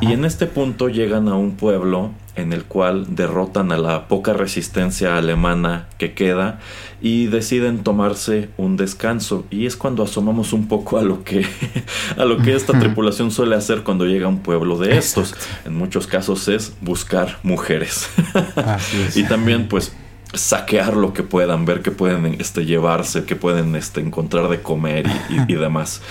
Y 0.00 0.12
en 0.12 0.24
este 0.24 0.46
punto 0.46 0.88
llegan 0.88 1.28
a 1.28 1.34
un 1.34 1.56
pueblo 1.56 2.12
en 2.34 2.54
el 2.54 2.64
cual 2.64 3.14
derrotan 3.14 3.70
a 3.72 3.76
la 3.76 4.08
poca 4.08 4.32
resistencia 4.32 5.18
alemana 5.18 5.86
que 5.98 6.14
queda 6.14 6.60
y 7.02 7.26
deciden 7.26 7.84
tomarse 7.84 8.48
un 8.56 8.78
descanso. 8.78 9.44
Y 9.50 9.66
es 9.66 9.76
cuando 9.76 10.02
asomamos 10.02 10.54
un 10.54 10.66
poco 10.66 10.96
a 10.96 11.02
lo 11.02 11.24
que 11.24 11.44
a 12.16 12.24
lo 12.24 12.38
que 12.38 12.56
esta 12.56 12.78
tripulación 12.78 13.30
suele 13.30 13.54
hacer 13.54 13.82
cuando 13.82 14.06
llega 14.06 14.24
a 14.24 14.30
un 14.30 14.40
pueblo 14.40 14.78
de 14.78 14.96
estos. 14.96 15.34
En 15.66 15.74
muchos 15.74 16.06
casos 16.06 16.48
es 16.48 16.72
buscar 16.80 17.38
mujeres. 17.42 18.08
Y 19.14 19.24
también 19.24 19.68
pues 19.68 19.92
saquear 20.32 20.96
lo 20.96 21.12
que 21.12 21.22
puedan 21.22 21.64
ver 21.64 21.82
que 21.82 21.90
pueden 21.90 22.36
este 22.40 22.64
llevarse 22.64 23.24
que 23.24 23.36
pueden 23.36 23.76
este 23.76 24.00
encontrar 24.00 24.48
de 24.48 24.62
comer 24.62 25.06
y, 25.28 25.54
demás. 25.54 26.02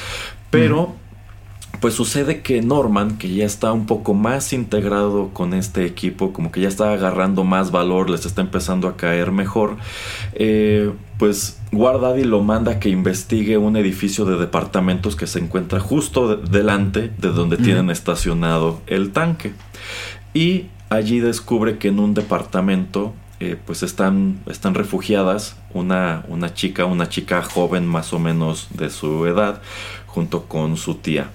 Pero 0.49 0.95
pues 1.79 1.93
sucede 1.93 2.41
que 2.41 2.61
Norman, 2.61 3.17
que 3.17 3.33
ya 3.33 3.45
está 3.45 3.73
un 3.73 3.85
poco 3.85 4.13
más 4.13 4.53
integrado 4.53 5.29
con 5.33 5.53
este 5.53 5.85
equipo, 5.85 6.33
como 6.33 6.51
que 6.51 6.61
ya 6.61 6.67
está 6.67 6.93
agarrando 6.93 7.43
más 7.43 7.71
valor, 7.71 8.09
les 8.09 8.25
está 8.25 8.41
empezando 8.41 8.87
a 8.87 8.97
caer 8.97 9.31
mejor, 9.31 9.77
eh, 10.33 10.91
pues 11.17 11.59
Guardaddy 11.71 12.23
lo 12.23 12.41
manda 12.43 12.73
a 12.73 12.79
que 12.79 12.89
investigue 12.89 13.57
un 13.57 13.77
edificio 13.77 14.25
de 14.25 14.37
departamentos 14.37 15.15
que 15.15 15.27
se 15.27 15.39
encuentra 15.39 15.79
justo 15.79 16.35
delante 16.35 17.11
de 17.17 17.29
donde 17.29 17.57
tienen 17.57 17.89
estacionado 17.89 18.81
el 18.87 19.11
tanque. 19.11 19.53
Y 20.33 20.65
allí 20.89 21.19
descubre 21.19 21.77
que 21.77 21.87
en 21.87 21.99
un 21.99 22.13
departamento 22.13 23.13
eh, 23.39 23.57
pues 23.65 23.83
están, 23.83 24.39
están 24.47 24.75
refugiadas 24.75 25.57
una, 25.73 26.23
una 26.29 26.53
chica, 26.53 26.85
una 26.85 27.09
chica 27.09 27.41
joven 27.41 27.85
más 27.85 28.13
o 28.13 28.19
menos 28.19 28.67
de 28.71 28.89
su 28.89 29.25
edad, 29.25 29.61
junto 30.07 30.45
con 30.45 30.77
su 30.77 30.95
tía. 30.95 31.29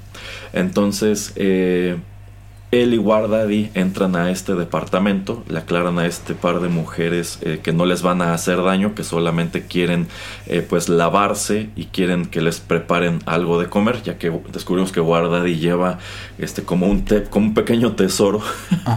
Entonces, 0.52 1.32
eh, 1.36 1.96
él 2.70 2.94
y 2.94 2.98
Wardaddy 2.98 3.70
entran 3.74 4.14
a 4.14 4.30
este 4.30 4.54
departamento, 4.54 5.42
le 5.48 5.58
aclaran 5.58 5.98
a 5.98 6.06
este 6.06 6.34
par 6.34 6.60
de 6.60 6.68
mujeres 6.68 7.40
eh, 7.42 7.58
que 7.62 7.72
no 7.72 7.84
les 7.84 8.02
van 8.02 8.22
a 8.22 8.32
hacer 8.32 8.62
daño, 8.62 8.94
que 8.94 9.02
solamente 9.02 9.66
quieren 9.66 10.06
eh, 10.46 10.64
pues 10.68 10.88
lavarse 10.88 11.70
y 11.74 11.86
quieren 11.86 12.26
que 12.26 12.40
les 12.40 12.60
preparen 12.60 13.20
algo 13.26 13.60
de 13.60 13.68
comer, 13.68 14.02
ya 14.04 14.18
que 14.18 14.30
descubrimos 14.52 14.92
que 14.92 15.00
Wardaddy 15.00 15.58
lleva 15.58 15.98
este 16.38 16.62
como 16.62 16.86
un 16.86 17.04
como 17.28 17.46
un 17.46 17.54
pequeño 17.54 17.92
tesoro, 17.92 18.40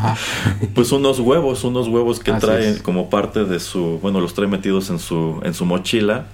pues 0.75 0.91
unos 0.91 1.19
huevos, 1.19 1.63
unos 1.63 1.87
huevos 1.87 2.19
que 2.19 2.31
trae 2.33 2.77
como 2.83 3.09
parte 3.09 3.43
de 3.45 3.59
su, 3.59 3.97
bueno, 4.03 4.21
los 4.21 4.35
trae 4.35 4.47
metidos 4.47 4.91
en 4.91 4.99
su 4.99 5.41
en 5.43 5.55
su 5.55 5.65
mochila 5.65 6.27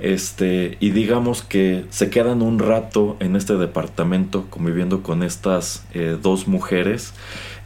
este, 0.00 0.76
y 0.80 0.90
digamos 0.90 1.42
que 1.42 1.84
se 1.90 2.10
quedan 2.10 2.42
un 2.42 2.58
rato 2.58 3.16
en 3.20 3.36
este 3.36 3.56
departamento 3.56 4.46
conviviendo 4.48 5.02
con 5.02 5.22
estas 5.22 5.84
eh, 5.92 6.16
dos 6.20 6.48
mujeres. 6.48 7.14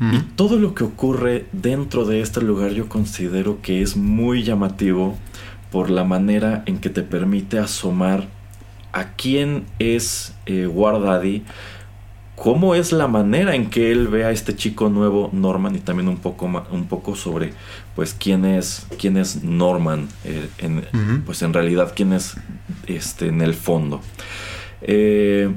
Y 0.00 0.18
todo 0.34 0.58
lo 0.58 0.74
que 0.74 0.82
ocurre 0.82 1.46
dentro 1.52 2.04
de 2.04 2.22
este 2.22 2.40
lugar 2.40 2.72
yo 2.72 2.88
considero 2.88 3.62
que 3.62 3.82
es 3.82 3.96
muy 3.96 4.42
llamativo 4.42 5.16
por 5.70 5.90
la 5.90 6.02
manera 6.02 6.64
en 6.66 6.78
que 6.78 6.90
te 6.90 7.02
permite 7.02 7.60
asomar 7.60 8.26
a 8.92 9.12
quién 9.12 9.64
es 9.78 10.34
eh, 10.46 10.68
cómo 12.36 12.74
es 12.74 12.92
la 12.92 13.06
manera 13.06 13.54
en 13.54 13.70
que 13.70 13.92
él 13.92 14.08
ve 14.08 14.24
a 14.24 14.32
este 14.32 14.56
chico 14.56 14.88
nuevo 14.88 15.30
Norman 15.32 15.76
y 15.76 15.78
también 15.78 16.08
un 16.08 16.16
poco 16.16 16.46
un 16.70 16.86
poco 16.86 17.14
sobre 17.14 17.52
pues 17.94 18.14
quién 18.18 18.44
es 18.44 18.86
quién 18.98 19.16
es 19.16 19.42
Norman 19.42 20.08
eh, 20.24 20.48
en, 20.58 21.22
pues 21.26 21.42
en 21.42 21.52
realidad 21.52 21.92
quién 21.94 22.12
es 22.12 22.34
este 22.86 23.28
en 23.28 23.40
el 23.42 23.54
fondo. 23.54 24.00
Eh, 24.82 25.50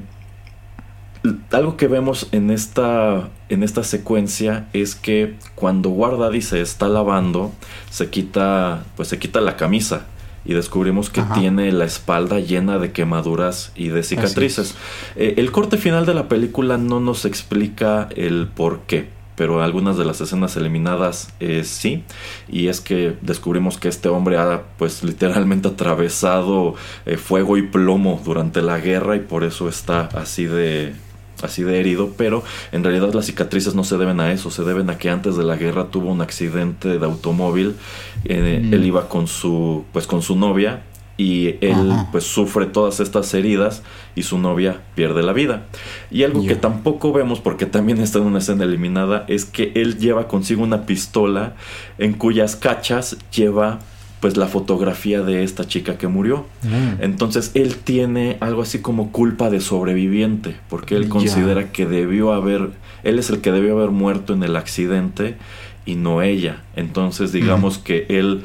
algo 1.50 1.76
que 1.76 1.88
vemos 1.88 2.28
en 2.32 2.50
esta 2.50 3.28
en 3.48 3.62
esta 3.62 3.82
secuencia 3.82 4.68
es 4.72 4.94
que 4.94 5.34
cuando 5.54 5.90
Guardaddy 5.90 6.42
se 6.42 6.60
está 6.60 6.88
lavando 6.88 7.52
se 7.90 8.10
quita 8.10 8.84
pues 8.96 9.08
se 9.08 9.18
quita 9.18 9.40
la 9.40 9.56
camisa 9.56 10.06
y 10.44 10.54
descubrimos 10.54 11.10
que 11.10 11.22
tiene 11.34 11.72
la 11.72 11.84
espalda 11.84 12.38
llena 12.38 12.78
de 12.78 12.92
quemaduras 12.92 13.72
y 13.74 13.88
de 13.88 14.04
cicatrices. 14.04 14.76
Eh, 15.16 15.34
el 15.38 15.50
corte 15.50 15.76
final 15.76 16.06
de 16.06 16.14
la 16.14 16.28
película 16.28 16.78
no 16.78 17.00
nos 17.00 17.24
explica 17.24 18.08
el 18.14 18.46
por 18.46 18.82
qué 18.82 19.15
pero 19.36 19.62
algunas 19.62 19.96
de 19.96 20.04
las 20.04 20.20
escenas 20.20 20.56
eliminadas 20.56 21.32
eh, 21.40 21.62
sí 21.64 22.02
y 22.48 22.68
es 22.68 22.80
que 22.80 23.16
descubrimos 23.20 23.78
que 23.78 23.88
este 23.88 24.08
hombre 24.08 24.38
ha 24.38 24.62
pues 24.78 25.04
literalmente 25.04 25.68
atravesado 25.68 26.74
eh, 27.04 27.16
fuego 27.16 27.56
y 27.56 27.62
plomo 27.62 28.20
durante 28.24 28.62
la 28.62 28.78
guerra 28.78 29.16
y 29.16 29.20
por 29.20 29.44
eso 29.44 29.68
está 29.68 30.08
así 30.14 30.46
de 30.46 30.94
así 31.42 31.62
de 31.62 31.78
herido, 31.78 32.14
pero 32.16 32.42
en 32.72 32.82
realidad 32.82 33.12
las 33.12 33.26
cicatrices 33.26 33.74
no 33.74 33.84
se 33.84 33.98
deben 33.98 34.20
a 34.20 34.32
eso, 34.32 34.50
se 34.50 34.64
deben 34.64 34.88
a 34.88 34.96
que 34.96 35.10
antes 35.10 35.36
de 35.36 35.44
la 35.44 35.56
guerra 35.56 35.88
tuvo 35.88 36.10
un 36.10 36.22
accidente 36.22 36.98
de 36.98 37.04
automóvil, 37.04 37.76
eh, 38.24 38.62
mm. 38.62 38.72
él 38.72 38.84
iba 38.86 39.08
con 39.08 39.26
su, 39.28 39.84
pues 39.92 40.06
con 40.06 40.22
su 40.22 40.34
novia 40.34 40.82
y 41.16 41.56
él 41.60 41.92
pues 42.12 42.24
sufre 42.24 42.66
todas 42.66 43.00
estas 43.00 43.32
heridas 43.32 43.82
y 44.14 44.22
su 44.22 44.38
novia 44.38 44.82
pierde 44.94 45.22
la 45.22 45.32
vida. 45.32 45.66
Y 46.10 46.24
algo 46.24 46.46
que 46.46 46.56
tampoco 46.56 47.12
vemos 47.12 47.40
porque 47.40 47.66
también 47.66 48.00
está 48.00 48.18
en 48.18 48.26
una 48.26 48.38
escena 48.38 48.64
eliminada 48.64 49.24
es 49.28 49.44
que 49.44 49.72
él 49.74 49.98
lleva 49.98 50.28
consigo 50.28 50.62
una 50.62 50.84
pistola 50.84 51.54
en 51.98 52.12
cuyas 52.12 52.56
cachas 52.56 53.16
lleva 53.34 53.80
pues 54.20 54.36
la 54.36 54.46
fotografía 54.46 55.22
de 55.22 55.42
esta 55.42 55.66
chica 55.66 55.98
que 55.98 56.08
murió. 56.08 56.46
Mm. 56.62 57.02
Entonces 57.02 57.50
él 57.54 57.76
tiene 57.76 58.38
algo 58.40 58.62
así 58.62 58.80
como 58.80 59.12
culpa 59.12 59.50
de 59.50 59.60
sobreviviente, 59.60 60.56
porque 60.68 60.96
él 60.96 61.08
considera 61.08 61.70
que 61.70 61.86
debió 61.86 62.32
haber, 62.32 62.70
él 63.04 63.18
es 63.18 63.30
el 63.30 63.40
que 63.40 63.52
debió 63.52 63.78
haber 63.78 63.90
muerto 63.90 64.32
en 64.32 64.42
el 64.42 64.56
accidente 64.56 65.36
y 65.84 65.94
no 65.94 66.22
ella. 66.22 66.62
Entonces 66.74 67.32
digamos 67.32 67.78
mm. 67.78 67.82
que 67.82 68.06
él 68.08 68.42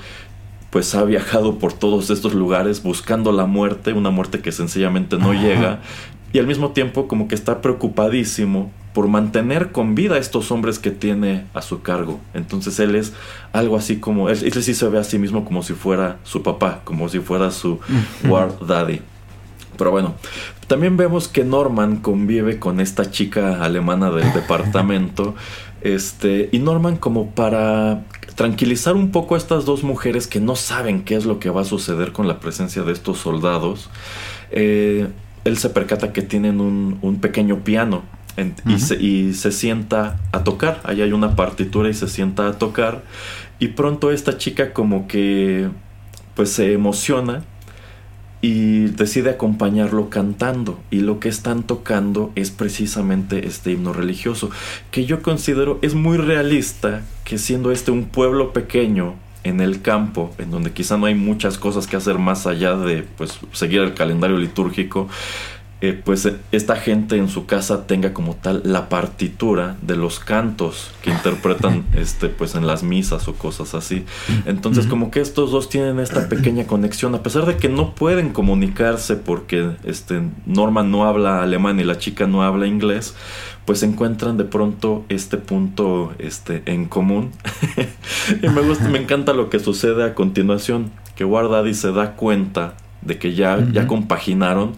pues 0.72 0.96
ha 0.96 1.04
viajado 1.04 1.60
por 1.60 1.74
todos 1.74 2.10
estos 2.10 2.34
lugares 2.34 2.82
buscando 2.82 3.32
la 3.32 3.46
muerte, 3.46 3.94
una 3.94 4.10
muerte 4.10 4.40
que 4.40 4.52
sencillamente 4.52 5.18
no 5.18 5.34
llega, 5.34 5.82
y 6.34 6.40
al 6.40 6.48
mismo 6.48 6.72
tiempo 6.72 7.08
como 7.08 7.28
que 7.28 7.36
está 7.36 7.62
preocupadísimo 7.62 8.72
por 8.94 9.08
mantener 9.08 9.72
con 9.72 9.96
vida 9.96 10.16
a 10.16 10.18
estos 10.18 10.52
hombres 10.52 10.80
que 10.80 10.92
tiene 10.92 11.46
a 11.54 11.62
su 11.62 11.82
cargo. 11.82 12.20
Entonces 12.34 12.80
él 12.80 12.96
es 12.96 13.14
algo 13.54 13.78
así 13.78 13.98
como, 13.98 14.30
él, 14.30 14.38
sí 14.38 14.74
se 14.74 14.90
ve 14.90 15.00
a 15.00 15.04
sí 15.04 15.18
mismo 15.18 15.46
como 15.46 15.62
si 15.62 15.74
fuera 15.74 16.18
su 16.24 16.42
papá, 16.42 16.82
como 16.84 17.08
si 17.10 17.20
fuera 17.20 17.52
su 17.52 17.80
war 18.28 18.54
daddy. 18.66 19.02
Pero 19.78 19.92
bueno, 19.92 20.16
también 20.68 20.98
vemos 20.98 21.28
que 21.28 21.44
Norman 21.44 21.98
convive 21.98 22.60
con 22.60 22.80
esta 22.80 23.12
chica 23.12 23.64
alemana 23.64 24.10
del 24.10 24.32
departamento. 24.34 25.36
Este, 25.82 26.48
y 26.52 26.60
Norman 26.60 26.98
como 26.98 27.32
para 27.32 28.04
tranquilizar 28.36 28.96
un 28.96 29.12
poco 29.12 29.36
a 29.36 29.38
estas 29.38 29.66
dos 29.66 29.84
mujeres 29.84 30.28
que 30.28 30.40
no 30.40 30.56
saben 30.56 31.04
qué 31.04 31.16
es 31.16 31.26
lo 31.26 31.40
que 31.40 31.50
va 31.50 31.62
a 31.62 31.66
suceder 31.66 32.12
con 32.12 32.28
la 32.28 32.40
presencia 32.40 32.84
de 32.84 32.94
estos 32.94 33.18
soldados, 33.18 33.90
eh, 34.52 35.08
él 35.44 35.58
se 35.58 35.70
percata 35.70 36.14
que 36.14 36.22
tienen 36.22 36.62
un, 36.62 37.00
un 37.02 37.20
pequeño 37.20 37.64
piano 37.64 38.04
y, 39.00 39.34
se, 39.34 39.52
sienta 39.52 40.20
a 40.32 40.44
tocar. 40.44 40.82
Ahí 40.84 41.02
hay 41.02 41.12
una 41.12 41.36
partitura 41.36 41.90
y 41.90 41.94
se 41.94 42.08
sienta 42.08 42.48
a 42.48 42.58
tocar. 42.58 43.04
Y 43.60 43.70
pronto 43.70 44.12
esta 44.12 44.38
chica 44.38 44.74
como 44.74 45.08
que 45.08 45.70
pues 46.36 46.52
se 46.52 46.74
emociona 46.74 47.44
y 48.42 48.86
decide 48.88 49.30
acompañarlo 49.30 50.10
cantando. 50.10 50.80
Y 50.90 51.02
lo 51.02 51.20
que 51.20 51.30
están 51.30 51.64
tocando 51.64 52.32
es 52.36 52.52
precisamente 52.52 53.48
este 53.48 53.72
himno 53.72 53.94
religioso, 53.94 54.50
que 54.90 55.06
yo 55.06 55.22
considero 55.22 55.80
es 55.82 55.94
muy 55.94 56.18
realista 56.18 57.04
que 57.24 57.38
siendo 57.38 57.72
este 57.72 57.92
un 57.92 58.06
pueblo 58.06 58.52
pequeño 58.52 59.16
en 59.44 59.60
el 59.62 59.82
campo, 59.82 60.34
en 60.38 60.52
donde 60.52 60.72
quizá 60.72 60.98
no 60.98 61.06
hay 61.06 61.16
muchas 61.16 61.58
cosas 61.58 61.88
que 61.88 61.96
hacer 61.96 62.20
más 62.20 62.46
allá 62.46 62.76
de 62.76 63.04
pues 63.18 63.40
seguir 63.54 63.82
el 63.82 63.94
calendario 63.94 64.38
litúrgico, 64.38 65.08
eh, 65.82 66.00
pues 66.04 66.28
eh, 66.28 66.36
esta 66.52 66.76
gente 66.76 67.18
en 67.18 67.28
su 67.28 67.48
casa 67.48 67.88
tenga 67.88 68.14
como 68.14 68.36
tal 68.36 68.62
la 68.64 68.88
partitura 68.88 69.78
de 69.82 69.96
los 69.96 70.20
cantos 70.20 70.92
que 71.02 71.10
interpretan 71.12 71.86
este 71.96 72.30
pues 72.30 72.54
en 72.54 72.68
las 72.68 72.84
misas 72.84 73.28
o 73.28 73.34
cosas 73.34 73.74
así. 73.74 74.06
Entonces 74.46 74.86
como 74.86 75.10
que 75.10 75.22
estos 75.22 75.52
dos 75.52 75.70
tienen 75.70 76.00
esta 76.00 76.30
pequeña 76.30 76.66
conexión 76.66 77.16
a 77.16 77.24
pesar 77.24 77.48
de 77.48 77.58
que 77.58 77.68
no 77.68 77.96
pueden 77.96 78.30
comunicarse 78.32 79.16
porque 79.16 79.72
este 79.84 80.22
Norman 80.46 80.92
no 80.92 81.06
habla 81.06 81.42
alemán 81.42 81.80
y 81.80 81.84
la 81.84 81.98
chica 81.98 82.28
no 82.28 82.44
habla 82.44 82.68
inglés, 82.68 83.16
pues 83.66 83.82
encuentran 83.82 84.38
de 84.38 84.44
pronto 84.44 85.04
este 85.10 85.38
punto 85.38 86.14
este 86.20 86.62
en 86.66 86.86
común. 86.86 87.32
y 88.44 88.48
me 88.50 88.62
gusta 88.62 88.88
me 88.88 89.00
encanta 89.00 89.34
lo 89.34 89.50
que 89.50 89.60
sucede 89.60 90.04
a 90.04 90.14
continuación, 90.14 90.92
que 91.16 91.24
Guardadi 91.24 91.74
se 91.74 91.92
da 91.92 92.16
cuenta 92.16 92.76
de 93.02 93.18
que 93.18 93.34
ya, 93.34 93.66
ya 93.72 93.88
compaginaron 93.88 94.74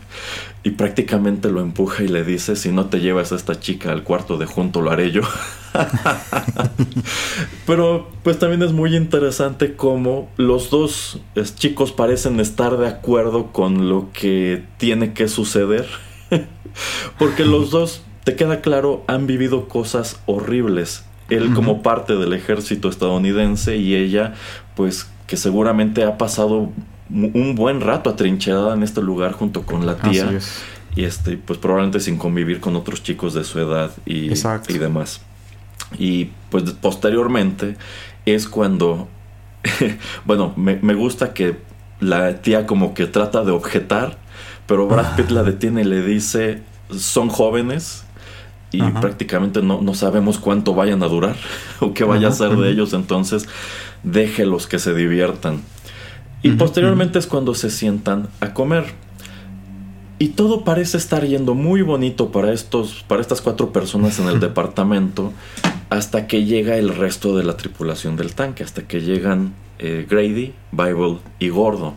y 0.64 0.72
prácticamente 0.72 1.52
lo 1.52 1.60
empuja 1.62 2.04
y 2.04 2.08
le 2.08 2.24
dice, 2.24 2.56
si 2.56 2.72
no 2.72 2.86
te 2.86 3.02
llevas 3.02 3.34
a 3.34 3.36
esta 3.36 3.60
chica 3.60 3.92
al 3.92 4.04
cuarto 4.04 4.38
de 4.38 4.46
junto, 4.46 4.82
lo 4.82 4.92
haré 4.92 5.12
yo. 5.12 5.22
Pero 7.68 8.10
pues 8.24 8.40
también 8.40 8.64
es 8.64 8.72
muy 8.72 8.96
interesante 8.96 9.76
cómo 9.76 10.30
los 10.38 10.70
dos 10.70 11.20
chicos 11.56 11.92
parecen 11.92 12.40
estar 12.40 12.78
de 12.78 12.88
acuerdo 12.88 13.52
con 13.52 13.90
lo 13.90 14.10
que 14.14 14.64
tiene 14.78 15.14
que 15.14 15.28
suceder. 15.28 15.86
Porque 17.20 17.44
los 17.44 17.70
dos 17.70 18.04
te 18.24 18.36
queda 18.36 18.62
claro, 18.62 19.04
han 19.08 19.28
vivido 19.28 19.68
cosas 19.68 20.22
horribles. 20.26 21.04
Él 21.30 21.54
como 21.54 21.82
parte 21.82 22.16
del 22.16 22.34
ejército 22.34 22.90
estadounidense 22.90 23.78
y 23.78 23.96
ella, 23.96 24.34
pues 24.76 25.10
que 25.28 25.36
seguramente 25.36 26.04
ha 26.04 26.18
pasado 26.18 26.70
un 27.10 27.56
buen 27.56 27.82
rato 27.82 28.10
atrincherada 28.10 28.74
en 28.74 28.84
este 28.84 29.02
lugar 29.02 29.34
junto 29.34 29.64
con 29.64 29.86
la 29.86 29.98
tía. 29.98 30.40
Y 30.96 31.06
este, 31.06 31.38
pues 31.38 31.58
probablemente 31.60 32.00
sin 32.00 32.18
convivir 32.18 32.60
con 32.60 32.76
otros 32.76 33.02
chicos 33.02 33.34
de 33.34 33.44
su 33.44 33.60
edad 33.60 33.92
y, 34.06 34.32
y 34.32 34.78
demás. 34.78 35.22
Y 35.98 36.30
pues 36.50 36.64
posteriormente 36.74 37.78
es 38.26 38.48
cuando, 38.48 39.08
bueno, 40.26 40.54
me, 40.56 40.78
me, 40.82 40.94
gusta 40.94 41.34
que 41.34 41.58
la 42.00 42.42
tía 42.42 42.68
como 42.68 42.94
que 42.94 43.08
trata 43.08 43.44
de 43.44 43.52
objetar, 43.52 44.18
pero 44.68 44.88
Brad 44.88 45.16
Pitt 45.16 45.32
la 45.32 45.44
detiene 45.44 45.82
y 45.82 45.86
le 45.86 46.02
dice, 46.04 46.62
son 46.96 47.30
jóvenes 47.30 48.06
y 48.72 48.82
prácticamente 48.82 49.62
no, 49.62 49.82
no, 49.82 49.94
sabemos 49.94 50.40
cuánto 50.40 50.74
vayan 50.74 51.04
a 51.04 51.08
durar 51.08 51.36
o 51.80 51.94
qué 51.94 52.04
vaya 52.04 52.30
a 52.30 52.32
ser 52.32 52.56
de 52.56 52.72
ellos, 52.72 52.94
entonces 52.94 53.48
déjelos 54.04 54.68
que 54.68 54.80
se 54.80 54.94
diviertan. 54.94 55.62
Y 56.44 56.52
posteriormente 56.52 57.18
es 57.20 57.26
cuando 57.26 57.56
se 57.56 57.70
sientan 57.70 58.28
a 58.42 58.54
comer. 58.54 58.86
Y 60.20 60.30
todo 60.30 60.64
parece 60.64 60.98
estar 60.98 61.26
yendo 61.26 61.56
muy 61.56 61.82
bonito 61.82 62.32
para, 62.32 62.54
estos, 62.54 63.04
para 63.08 63.22
estas 63.22 63.42
cuatro 63.42 63.74
personas 63.74 64.20
en 64.20 64.28
el 64.28 64.40
departamento 64.40 65.34
hasta 65.90 66.28
que 66.28 66.44
llega 66.44 66.78
el 66.78 66.96
resto 66.96 67.36
de 67.38 67.44
la 67.44 67.56
tripulación 67.56 68.16
del 68.16 68.34
tanque, 68.34 68.64
hasta 68.64 68.84
que 68.84 69.02
llegan 69.02 69.54
eh, 69.80 70.06
Grady, 70.10 70.54
Bible 70.72 71.20
y 71.40 71.50
Gordo. 71.50 71.94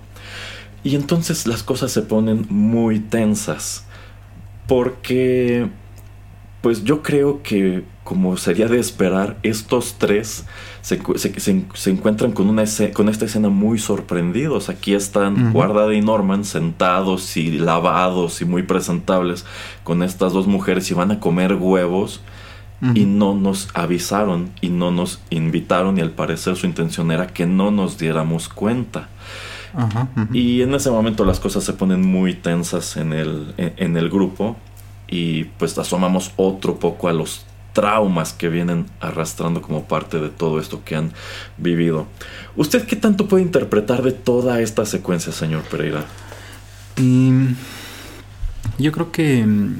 Y 0.84 0.94
entonces 0.94 1.46
las 1.46 1.62
cosas 1.62 1.90
se 1.90 2.02
ponen 2.02 2.46
muy 2.48 3.00
tensas. 3.00 3.84
Porque, 4.68 5.68
pues 6.60 6.84
yo 6.84 7.02
creo 7.02 7.42
que, 7.42 7.84
como 8.04 8.36
sería 8.36 8.68
de 8.68 8.78
esperar, 8.78 9.38
estos 9.42 9.96
tres 9.98 10.44
se, 10.86 11.90
encuentran 11.90 12.30
con, 12.30 12.48
una 12.48 12.62
con 12.94 13.08
esta 13.08 13.24
escena 13.24 13.48
muy 13.48 13.76
sorprendidos. 13.80 14.68
Aquí 14.68 14.94
están 14.94 15.52
Guardada 15.52 15.92
y 15.94 16.00
Norman 16.00 16.44
sentados 16.44 17.36
y 17.36 17.58
lavados 17.58 18.40
y 18.40 18.44
muy 18.44 18.62
presentables 18.62 19.44
con 19.82 20.04
estas 20.04 20.32
dos 20.32 20.46
mujeres 20.46 20.88
y 20.92 20.94
van 20.94 21.10
a 21.10 21.18
comer 21.18 21.54
huevos. 21.54 22.20
Y 22.94 23.06
no 23.06 23.34
nos 23.34 23.68
avisaron 23.74 24.50
y 24.60 24.68
no 24.68 24.90
nos 24.92 25.20
invitaron 25.30 25.98
y 25.98 26.02
al 26.02 26.10
parecer 26.10 26.56
su 26.56 26.66
intención 26.66 27.10
era 27.10 27.26
que 27.28 27.46
no 27.46 27.72
nos 27.72 27.98
diéramos 27.98 28.48
cuenta. 28.48 29.08
Y 30.32 30.62
en 30.62 30.72
ese 30.74 30.90
momento 30.90 31.24
las 31.24 31.40
cosas 31.40 31.64
se 31.64 31.72
ponen 31.72 32.02
muy 32.02 32.34
tensas 32.34 32.96
en 32.96 33.12
el, 33.12 33.54
en, 33.56 33.96
el 33.96 34.08
grupo 34.08 34.56
y 35.08 35.44
pues 35.44 35.76
asomamos 35.78 36.30
otro 36.36 36.78
poco 36.78 37.08
a 37.08 37.12
los 37.12 37.44
traumas 37.76 38.32
que 38.32 38.48
vienen 38.48 38.86
arrastrando 39.00 39.60
como 39.60 39.84
parte 39.84 40.18
de 40.18 40.30
todo 40.30 40.58
esto 40.60 40.80
que 40.82 40.96
han 40.96 41.12
vivido. 41.58 42.06
¿Usted 42.56 42.86
qué 42.86 42.96
tanto 42.96 43.28
puede 43.28 43.42
interpretar 43.42 44.02
de 44.02 44.12
toda 44.12 44.62
esta 44.62 44.86
secuencia, 44.86 45.30
señor 45.30 45.62
Pereira? 45.64 46.06
Mm, 46.96 47.48
yo 48.78 48.92
creo 48.92 49.12
que 49.12 49.44
mm, 49.44 49.76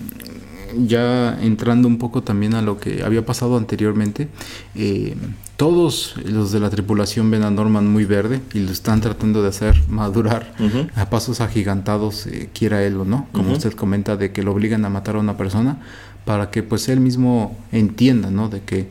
ya 0.87 1.39
entrando 1.41 1.89
un 1.89 1.99
poco 1.99 2.23
también 2.23 2.55
a 2.55 2.63
lo 2.63 2.79
que 2.79 3.03
había 3.03 3.25
pasado 3.25 3.57
anteriormente, 3.57 4.29
eh, 4.75 5.15
todos 5.57 6.15
los 6.25 6.53
de 6.53 6.61
la 6.61 6.69
tripulación 6.69 7.31
ven 7.31 7.43
a 7.43 7.51
Norman 7.51 7.91
muy 7.91 8.05
verde 8.05 8.41
y 8.53 8.61
lo 8.61 8.73
están 8.73 9.01
tratando 9.01 9.43
de 9.43 9.49
hacer 9.49 9.83
madurar 9.89 10.55
a 10.95 11.09
pasos 11.09 11.41
agigantados, 11.41 12.27
eh, 12.27 12.51
quiera 12.53 12.85
él 12.85 12.97
o 12.97 13.05
no, 13.05 13.27
como 13.33 13.53
usted 13.53 13.73
comenta, 13.73 14.17
de 14.17 14.33
que 14.33 14.43
lo 14.43 14.53
obligan 14.53 14.85
a 14.85 14.91
matar 14.91 15.17
a 15.17 15.21
una 15.21 15.37
persona 15.37 15.79
para 16.25 16.51
que 16.51 16.63
pues 16.63 16.89
él 16.89 17.01
mismo 17.01 17.57
entienda, 17.73 18.31
¿no? 18.31 18.49
De 18.49 18.61
que 18.61 18.89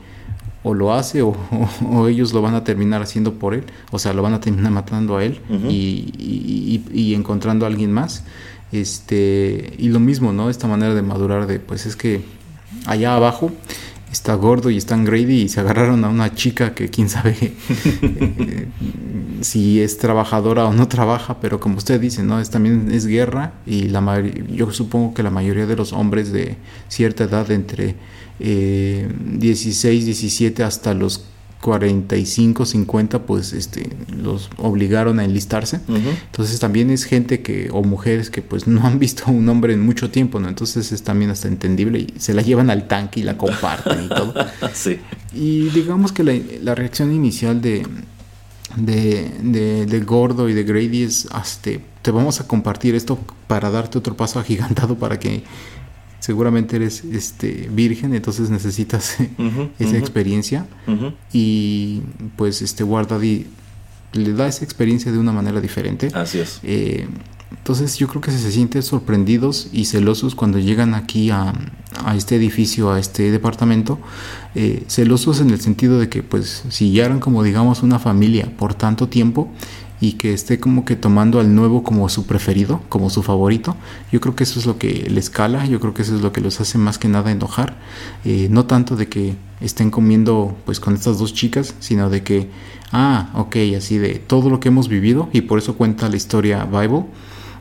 o 0.66 0.74
lo 0.74 0.94
hace 0.94 1.22
o, 1.22 1.36
ellos 2.10 2.34
lo 2.34 2.42
van 2.42 2.56
a 2.56 2.64
terminar 2.64 3.04
haciendo 3.04 3.36
por 3.36 3.54
él, 3.54 3.66
o 3.92 4.00
sea, 4.00 4.14
lo 4.14 4.24
van 4.24 4.34
a 4.34 4.40
terminar 4.40 4.72
matando 4.72 5.18
a 5.18 5.24
él 5.24 5.40
y, 5.70 6.82
y, 6.92 7.14
encontrando 7.14 7.66
a 7.66 7.68
alguien 7.68 7.92
más. 7.92 8.24
Este, 8.82 9.74
y 9.78 9.90
lo 9.90 10.00
mismo, 10.00 10.34
¿no? 10.34 10.50
Esta 10.50 10.68
manera 10.68 10.94
de 10.94 11.02
madurar 11.02 11.48
de, 11.48 11.60
pues 11.60 11.86
es 11.86 11.96
que 11.96 12.22
allá 12.86 13.16
abajo 13.16 13.52
está 14.12 14.34
gordo 14.36 14.70
y 14.70 14.78
están 14.78 15.04
Grady 15.04 15.42
y 15.42 15.50
se 15.50 15.60
agarraron 15.60 16.04
a 16.06 16.10
una 16.10 16.34
chica 16.34 16.74
que 16.74 16.90
quién 16.90 17.10
sabe 17.10 17.36
eh, 18.02 18.68
si 19.42 19.82
es 19.82 19.98
trabajadora 19.98 20.66
o 20.66 20.74
no 20.74 20.88
trabaja, 20.88 21.40
pero 21.42 21.60
como 21.60 21.78
usted 21.78 22.00
dice, 22.00 22.24
¿no? 22.24 22.40
Es, 22.40 22.50
también 22.50 22.90
es 22.92 23.06
guerra 23.06 23.54
y 23.66 23.90
la 23.90 24.22
yo 24.52 24.72
supongo 24.72 25.14
que 25.14 25.24
la 25.24 25.32
mayoría 25.32 25.66
de 25.66 25.76
los 25.76 25.94
hombres 25.94 26.32
de 26.32 26.58
cierta 26.88 27.26
edad, 27.26 27.52
entre 27.52 27.96
eh, 28.40 29.10
16, 29.38 30.06
17 30.06 30.64
hasta 30.64 30.94
los 30.94 31.26
45, 31.66 32.64
50, 32.64 33.24
pues 33.24 33.52
este, 33.52 33.90
los 34.16 34.52
obligaron 34.58 35.20
a 35.20 35.26
enlistarse. 35.26 35.80
Entonces 35.88 36.60
también 36.60 36.92
es 36.92 37.06
gente 37.06 37.42
que, 37.42 37.72
o 37.72 37.82
mujeres 37.82 38.30
que 38.30 38.44
pues 38.44 38.68
no 38.68 38.86
han 38.86 39.00
visto 39.06 39.24
a 39.26 39.32
un 39.32 39.50
hombre 39.50 39.74
en 39.74 39.82
mucho 39.82 40.12
tiempo, 40.12 40.40
¿no? 40.40 40.48
Entonces 40.48 40.92
es 40.92 41.02
también 41.02 41.32
hasta 41.32 41.48
entendible 41.48 42.02
y 42.02 42.14
se 42.20 42.36
la 42.36 42.44
llevan 42.44 42.70
al 42.70 42.88
tanque 42.88 43.22
y 43.22 43.24
la 43.24 43.36
comparten 43.36 44.06
y 44.06 44.10
todo. 44.10 44.36
sí. 44.74 45.00
Y 45.34 45.70
digamos 45.70 46.12
que 46.12 46.24
la, 46.62 46.76
reacción 46.76 47.12
inicial 47.12 47.60
de, 47.62 47.88
de, 48.76 49.88
de, 49.88 50.00
Gordo 50.02 50.48
y 50.48 50.54
de 50.54 50.66
Grady 50.66 51.02
es, 51.02 51.28
hasta, 51.32 51.72
te 52.04 52.12
vamos 52.12 52.42
a 52.42 52.48
compartir 52.48 52.94
esto 52.94 53.18
para 53.48 53.72
darte 53.72 53.98
otro 53.98 54.16
paso 54.16 54.40
agigantado 54.40 55.00
para 55.00 55.18
que 55.18 55.42
seguramente 56.26 56.78
eres 56.78 57.04
este 57.04 57.70
virgen, 57.72 58.16
entonces 58.16 58.50
necesitas 58.50 59.18
esa 59.80 59.96
experiencia 59.96 60.66
y 61.32 62.02
pues 62.36 62.64
este 62.64 62.84
Guardadi 62.84 63.46
le 64.14 64.34
da 64.34 64.48
esa 64.48 64.66
experiencia 64.66 65.12
de 65.12 65.20
una 65.20 65.32
manera 65.32 65.62
diferente. 65.62 66.10
Así 66.16 66.40
es. 66.40 66.62
Eh, 66.64 67.08
entonces 67.52 67.98
yo 67.98 68.08
creo 68.08 68.24
que 68.24 68.32
se 68.32 68.52
sienten 68.52 68.82
sorprendidos 68.82 69.68
y 69.72 69.86
celosos 69.86 70.34
cuando 70.34 70.58
llegan 70.58 70.96
aquí 70.96 71.30
a, 71.30 71.54
este 72.16 72.38
edificio, 72.38 72.92
a 72.92 73.00
este 73.00 73.30
departamento, 73.30 74.00
eh, 74.56 74.84
celosos 74.88 75.42
en 75.42 75.52
el 75.52 75.62
sentido 75.62 76.00
de 76.00 76.10
que 76.10 76.24
pues 76.24 76.64
si 76.70 76.92
ya 76.92 77.06
eran 77.06 77.20
como 77.20 77.44
digamos 77.44 77.84
una 77.84 78.00
familia 78.00 78.52
por 78.58 78.74
tanto 78.74 79.10
tiempo, 79.10 79.52
y 80.02 80.14
que 80.14 80.34
esté 80.34 80.60
como 80.60 80.84
que 80.84 80.96
tomando 80.96 81.40
al 81.40 81.56
nuevo 81.56 81.84
como 81.84 82.10
su 82.10 82.26
preferido, 82.26 82.82
como 82.90 83.10
su 83.10 83.24
favorito. 83.24 83.76
Yo 84.12 84.20
creo 84.20 84.36
que 84.36 84.44
eso 84.44 84.60
es 84.60 84.66
lo 84.66 84.78
que 84.78 85.08
les 85.10 85.30
cala, 85.30 85.66
yo 85.66 85.80
creo 85.80 85.94
que 85.94 86.02
eso 86.02 86.16
es 86.16 86.22
lo 86.22 86.32
que 86.32 86.42
los 86.42 86.60
hace 86.60 86.78
más 86.78 86.98
que 86.98 87.08
nada 87.08 87.32
enojar. 87.32 87.78
Eh, 88.26 88.48
no 88.52 88.66
tanto 88.66 88.96
de 88.96 89.08
que 89.08 89.36
estén 89.62 89.92
comiendo 89.92 90.56
pues 90.66 90.80
con 90.80 90.94
estas 90.96 91.18
dos 91.18 91.34
chicas, 91.34 91.76
sino 91.80 92.10
de 92.10 92.24
que, 92.24 92.50
ah, 92.92 93.30
ok, 93.34 93.56
así 93.78 93.98
de 93.98 94.16
todo 94.16 94.50
lo 94.50 94.60
que 94.60 94.68
hemos 94.68 94.90
vivido, 94.90 95.30
y 95.32 95.42
por 95.42 95.60
eso 95.60 95.76
cuenta 95.76 96.10
la 96.10 96.18
historia 96.18 96.66
Bible, 96.66 97.06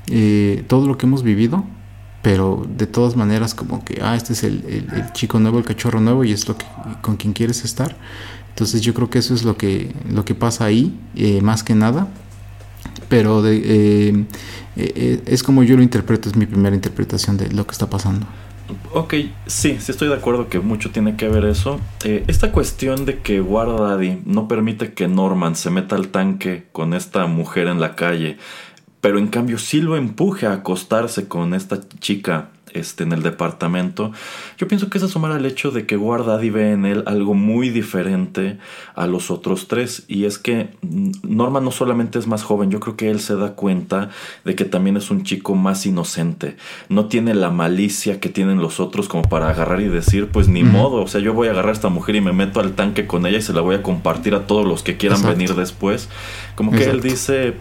eh, 0.09 0.65
todo 0.67 0.87
lo 0.87 0.99
que 0.99 1.07
hemos 1.07 1.23
vivido, 1.23 1.65
pero 2.23 2.67
de 2.69 2.87
todas 2.87 3.17
maneras 3.17 3.55
como 3.55 3.85
que, 3.85 4.01
ah, 4.03 4.17
este 4.17 4.33
es 4.33 4.43
el, 4.43 4.87
chico 5.13 5.39
nuevo, 5.39 5.59
el 5.59 5.65
cachorro 5.65 6.01
nuevo, 6.01 6.25
y 6.25 6.33
es 6.33 6.49
lo 6.49 6.57
que, 6.57 6.65
con 7.01 7.17
quien 7.17 7.33
quieres 7.33 7.65
estar. 7.65 7.97
Entonces 8.49 8.83
yo 8.83 8.95
creo 8.95 9.11
que 9.11 9.19
eso 9.19 9.35
es 9.35 9.43
lo 9.43 9.57
que, 9.57 9.93
lo 10.09 10.25
que 10.25 10.35
pasa 10.35 10.65
ahí, 10.65 10.97
eh, 11.17 11.41
más 11.43 11.65
que 11.65 11.75
nada 11.75 12.09
pero 13.09 13.43
de, 13.43 13.57
eh, 13.57 14.25
eh, 14.77 15.23
es 15.27 15.43
como 15.43 15.63
yo 15.63 15.77
lo 15.77 15.83
interpreto, 15.83 16.29
es 16.29 16.37
mi 16.37 16.47
primera 16.47 16.75
interpretación 16.75 17.37
de 17.37 17.51
lo 17.51 17.67
que 17.67 17.73
está 17.73 17.89
pasando. 17.89 18.27
Ok, 18.93 19.15
sí, 19.47 19.77
sí 19.79 19.93
estoy 19.93 20.09
de 20.09 20.15
acuerdo 20.15 20.49
que 20.49 20.59
mucho 20.59 20.91
tiene 20.91 21.17
que 21.17 21.29
ver 21.29 21.45
eso. 21.45 21.81
Eh, 22.05 22.25
esta 22.29 22.51
cuestión 22.51 23.05
de 23.05 23.19
que 23.19 23.41
Daddy 23.41 24.23
no 24.25 24.49
permite 24.49 24.95
que 24.95 25.07
Norman 25.07 25.55
se 25.55 25.71
meta 25.71 25.97
al 25.97 26.09
tanque 26.09 26.67
con 26.73 26.95
esta 26.95 27.27
mujer 27.27 27.69
en 27.69 27.81
la 27.81 27.95
calle, 27.95 28.39
pero 29.01 29.19
en 29.19 29.29
cambio 29.29 29.59
sí 29.59 29.81
lo 29.81 29.97
empuje 29.97 30.47
a 30.47 30.55
acostarse 30.55 31.29
con 31.29 31.53
esta 31.53 31.81
chica 32.01 32.49
este, 32.75 33.05
en 33.05 33.13
el 33.13 33.23
departamento, 33.23 34.13
yo 34.59 34.69
pienso 34.69 34.91
que 34.91 34.99
es 34.99 35.05
asomar 35.05 35.33
al 35.33 35.47
hecho 35.47 35.71
de 35.71 35.87
que 35.87 35.97
Guardadi 35.97 36.51
ve 36.51 36.73
en 36.73 36.85
él 36.85 37.03
algo 37.07 37.35
muy 37.35 37.71
diferente 37.71 38.59
a 38.95 39.07
los 39.07 39.31
otros 39.31 39.69
tres. 39.69 40.05
Y 40.09 40.25
es 40.25 40.39
que 40.39 40.71
Norma 41.23 41.61
no 41.61 41.71
solamente 41.71 42.19
es 42.19 42.27
más 42.27 42.43
joven, 42.43 42.71
yo 42.71 42.81
creo 42.81 42.97
que 42.97 43.11
él 43.11 43.21
se 43.21 43.37
da 43.37 43.53
cuenta 43.53 44.11
de 44.45 44.55
que 44.55 44.65
también 44.65 44.97
es 44.97 45.11
un 45.11 45.23
chico 45.23 45.55
más 45.55 45.87
inocente. 45.87 46.57
No 46.89 47.07
tiene 47.07 47.35
la 47.35 47.51
malicia 47.51 48.21
que 48.21 48.29
tienen 48.29 48.59
los 48.59 48.81
otros 48.81 49.09
como 49.09 49.23
para 49.23 49.49
agarrar 49.49 49.81
y 49.81 49.89
decir, 49.89 50.29
pues 50.29 50.49
ni 50.49 50.63
modo, 50.65 51.03
o 51.03 51.07
sea, 51.07 51.21
yo 51.21 51.33
voy 51.33 51.49
a 51.49 51.53
agarrar 51.53 51.71
a 51.71 51.75
esta 51.75 51.89
mujer 51.89 52.17
y 52.17 52.21
me 52.21 52.33
meto 52.33 52.61
al 52.61 52.73
tanque 52.73 53.07
con 53.07 53.27
ella 53.27 53.39
y 53.39 53.43
se 53.43 53.53
la 53.53 53.61
voy 53.61 53.77
a 53.77 53.83
compartir 53.83 54.35
a 54.35 54.47
todos 54.47 54.67
los 54.67 54.83
que 54.83 54.97
quieran 54.97 55.23
venir 55.23 55.55
después. 55.55 56.09
Como 56.55 56.73
que 56.73 56.85
él 56.85 57.01
dice, 57.01 57.55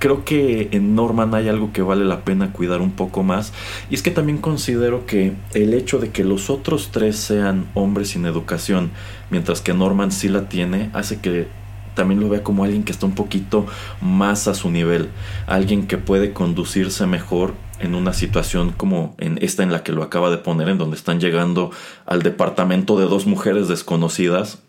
creo 0.00 0.24
que 0.24 0.70
en 0.72 0.96
Norman 0.96 1.34
hay 1.34 1.48
algo 1.48 1.72
que 1.72 1.82
vale 1.82 2.04
la 2.04 2.24
pena 2.24 2.52
cuidar 2.52 2.80
un 2.80 2.90
poco 2.90 3.22
más. 3.22 3.52
Y 3.90 3.94
es 3.94 4.02
que 4.02 4.10
también 4.10 4.38
considero 4.38 5.06
que 5.06 5.34
el 5.54 5.74
hecho 5.74 5.98
de 6.00 6.10
que 6.10 6.24
los 6.24 6.50
otros 6.50 6.88
tres 6.90 7.16
sean 7.16 7.66
hombres 7.74 8.08
sin 8.08 8.24
educación, 8.24 8.90
mientras 9.28 9.60
que 9.60 9.74
Norman 9.74 10.10
sí 10.10 10.28
la 10.28 10.48
tiene, 10.48 10.90
hace 10.94 11.20
que 11.20 11.48
también 11.94 12.18
lo 12.18 12.30
vea 12.30 12.42
como 12.42 12.64
alguien 12.64 12.82
que 12.82 12.92
está 12.92 13.04
un 13.04 13.14
poquito 13.14 13.66
más 14.00 14.48
a 14.48 14.54
su 14.54 14.70
nivel, 14.70 15.10
alguien 15.46 15.86
que 15.86 15.98
puede 15.98 16.32
conducirse 16.32 17.06
mejor 17.06 17.52
en 17.78 17.94
una 17.94 18.14
situación 18.14 18.72
como 18.74 19.14
en 19.18 19.38
esta 19.42 19.62
en 19.62 19.72
la 19.72 19.82
que 19.82 19.92
lo 19.92 20.02
acaba 20.02 20.30
de 20.30 20.38
poner, 20.38 20.70
en 20.70 20.78
donde 20.78 20.96
están 20.96 21.20
llegando 21.20 21.72
al 22.06 22.22
departamento 22.22 22.98
de 22.98 23.04
dos 23.04 23.26
mujeres 23.26 23.68
desconocidas 23.68 24.60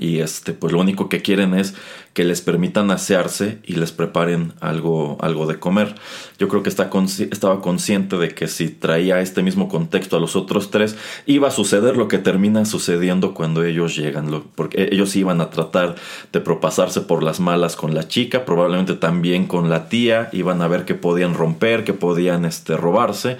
y 0.00 0.20
este 0.20 0.52
pues 0.52 0.72
lo 0.72 0.80
único 0.80 1.08
que 1.08 1.22
quieren 1.22 1.54
es 1.54 1.74
que 2.12 2.24
les 2.24 2.40
permitan 2.40 2.90
asearse 2.90 3.58
y 3.64 3.74
les 3.74 3.92
preparen 3.92 4.54
algo 4.60 5.18
algo 5.20 5.46
de 5.46 5.58
comer. 5.58 5.94
Yo 6.38 6.48
creo 6.48 6.62
que 6.62 6.68
está 6.68 6.90
estaba 7.30 7.60
consciente 7.60 8.16
de 8.16 8.28
que 8.30 8.48
si 8.48 8.68
traía 8.68 9.20
este 9.20 9.42
mismo 9.42 9.68
contexto 9.68 10.16
a 10.16 10.20
los 10.20 10.36
otros 10.36 10.70
tres 10.70 10.96
iba 11.26 11.48
a 11.48 11.50
suceder 11.50 11.96
lo 11.96 12.08
que 12.08 12.18
termina 12.18 12.64
sucediendo 12.64 13.34
cuando 13.34 13.64
ellos 13.64 13.96
llegan 13.96 14.44
porque 14.54 14.88
ellos 14.90 15.14
iban 15.16 15.40
a 15.40 15.50
tratar 15.50 15.96
de 16.32 16.40
propasarse 16.40 17.02
por 17.02 17.22
las 17.22 17.40
malas 17.40 17.76
con 17.76 17.94
la 17.94 18.08
chica 18.08 18.44
probablemente 18.44 18.94
también 18.94 19.46
con 19.46 19.68
la 19.68 19.88
tía 19.88 20.30
iban 20.32 20.62
a 20.62 20.68
ver 20.68 20.84
que 20.84 20.94
podían 20.94 21.34
romper 21.34 21.84
que 21.84 21.92
podían 21.92 22.44
este 22.44 22.76
robarse 22.76 23.36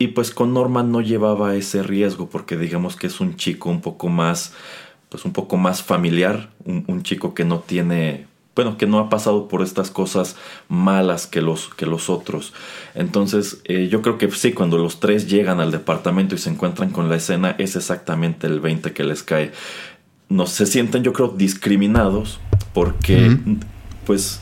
y 0.00 0.08
pues 0.08 0.30
con 0.30 0.54
Norman 0.54 0.90
no 0.90 1.02
llevaba 1.02 1.54
ese 1.54 1.82
riesgo 1.82 2.30
porque 2.30 2.56
digamos 2.56 2.96
que 2.96 3.06
es 3.06 3.20
un 3.20 3.36
chico 3.36 3.68
un 3.68 3.82
poco 3.82 4.08
más 4.08 4.54
pues 5.10 5.24
un 5.24 5.32
poco 5.32 5.56
más 5.56 5.82
familiar, 5.82 6.50
un, 6.64 7.02
chico 7.02 7.34
que 7.34 7.44
no 7.44 7.58
tiene, 7.58 8.26
bueno, 8.54 8.78
que 8.78 8.86
no 8.86 9.00
ha 9.00 9.10
pasado 9.10 9.48
por 9.48 9.60
estas 9.60 9.90
cosas 9.90 10.36
malas 10.68 11.26
que 11.26 11.42
los, 11.42 11.68
que 11.74 11.84
los 11.84 12.08
otros. 12.08 12.54
Entonces, 12.94 13.60
eh, 13.64 13.88
yo 13.88 14.02
creo 14.02 14.18
que 14.18 14.30
sí, 14.30 14.52
cuando 14.52 14.78
los 14.78 15.00
tres 15.00 15.28
llegan 15.28 15.60
al 15.60 15.72
departamento 15.72 16.36
y 16.36 16.38
se 16.38 16.50
encuentran 16.50 16.90
con 16.90 17.08
la 17.08 17.16
escena, 17.16 17.56
es 17.58 17.74
exactamente 17.74 18.46
el 18.46 18.60
20 18.60 18.92
que 18.92 19.04
les 19.04 19.24
cae. 19.24 19.50
No 20.28 20.46
se 20.46 20.64
sienten, 20.64 21.02
yo 21.02 21.12
creo, 21.12 21.34
discriminados 21.36 22.38
porque, 22.72 23.36
pues, 24.06 24.40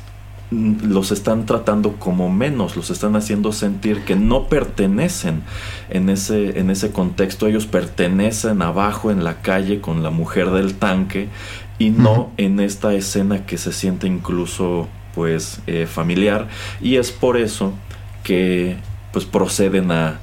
los 0.50 1.12
están 1.12 1.44
tratando 1.44 1.94
como 1.94 2.30
menos, 2.30 2.76
los 2.76 2.90
están 2.90 3.16
haciendo 3.16 3.52
sentir 3.52 4.04
que 4.04 4.16
no 4.16 4.48
pertenecen 4.48 5.42
en 5.90 6.08
ese, 6.08 6.58
en 6.58 6.70
ese 6.70 6.90
contexto, 6.90 7.46
ellos 7.46 7.66
pertenecen 7.66 8.62
abajo 8.62 9.10
en 9.10 9.24
la 9.24 9.42
calle 9.42 9.80
con 9.80 10.02
la 10.02 10.10
mujer 10.10 10.50
del 10.50 10.74
tanque 10.74 11.28
y 11.78 11.90
no 11.90 12.30
en 12.38 12.60
esta 12.60 12.94
escena 12.94 13.44
que 13.46 13.58
se 13.58 13.72
siente 13.72 14.06
incluso 14.06 14.88
pues 15.14 15.60
eh, 15.66 15.86
familiar. 15.86 16.48
Y 16.80 16.96
es 16.96 17.12
por 17.12 17.36
eso 17.36 17.74
que 18.22 18.76
pues 19.12 19.24
proceden 19.24 19.90
a 19.92 20.18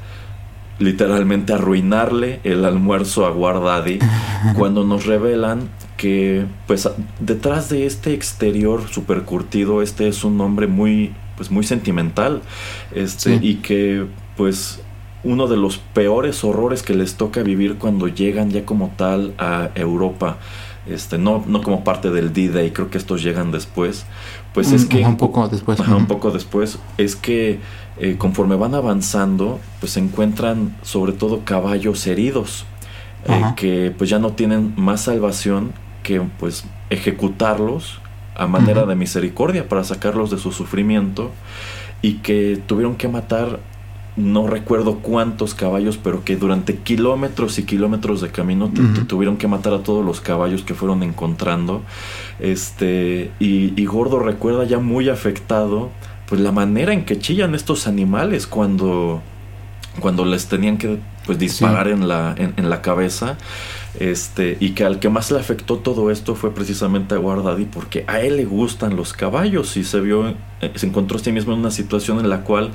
literalmente 0.80 1.54
arruinarle 1.54 2.40
el 2.44 2.66
almuerzo 2.66 3.26
a 3.26 3.30
Guardadi 3.30 4.00
cuando 4.56 4.84
nos 4.84 5.06
revelan 5.06 5.70
que 5.98 6.46
pues 6.68 6.90
detrás 7.20 7.70
de 7.70 7.86
este 7.86 8.14
exterior 8.14 8.88
super 8.90 9.24
curtido 9.24 9.82
este 9.82 10.08
es 10.08 10.24
un 10.24 10.40
hombre 10.42 10.68
muy 10.68 11.14
pues 11.38 11.52
muy 11.52 11.64
sentimental 11.64 12.42
este 12.94 13.40
y 13.42 13.56
que 13.56 14.06
pues 14.36 14.82
uno 15.24 15.48
de 15.48 15.58
los 15.58 15.78
peores 15.78 16.44
horrores 16.44 16.84
que 16.84 16.94
les 16.94 17.16
toca 17.16 17.44
vivir 17.44 17.78
cuando 17.78 18.08
llegan 18.08 18.52
ya 18.52 18.66
como 18.66 18.92
tal 18.96 19.34
a 19.38 19.70
Europa 19.76 20.38
este 20.86 21.18
no 21.18 21.44
no 21.48 21.62
como 21.62 21.84
parte 21.84 22.12
del 22.12 22.34
D-Day 22.34 22.72
creo 22.72 22.90
que 22.90 22.98
estos 22.98 23.24
llegan 23.24 23.52
después 23.52 24.06
pues 24.54 24.72
es 24.72 24.86
que 24.86 25.06
un 25.06 25.18
poco 25.18 25.48
después 25.48 25.80
un 25.80 26.08
poco 26.08 26.32
después 26.32 26.78
es 26.98 27.16
que 27.16 27.60
eh, 27.98 28.16
conforme 28.18 28.56
van 28.56 28.76
avanzando 28.76 29.60
pues 29.80 29.94
se 29.94 30.02
encuentran 30.02 30.76
sobre 30.84 31.14
todo 31.14 31.42
caballos 31.46 32.06
heridos 32.06 32.66
eh, 33.28 33.42
que 33.56 33.94
pues 33.98 34.10
ya 34.10 34.20
no 34.20 34.34
tienen 34.34 34.74
más 34.76 35.02
salvación 35.02 35.74
que 36.06 36.22
pues 36.40 36.66
ejecutarlos 36.92 38.00
a 38.36 38.46
manera 38.46 38.86
de 38.86 38.96
misericordia 38.96 39.68
para 39.68 39.84
sacarlos 39.84 40.30
de 40.30 40.38
su 40.38 40.52
sufrimiento 40.52 41.32
y 42.04 42.18
que 42.18 42.62
tuvieron 42.68 42.96
que 42.96 43.08
matar 43.08 43.60
no 44.16 44.48
recuerdo 44.48 45.00
cuántos 45.00 45.56
caballos, 45.56 45.98
pero 45.98 46.24
que 46.24 46.38
durante 46.38 46.78
kilómetros 46.78 47.58
y 47.60 47.64
kilómetros 47.64 48.22
de 48.22 48.30
camino 48.30 48.72
tuvieron 49.08 49.36
que 49.36 49.48
matar 49.48 49.74
a 49.74 49.80
todos 49.80 50.06
los 50.06 50.22
caballos 50.22 50.62
que 50.62 50.74
fueron 50.74 51.04
encontrando. 51.04 51.82
Este, 52.40 53.32
y, 53.40 53.74
y, 53.76 53.86
Gordo 53.86 54.20
recuerda 54.20 54.64
ya 54.64 54.80
muy 54.80 55.10
afectado, 55.10 55.90
pues 56.28 56.40
la 56.40 56.54
manera 56.54 56.94
en 56.94 57.04
que 57.04 57.20
chillan 57.20 57.56
estos 57.56 57.88
animales 57.88 58.48
cuando, 58.48 59.22
cuando 60.00 60.24
les 60.24 60.48
tenían 60.48 60.78
que 60.78 61.00
pues 61.26 61.40
disparar 61.40 61.88
en, 61.88 62.08
la, 62.08 62.36
en, 62.38 62.70
la 62.70 62.82
cabeza. 62.82 63.38
Este, 64.00 64.58
y 64.60 64.72
que 64.72 64.84
al 64.84 65.00
que 65.00 65.10
más 65.10 65.32
le 65.32 65.40
afectó 65.40 65.78
todo 65.78 66.12
esto 66.12 66.36
fue 66.36 66.54
precisamente 66.54 67.16
a 67.16 67.18
Guardadi 67.18 67.66
porque 67.66 68.04
a 68.08 68.20
él 68.20 68.38
le 68.38 68.46
gustan 68.46 68.96
los 68.96 69.14
caballos 69.14 69.78
y 69.78 69.84
se 69.84 70.02
vio, 70.02 70.30
eh, 70.62 70.72
se 70.76 70.88
encontró 70.88 71.18
a 71.18 71.22
sí 71.22 71.32
mismo 71.32 71.54
en 71.54 71.60
una 71.60 71.72
situación 71.72 72.20
en 72.20 72.30
la 72.30 72.42
cual 72.42 72.72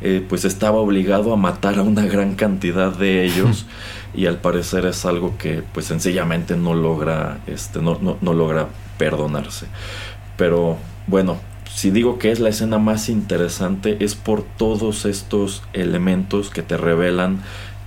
eh, 0.00 0.24
pues 0.26 0.44
estaba 0.44 0.78
obligado 0.78 1.32
a 1.32 1.36
matar 1.36 1.78
a 1.78 1.82
una 1.82 2.06
gran 2.06 2.36
cantidad 2.36 2.96
de 2.96 3.24
ellos 3.24 3.66
y 4.14 4.26
al 4.26 4.38
parecer 4.38 4.86
es 4.86 5.04
algo 5.04 5.36
que 5.36 5.62
pues 5.74 5.86
sencillamente 5.86 6.56
no 6.56 6.74
logra, 6.74 7.40
este, 7.46 7.82
no, 7.82 7.98
no, 8.00 8.16
no 8.20 8.32
logra 8.32 8.68
perdonarse. 8.96 9.66
Pero 10.36 10.78
bueno, 11.06 11.38
si 11.74 11.90
digo 11.90 12.18
que 12.18 12.30
es 12.30 12.40
la 12.40 12.50
escena 12.50 12.78
más 12.78 13.08
interesante 13.08 13.96
es 14.00 14.14
por 14.14 14.42
todos 14.42 15.04
estos 15.04 15.62
elementos 15.72 16.50
que 16.50 16.62
te 16.62 16.76
revelan 16.76 17.40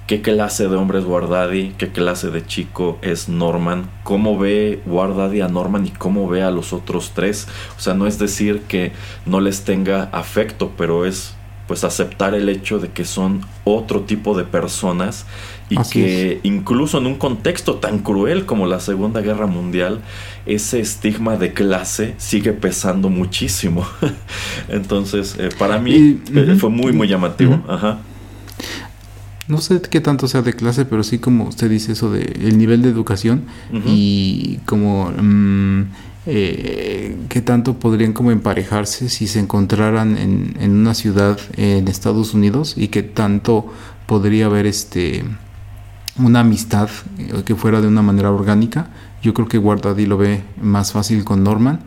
qué 0.07 0.21
clase 0.21 0.67
de 0.67 0.75
hombre 0.75 0.99
es 0.99 1.05
Guardadi, 1.05 1.73
qué 1.77 1.89
clase 1.89 2.29
de 2.29 2.45
chico 2.45 2.97
es 3.01 3.27
Norman, 3.29 3.89
cómo 4.03 4.37
ve 4.37 4.81
Guardadi 4.85 5.41
a 5.41 5.47
Norman 5.47 5.87
y 5.87 5.91
cómo 5.91 6.27
ve 6.27 6.43
a 6.43 6.51
los 6.51 6.73
otros 6.73 7.11
tres. 7.15 7.47
O 7.77 7.81
sea, 7.81 7.93
no 7.93 8.07
es 8.07 8.19
decir 8.19 8.61
que 8.67 8.91
no 9.25 9.41
les 9.41 9.63
tenga 9.63 10.03
afecto, 10.11 10.71
pero 10.77 11.05
es 11.05 11.35
pues 11.67 11.83
aceptar 11.83 12.35
el 12.35 12.47
hecho 12.47 12.77
de 12.77 12.89
que 12.89 13.05
son 13.05 13.41
otro 13.63 14.01
tipo 14.01 14.37
de 14.37 14.43
personas 14.43 15.25
y 15.67 15.77
que 15.89 16.39
incluso 16.43 16.99
en 16.99 17.07
un 17.07 17.15
contexto 17.15 17.77
tan 17.77 17.99
cruel 17.99 18.45
como 18.45 18.67
la 18.67 18.79
Segunda 18.79 19.21
Guerra 19.21 19.47
Mundial, 19.47 20.01
ese 20.45 20.79
estigma 20.79 21.37
de 21.37 21.53
clase 21.53 22.13
sigue 22.17 22.53
pesando 22.53 23.09
muchísimo. 23.09 23.87
Entonces, 24.69 25.35
eh, 25.39 25.49
para 25.57 25.79
mí 25.79 26.21
eh, 26.35 26.55
fue 26.59 26.69
muy, 26.69 26.93
muy 26.93 27.07
llamativo. 27.07 27.63
Ajá. 27.67 27.97
No 29.47 29.59
sé 29.59 29.79
qué 29.81 30.01
tanto 30.01 30.27
sea 30.27 30.41
de 30.41 30.53
clase, 30.53 30.85
pero 30.85 31.03
sí 31.03 31.19
como 31.19 31.45
usted 31.45 31.69
dice 31.69 31.91
eso 31.91 32.11
de 32.11 32.23
el 32.23 32.57
nivel 32.57 32.81
de 32.81 32.89
educación 32.89 33.43
y 33.85 34.57
como 34.65 35.11
mm, 35.11 35.81
eh, 36.25 37.15
qué 37.29 37.41
tanto 37.41 37.75
podrían 37.77 38.13
como 38.13 38.31
emparejarse 38.31 39.07
si 39.09 39.27
se 39.27 39.39
encontraran 39.39 40.17
en, 40.17 40.55
en, 40.59 40.71
una 40.71 40.95
ciudad 40.95 41.39
en 41.57 41.87
Estados 41.87 42.33
Unidos 42.33 42.73
y 42.75 42.87
qué 42.87 43.03
tanto 43.03 43.71
podría 44.07 44.47
haber 44.47 44.65
este 44.65 45.23
una 46.17 46.41
amistad 46.41 46.89
eh, 47.17 47.43
que 47.45 47.55
fuera 47.55 47.81
de 47.81 47.87
una 47.87 48.01
manera 48.01 48.31
orgánica. 48.31 48.87
Yo 49.21 49.33
creo 49.33 49.47
que 49.47 49.57
Guardadi 49.57 50.05
lo 50.05 50.17
ve 50.17 50.43
más 50.61 50.91
fácil 50.91 51.23
con 51.23 51.43
Norman 51.43 51.79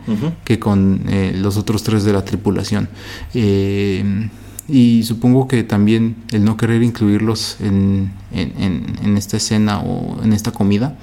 que 0.45 0.59
con 0.59 1.03
eh, 1.09 1.33
los 1.37 1.57
otros 1.57 1.83
tres 1.85 2.05
de 2.05 2.13
la 2.13 2.25
tripulación. 2.25 2.89
Eh, 3.33 4.29
y 4.69 5.03
supongo 5.05 5.49
que 5.49 5.65
también 5.65 6.17
el 6.31 6.45
no 6.45 6.59
querer 6.59 6.83
incluirlos 6.83 7.57
en, 7.61 8.13
en, 8.33 9.17
esta 9.17 9.39
escena 9.39 9.81
o 9.81 10.23
en 10.23 10.35
esta 10.35 10.53
comida, 10.53 10.97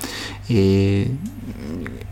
eh, 0.49 1.09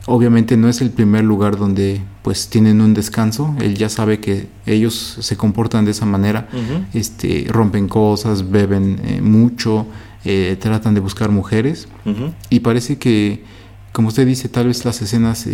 obviamente 0.08 0.58
no 0.58 0.68
es 0.68 0.82
el 0.82 0.90
primer 0.90 1.24
lugar 1.24 1.58
donde 1.58 2.02
pues 2.24 2.50
tienen 2.50 2.82
un 2.82 2.96
descanso. 2.96 3.56
Él 3.60 3.76
ya 3.76 3.90
sabe 3.90 4.20
que 4.20 4.48
ellos 4.66 5.18
se 5.22 5.38
comportan 5.38 5.86
de 5.86 5.92
esa 5.92 6.06
manera, 6.06 6.50
este, 6.94 7.46
rompen 7.50 7.88
cosas, 7.88 8.50
beben 8.50 9.00
eh, 9.04 9.22
mucho, 9.22 9.86
eh, 10.26 10.58
tratan 10.60 10.96
de 10.96 11.02
buscar 11.02 11.30
mujeres. 11.30 11.88
Y 12.50 12.62
parece 12.62 12.98
que 12.98 13.44
como 13.94 14.10
usted 14.10 14.28
dice, 14.28 14.50
tal 14.50 14.68
vez 14.68 14.84
las 14.84 15.02
escenas 15.02 15.48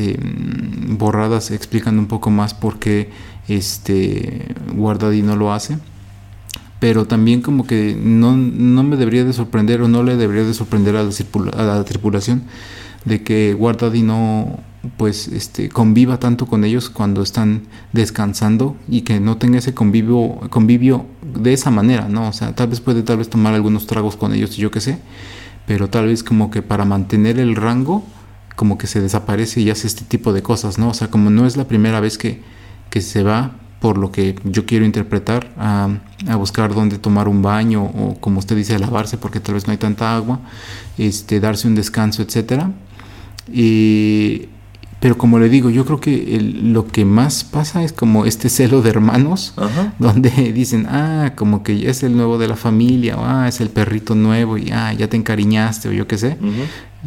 borradas 0.87 1.51
explican 1.51 1.99
un 1.99 2.07
poco 2.07 2.31
más 2.31 2.55
por 2.55 2.79
qué 2.79 3.11
este 3.47 4.55
Guardadi 4.73 5.21
no 5.21 5.35
lo 5.35 5.53
hace 5.53 5.77
pero 6.79 7.05
también 7.05 7.41
como 7.41 7.67
que 7.67 7.97
no, 8.01 8.35
no, 8.35 8.83
me 8.83 8.95
debería 8.95 9.25
de 9.25 9.33
sorprender 9.33 9.81
o 9.81 9.87
no 9.87 10.01
le 10.01 10.15
debería 10.15 10.45
de 10.45 10.53
sorprender 10.53 10.95
a 10.95 11.03
la, 11.03 11.83
tripulación 11.83 12.43
de 13.05 13.21
que 13.21 13.53
Guardadi 13.53 14.01
no 14.01 14.59
pues 14.95 15.27
este 15.27 15.67
conviva 15.67 16.19
tanto 16.19 16.45
con 16.45 16.63
ellos 16.63 16.89
cuando 16.89 17.21
están 17.21 17.63
descansando 17.91 18.77
y 18.87 19.01
que 19.01 19.19
no 19.19 19.37
tenga 19.37 19.57
ese 19.57 19.73
convivio 19.73 20.39
convivio 20.49 21.05
de 21.21 21.51
esa 21.51 21.69
manera, 21.69 22.07
¿no? 22.07 22.29
O 22.29 22.33
sea, 22.33 22.55
tal 22.55 22.69
vez 22.69 22.79
puede 22.79 23.03
tal 23.03 23.17
vez 23.17 23.29
tomar 23.29 23.53
algunos 23.53 23.87
tragos 23.87 24.15
con 24.15 24.33
ellos, 24.33 24.55
yo 24.55 24.71
qué 24.71 24.79
sé, 24.79 24.99
pero 25.67 25.89
tal 25.89 26.07
vez 26.07 26.23
como 26.23 26.49
que 26.49 26.61
para 26.61 26.85
mantener 26.85 27.39
el 27.39 27.57
rango 27.57 28.05
como 28.59 28.77
que 28.77 28.87
se 28.87 28.99
desaparece 28.99 29.61
y 29.61 29.69
hace 29.69 29.87
este 29.87 30.03
tipo 30.03 30.33
de 30.33 30.43
cosas, 30.43 30.77
¿no? 30.77 30.89
O 30.89 30.93
sea, 30.93 31.09
como 31.09 31.29
no 31.29 31.47
es 31.47 31.55
la 31.55 31.63
primera 31.63 32.01
vez 32.01 32.17
que, 32.17 32.41
que 32.89 32.99
se 32.99 33.23
va 33.23 33.53
por 33.79 33.97
lo 33.97 34.11
que 34.11 34.35
yo 34.43 34.65
quiero 34.65 34.83
interpretar, 34.83 35.53
a, 35.57 35.87
buscar 36.35 36.75
dónde 36.75 36.97
tomar 36.97 37.29
un 37.29 37.41
baño 37.41 37.85
o 37.85 38.17
como 38.19 38.39
usted 38.39 38.57
dice, 38.57 38.77
lavarse 38.77 39.17
porque 39.17 39.39
tal 39.39 39.53
vez 39.53 39.65
no 39.65 39.71
hay 39.71 39.77
tanta 39.77 40.13
agua, 40.13 40.41
este, 40.97 41.39
darse 41.39 41.69
un 41.69 41.75
descanso, 41.75 42.21
etcétera. 42.21 42.69
Y 43.49 44.49
pero 44.99 45.17
como 45.17 45.39
le 45.39 45.47
digo, 45.47 45.69
yo 45.69 45.85
creo 45.85 46.01
que 46.01 46.41
lo 46.61 46.85
que 46.85 47.05
más 47.05 47.45
pasa 47.45 47.81
es 47.85 47.93
como 47.93 48.25
este 48.25 48.49
celo 48.57 48.81
de 48.81 48.89
hermanos, 48.89 49.53
donde 49.99 50.29
dicen, 50.53 50.85
ah, 50.89 51.31
como 51.37 51.63
que 51.63 51.79
ya 51.79 51.91
es 51.91 52.03
el 52.03 52.17
nuevo 52.17 52.37
de 52.37 52.49
la 52.49 52.57
familia, 52.57 53.15
o 53.15 53.23
ah, 53.23 53.47
es 53.47 53.61
el 53.61 53.69
perrito 53.69 54.15
nuevo, 54.15 54.57
y 54.57 54.69
ah, 54.71 54.91
ya 54.91 55.07
te 55.07 55.15
encariñaste, 55.15 55.87
o 55.87 55.93
yo 55.93 56.07
qué 56.07 56.17
sé. 56.17 56.35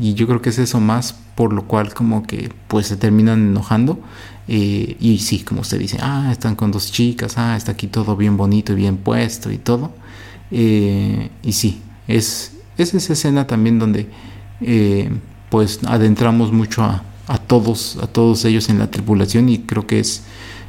Y 0.00 0.14
yo 0.14 0.26
creo 0.26 0.40
que 0.40 0.48
es 0.48 0.58
eso 0.58 0.80
más 0.80 1.21
por 1.34 1.52
lo 1.52 1.64
cual 1.64 1.94
como 1.94 2.22
que 2.24 2.50
pues 2.68 2.86
se 2.86 2.96
terminan 2.96 3.50
enojando. 3.50 4.00
Eh, 4.48 4.96
y 5.00 5.18
sí, 5.18 5.40
como 5.40 5.60
usted 5.60 5.78
dice, 5.78 5.98
ah, 6.00 6.28
están 6.32 6.56
con 6.56 6.72
dos 6.72 6.90
chicas, 6.90 7.38
ah, 7.38 7.56
está 7.56 7.72
aquí 7.72 7.86
todo 7.86 8.16
bien 8.16 8.36
bonito 8.36 8.72
y 8.72 8.76
bien 8.76 8.96
puesto 8.96 9.50
y 9.50 9.58
todo. 9.58 9.92
Eh, 10.50 11.30
y 11.42 11.52
sí, 11.52 11.80
es, 12.08 12.52
es 12.76 12.94
esa 12.94 13.12
escena 13.12 13.46
también 13.46 13.78
donde 13.78 14.08
eh, 14.60 15.10
pues 15.48 15.80
adentramos 15.84 16.52
mucho 16.52 16.82
a 16.82 17.04
a 17.26 17.38
todos, 17.38 17.98
a 18.02 18.06
todos 18.06 18.44
ellos 18.44 18.68
en 18.68 18.78
la 18.78 18.90
tripulación 18.90 19.48
y 19.48 19.58
creo 19.60 19.86
que 19.86 20.00
es, 20.00 20.22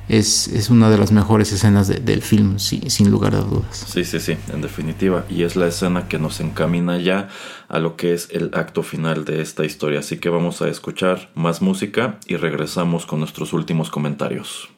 es, 0.10 0.70
una 0.70 0.90
de 0.90 0.98
las 0.98 1.12
mejores 1.12 1.52
escenas 1.52 1.88
del 1.88 2.22
film, 2.22 2.60
sin 2.60 3.12
lugar 3.12 3.36
a 3.36 3.42
dudas. 3.42 3.86
Sí, 3.88 4.04
sí, 4.04 4.20
sí, 4.20 4.38
en 4.52 4.62
definitiva. 4.62 5.26
Y 5.30 5.44
es 5.44 5.56
la 5.56 5.68
escena 5.68 6.08
que 6.08 6.20
nos 6.20 6.40
encamina 6.40 6.98
ya 6.98 7.30
a 7.70 7.80
lo 7.80 7.96
que 7.96 8.14
es 8.14 8.30
el 8.32 8.52
acto 8.54 8.84
final 8.84 9.26
de 9.26 9.42
esta 9.42 9.66
historia. 9.66 10.00
Así 10.00 10.18
que 10.18 10.30
vamos 10.30 10.62
a 10.62 10.68
escuchar 10.68 11.30
más 11.36 11.62
música 11.62 12.20
y 12.28 12.36
regresamos 12.36 13.06
con 13.06 13.20
nuestros 13.20 13.54
últimos 13.54 13.90
comentarios. 13.90 14.70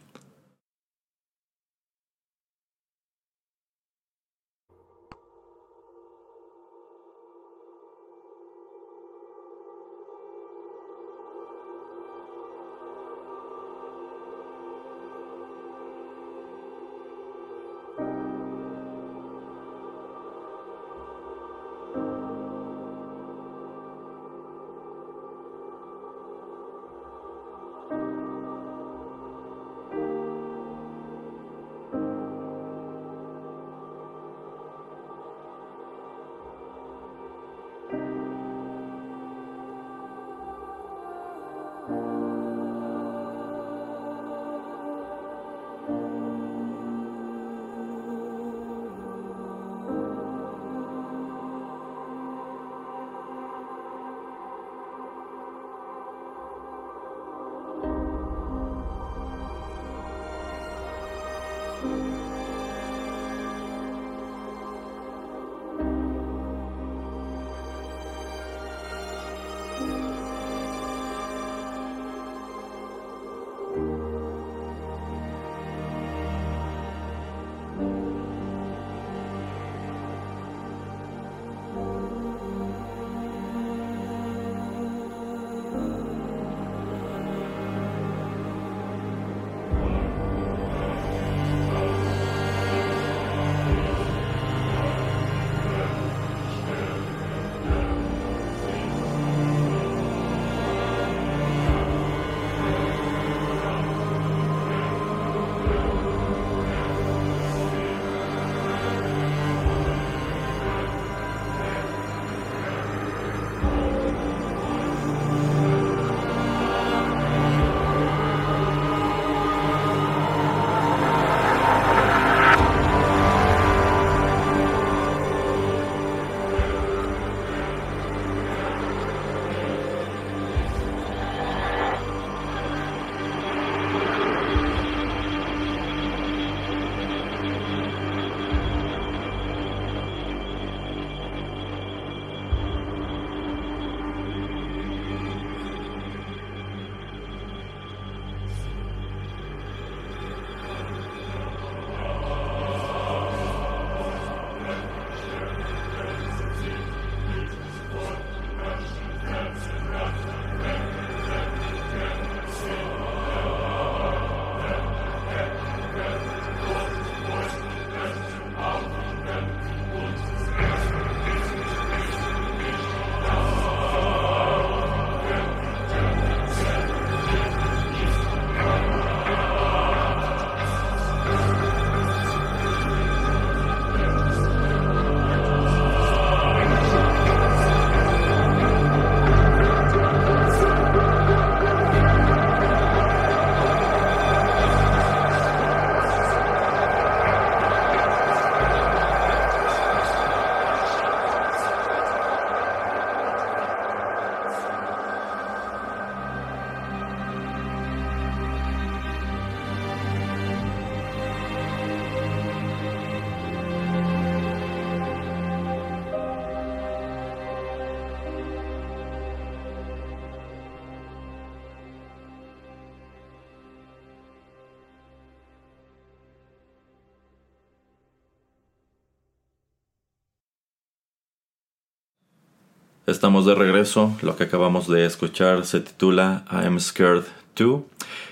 Estamos 233.08 233.46
de 233.46 233.54
regreso. 233.54 234.18
Lo 234.24 234.36
que 234.36 234.46
acabamos 234.46 234.88
de 234.88 235.06
escuchar 235.06 235.68
se 235.68 235.80
titula 235.80 236.44
I'm 236.52 236.80
Scared 236.80 237.26
Too. 237.54 237.86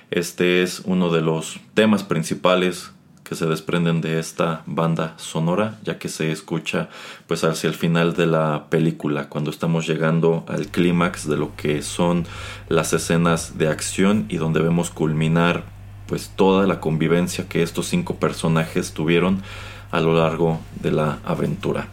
Este 0.09 0.63
es 0.63 0.81
uno 0.85 1.11
de 1.11 1.21
los 1.21 1.59
temas 1.75 2.03
principales 2.03 2.91
que 3.23 3.35
se 3.35 3.45
desprenden 3.45 4.01
de 4.01 4.17
esta 4.17 4.63
banda 4.65 5.13
sonora, 5.17 5.77
ya 5.83 5.99
que 5.99 6.09
se 6.09 6.31
escucha 6.31 6.89
pues 7.27 7.43
hacia 7.43 7.67
el 7.67 7.75
final 7.75 8.15
de 8.15 8.25
la 8.25 8.65
película, 8.71 9.29
cuando 9.29 9.51
estamos 9.51 9.85
llegando 9.85 10.43
al 10.47 10.65
clímax 10.65 11.29
de 11.29 11.37
lo 11.37 11.55
que 11.55 11.83
son 11.83 12.25
las 12.67 12.93
escenas 12.93 13.59
de 13.59 13.67
acción 13.67 14.25
y 14.27 14.37
donde 14.37 14.59
vemos 14.59 14.89
culminar 14.89 15.65
pues 16.07 16.31
toda 16.35 16.65
la 16.65 16.79
convivencia 16.79 17.47
que 17.47 17.61
estos 17.61 17.85
cinco 17.85 18.15
personajes 18.15 18.93
tuvieron 18.93 19.43
a 19.91 20.01
lo 20.01 20.15
largo 20.15 20.61
de 20.81 20.93
la 20.93 21.19
aventura. 21.25 21.89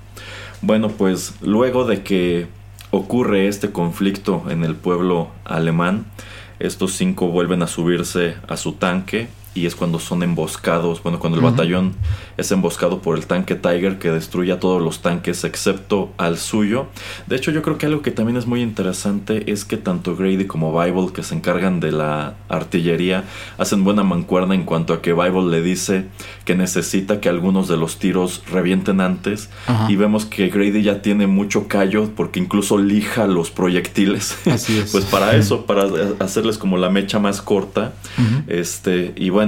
Bueno, 0.62 0.89
pues 0.89 1.35
luego 1.43 1.85
de 1.85 2.03
que 2.03 2.49
ocurre 2.91 3.49
este 3.49 3.70
conflicto 3.70 4.45
en 4.49 4.64
el 4.64 4.74
pueblo 4.74 5.30
alemán, 5.45 6.07
estos 6.59 6.93
cinco 6.93 7.28
vuelven 7.28 7.62
a 7.62 7.66
subirse 7.66 8.36
a 8.49 8.57
su 8.57 8.72
tanque 8.72 9.28
y 9.53 9.67
es 9.67 9.75
cuando 9.75 9.99
son 9.99 10.23
emboscados, 10.23 11.03
bueno, 11.03 11.19
cuando 11.19 11.39
el 11.39 11.45
batallón 11.45 11.95
es 12.37 12.53
emboscado 12.53 13.03
por 13.03 13.17
el 13.17 13.27
tanque 13.27 13.57
Tiger 13.57 13.99
que 13.99 14.11
destruye 14.11 14.53
a 14.53 14.61
todos 14.61 14.81
los 14.81 15.03
tanques 15.03 15.43
excepto 15.43 16.13
al 16.19 16.39
suyo. 16.39 16.87
De 17.27 17.35
hecho, 17.35 17.51
yo 17.51 17.61
creo 17.63 17.77
que 17.77 17.87
algo 17.87 18.01
que 18.01 18.13
también 18.13 18.37
es 18.37 18.47
muy 18.47 18.63
interesante 18.63 19.51
es 19.51 19.65
que 19.65 19.77
tanto 19.77 20.15
Grady 20.15 20.47
como 20.47 20.79
Bible, 20.81 21.13
que 21.13 21.25
se 21.25 21.35
encargan 21.35 21.81
de 21.81 21.91
la 21.91 22.35
artillería, 22.49 23.25
hacen 23.59 23.83
buena 23.83 24.05
mancuerna 24.05 24.55
en 24.55 24.63
cuanto 24.63 24.95
a 24.95 25.03
que 25.03 25.15
Bible 25.15 25.51
le 25.51 25.63
dice 25.63 26.07
que 26.45 26.55
necesita 26.55 27.21
que 27.21 27.29
algunos 27.29 27.67
de 27.67 27.77
los 27.77 27.99
tiros 27.99 28.43
revienten 28.51 29.01
antes 29.01 29.51
y 29.89 29.97
vemos 29.97 30.27
que 30.27 30.49
Grady 30.49 30.83
ya 30.83 31.03
tiene 31.03 31.27
mucho 31.27 31.67
callo 31.67 32.11
porque 32.15 32.39
incluso 32.39 32.79
lija 32.79 33.27
los 33.27 33.51
proyectiles. 33.51 34.39
Así 34.47 34.79
es. 34.79 34.91
pues 34.93 35.05
para 35.07 35.35
eso, 35.35 35.67
para 35.67 35.89
hacerles 36.21 36.57
como 36.57 36.77
la 36.77 36.89
mecha 36.89 37.19
más 37.19 37.43
corta, 37.43 37.95
este 38.47 39.13
y 39.17 39.31
bueno, 39.31 39.39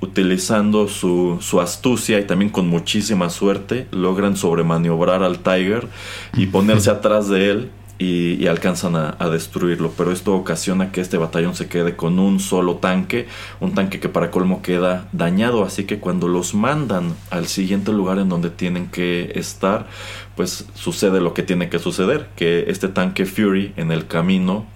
utilizando 0.00 0.88
su, 0.88 1.60
astucia 1.60 2.18
y 2.18 2.26
también 2.26 2.50
con 2.50 2.68
muchísima 2.68 3.30
suerte, 3.30 3.88
logran 3.90 4.36
sobremaniobrar 4.36 5.22
al 5.22 5.38
Tiger 5.38 5.88
y 6.34 6.46
ponerse 6.46 6.90
atrás 6.90 7.28
de 7.28 7.50
él 7.50 7.70
y, 7.98 8.46
alcanzan 8.46 8.94
a, 8.94 9.28
destruirlo. 9.28 9.92
Pero 9.96 10.12
esto 10.12 10.34
ocasiona 10.34 10.92
que 10.92 11.00
este 11.00 11.18
batallón 11.18 11.56
se 11.56 11.66
quede 11.66 11.96
con 11.96 12.20
un 12.20 12.38
solo 12.38 12.76
tanque, 12.76 13.26
un 13.58 13.74
tanque 13.74 13.98
que 13.98 14.08
para 14.08 14.30
colmo 14.30 14.62
queda 14.62 15.08
dañado. 15.12 15.64
Así 15.64 15.84
que 15.84 15.98
cuando 15.98 16.28
los 16.28 16.54
mandan 16.54 17.14
al 17.30 17.48
siguiente 17.48 17.92
lugar 17.92 18.18
en 18.18 18.28
donde 18.28 18.50
tienen 18.50 18.86
que 18.86 19.32
estar, 19.34 19.88
pues 20.36 20.66
sucede 20.74 21.20
lo 21.20 21.34
que 21.34 21.42
tiene 21.42 21.68
que 21.68 21.80
suceder, 21.80 22.28
que 22.36 22.66
este 22.68 22.86
tanque 22.86 23.26
Fury 23.26 23.72
en 23.76 23.90
el 23.90 24.06
camino 24.06 24.66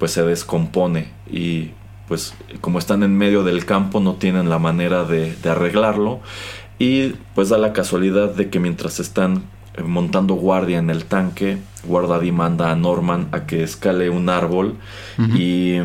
pues 0.00 0.10
se 0.10 0.24
descompone 0.24 1.12
y 1.30 1.70
pues 2.08 2.34
como 2.60 2.78
están 2.78 3.02
en 3.02 3.16
medio 3.16 3.44
del 3.44 3.64
campo 3.64 4.00
no 4.00 4.14
tienen 4.14 4.48
la 4.48 4.58
manera 4.58 5.04
de, 5.04 5.34
arreglarlo. 5.44 6.20
Y 6.78 7.14
pues 7.34 7.48
da 7.48 7.58
la 7.58 7.72
casualidad 7.72 8.34
de 8.34 8.50
que 8.50 8.58
mientras 8.58 8.98
están 8.98 9.44
eh, 9.76 9.82
montando 9.82 10.34
guardia 10.34 10.78
en 10.78 10.90
el 10.90 11.04
tanque, 11.04 11.58
Guardadi 11.84 12.32
manda 12.32 12.70
a 12.70 12.76
Norman 12.76 13.28
a 13.32 13.46
que 13.46 13.62
escale 13.62 14.10
un 14.10 14.28
árbol 14.28 14.76
y 15.36 15.76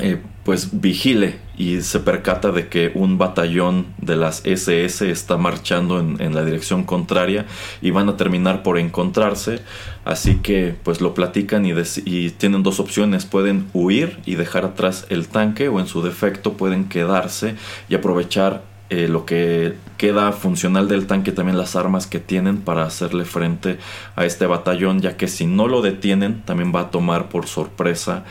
eh, 0.00 0.20
pues 0.44 0.80
vigile 0.80 1.43
y 1.56 1.82
se 1.82 2.00
percata 2.00 2.50
de 2.52 2.68
que 2.68 2.92
un 2.94 3.18
batallón 3.18 3.86
de 3.98 4.16
las 4.16 4.44
SS 4.44 5.10
está 5.10 5.36
marchando 5.36 6.00
en, 6.00 6.34
la 6.34 6.44
dirección 6.44 6.84
contraria 6.84 7.46
y 7.80 7.90
van 7.90 8.08
a 8.08 8.16
terminar 8.16 8.62
por 8.62 8.78
encontrarse. 8.78 9.60
Así 10.04 10.36
que 10.36 10.74
pues 10.82 11.00
lo 11.00 11.14
platican 11.14 11.64
y, 11.64 11.72
y, 12.04 12.30
tienen 12.30 12.62
dos 12.62 12.80
opciones. 12.80 13.24
Pueden 13.24 13.68
huir 13.72 14.18
y 14.26 14.34
dejar 14.34 14.64
atrás 14.64 15.06
el 15.08 15.28
tanque 15.28 15.68
o 15.68 15.80
en 15.80 15.86
su 15.86 16.02
defecto 16.02 16.54
pueden 16.54 16.88
quedarse 16.88 17.54
y 17.88 17.94
aprovechar 17.94 18.74
eh, 18.90 19.08
lo 19.08 19.24
que 19.24 19.74
queda 19.96 20.30
funcional 20.32 20.88
del 20.88 21.06
tanque, 21.06 21.32
también 21.32 21.56
las 21.56 21.74
armas 21.74 22.06
que 22.06 22.20
tienen 22.20 22.58
para 22.58 22.84
hacerle 22.84 23.24
frente 23.24 23.78
a 24.14 24.26
este 24.26 24.46
batallón, 24.46 25.00
ya 25.00 25.16
que 25.16 25.26
si 25.26 25.46
no 25.46 25.68
lo 25.68 25.80
detienen 25.80 26.42
también 26.42 26.72
va 26.74 26.80
a 26.80 26.90
tomar 26.90 27.30
por 27.30 27.46
sorpresa 27.46 28.24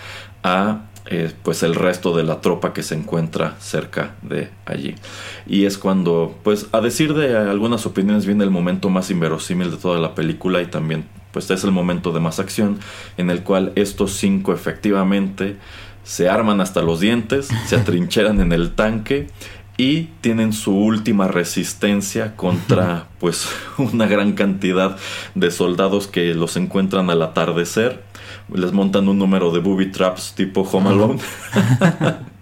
a 0.43 0.83
eh, 1.05 1.33
pues 1.43 1.63
el 1.63 1.75
resto 1.75 2.15
de 2.15 2.23
la 2.23 2.39
tropa 2.39 2.73
que 2.73 2.81
se 2.81 2.95
encuentra 2.95 3.57
cerca 3.59 4.15
de 4.21 4.49
allí. 4.65 4.95
Y 5.45 5.65
es 5.65 5.77
cuando, 5.77 6.39
pues 6.43 6.67
a 6.71 6.79
decir 6.79 7.13
de 7.13 7.37
algunas 7.37 7.85
opiniones, 7.85 8.25
viene 8.25 8.43
el 8.43 8.51
momento 8.51 8.89
más 8.89 9.11
inverosímil 9.11 9.71
de 9.71 9.77
toda 9.77 9.99
la 9.99 10.15
película 10.15 10.61
y 10.61 10.67
también 10.67 11.05
pues 11.33 11.49
es 11.49 11.63
el 11.63 11.71
momento 11.71 12.13
de 12.13 12.19
más 12.19 12.39
acción 12.39 12.79
en 13.17 13.29
el 13.29 13.43
cual 13.43 13.73
estos 13.75 14.13
cinco 14.13 14.53
efectivamente 14.53 15.57
se 16.03 16.29
arman 16.29 16.61
hasta 16.61 16.81
los 16.81 16.99
dientes, 16.99 17.49
se 17.65 17.75
atrincheran 17.75 18.39
en 18.39 18.53
el 18.53 18.73
tanque 18.73 19.27
y 19.75 20.03
tienen 20.21 20.53
su 20.53 20.73
última 20.73 21.27
resistencia 21.27 22.35
contra 22.35 23.07
pues 23.19 23.49
una 23.77 24.05
gran 24.05 24.33
cantidad 24.33 24.97
de 25.35 25.51
soldados 25.51 26.07
que 26.07 26.33
los 26.33 26.55
encuentran 26.55 27.09
al 27.09 27.21
atardecer 27.21 28.03
les 28.53 28.71
montan 28.71 29.07
un 29.07 29.17
número 29.17 29.51
de 29.51 29.59
booby 29.59 29.91
traps 29.91 30.33
tipo 30.35 30.61
Home 30.61 30.89
Alone. 30.89 31.19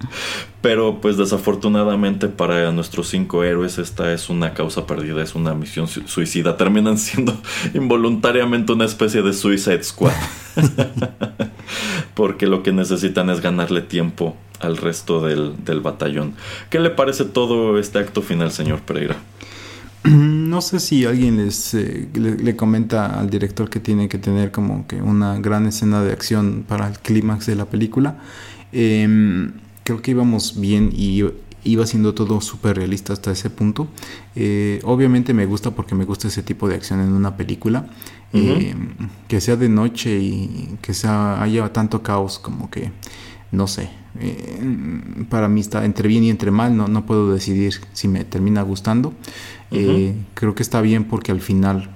Pero 0.62 1.02
pues 1.02 1.18
desafortunadamente 1.18 2.28
para 2.28 2.72
nuestros 2.72 3.08
cinco 3.08 3.44
héroes 3.44 3.80
esta 3.80 4.14
es 4.14 4.30
una 4.30 4.54
causa 4.54 4.86
perdida, 4.86 5.24
es 5.24 5.34
una 5.34 5.56
misión 5.56 5.88
suicida. 5.88 6.56
Terminan 6.58 6.98
siendo 6.98 7.36
involuntariamente 7.74 8.74
una 8.74 8.86
especie 8.86 9.24
de 9.24 9.34
Suicide 9.34 9.84
Squad. 9.84 10.14
Porque 12.14 12.46
lo 12.46 12.62
que 12.62 12.72
necesitan 12.72 13.30
es 13.30 13.42
ganarle 13.42 13.82
tiempo 13.82 14.36
al 14.60 14.78
resto 14.78 15.22
del, 15.22 15.64
del 15.66 15.80
batallón. 15.80 16.36
¿Qué 16.70 16.80
le 16.80 16.92
parece 16.92 17.26
todo 17.26 17.80
este 17.80 17.98
acto 17.98 18.22
final, 18.22 18.52
señor 18.52 18.82
Pereira? 18.82 19.16
No 20.52 20.60
sé 20.60 20.82
si 20.82 21.06
alguien 21.06 21.38
les 21.38 21.74
eh, 21.76 22.10
le, 22.14 22.56
comenta 22.58 23.18
al 23.18 23.30
director 23.30 23.70
que 23.70 23.80
tiene 23.80 24.10
que 24.10 24.18
tener 24.18 24.52
como 24.52 24.86
que 24.86 25.02
una 25.02 25.40
gran 25.40 25.66
escena 25.66 26.04
de 26.04 26.12
acción 26.12 26.66
para 26.68 26.90
el 26.90 27.00
clímax 27.00 27.46
de 27.46 27.56
la 27.56 27.68
película. 27.68 28.18
Em, 28.74 29.54
creo 29.86 30.02
que 30.02 30.12
íbamos 30.12 30.60
bien 30.60 30.90
y 30.92 31.24
iba 31.64 31.88
siendo 31.88 32.14
todo 32.14 32.42
súper 32.42 32.76
realista 32.76 33.14
hasta 33.14 33.32
ese 33.32 33.50
punto. 33.50 33.88
Eh, 34.36 34.82
obviamente 34.84 35.34
me 35.34 35.46
gusta 35.46 35.72
porque 35.72 35.96
me 35.96 36.04
gusta 36.04 36.28
ese 36.28 36.44
tipo 36.44 36.68
de 36.68 36.76
acción 36.76 37.00
en 37.00 37.14
una 37.14 37.38
película. 37.38 37.88
Em, 38.34 38.90
que 39.30 39.40
sea 39.40 39.56
de 39.56 39.70
noche 39.70 40.20
y 40.20 40.78
que 40.82 40.94
sea 40.94 41.42
haya 41.42 41.72
tanto 41.72 42.04
caos 42.04 42.40
como 42.40 42.70
que 42.70 42.92
no 43.54 43.68
sé. 43.68 44.01
Eh, 44.20 45.26
para 45.30 45.48
mí 45.48 45.62
está 45.62 45.86
entre 45.86 46.08
bien 46.08 46.24
y 46.24 46.30
entre 46.30 46.52
mal, 46.52 46.76
no, 46.76 46.88
no 46.88 47.06
puedo 47.06 47.32
decidir 47.32 47.74
si 47.94 48.08
me 48.08 48.24
termina 48.24 48.62
gustando. 48.62 49.14
Eh, 49.72 50.16
creo 50.34 50.54
que 50.54 50.64
está 50.64 50.82
bien 50.82 51.06
porque 51.06 51.32
al 51.32 51.40
final, 51.40 51.90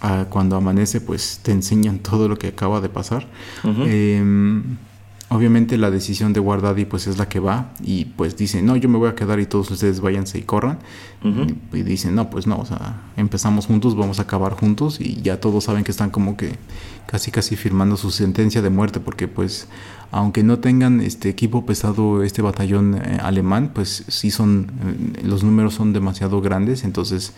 ah, 0.00 0.26
cuando 0.30 0.56
amanece, 0.56 1.00
pues 1.00 1.40
te 1.42 1.52
enseñan 1.52 1.98
todo 2.10 2.28
lo 2.28 2.38
que 2.38 2.48
acaba 2.48 2.80
de 2.80 2.88
pasar. 2.88 3.26
Em, 3.64 4.76
obviamente 5.30 5.76
la 5.76 5.90
decisión 5.90 6.32
de 6.32 6.40
Guardadi 6.40 6.86
pues 6.86 7.06
es 7.06 7.18
la 7.18 7.28
que 7.28 7.40
va 7.40 7.72
y 7.82 8.06
pues 8.06 8.36
dice, 8.36 8.62
no, 8.62 8.76
yo 8.76 8.88
me 8.88 8.96
voy 8.96 9.08
a 9.08 9.14
quedar 9.14 9.40
y 9.40 9.46
todos 9.46 9.70
ustedes 9.70 10.00
váyanse 10.00 10.38
y 10.38 10.42
corran. 10.42 10.78
y, 11.72 11.82
dicen, 11.82 12.14
no, 12.14 12.30
pues 12.30 12.46
no, 12.46 12.58
o 12.58 12.66
sea, 12.66 13.02
empezamos 13.16 13.66
juntos, 13.66 13.96
vamos 13.96 14.20
a 14.20 14.22
acabar 14.22 14.52
juntos 14.52 15.00
y 15.00 15.20
ya 15.22 15.40
todos 15.40 15.64
saben 15.64 15.82
que 15.82 15.90
están 15.90 16.10
como 16.10 16.36
que 16.36 16.52
casi 17.08 17.30
casi 17.30 17.56
firmando 17.56 17.96
su 17.96 18.10
sentencia 18.10 18.60
de 18.60 18.68
muerte 18.68 19.00
porque 19.00 19.28
pues 19.28 19.66
aunque 20.10 20.42
no 20.42 20.58
tengan 20.58 21.00
este 21.00 21.30
equipo 21.30 21.64
pesado 21.64 22.22
este 22.22 22.42
batallón 22.42 22.96
eh, 22.96 23.18
alemán, 23.22 23.72
pues 23.74 24.04
sí 24.08 24.30
son, 24.30 24.70
eh, 25.16 25.22
los 25.24 25.42
números 25.42 25.74
son 25.74 25.94
demasiado 25.94 26.40
grandes, 26.42 26.84
entonces 26.84 27.32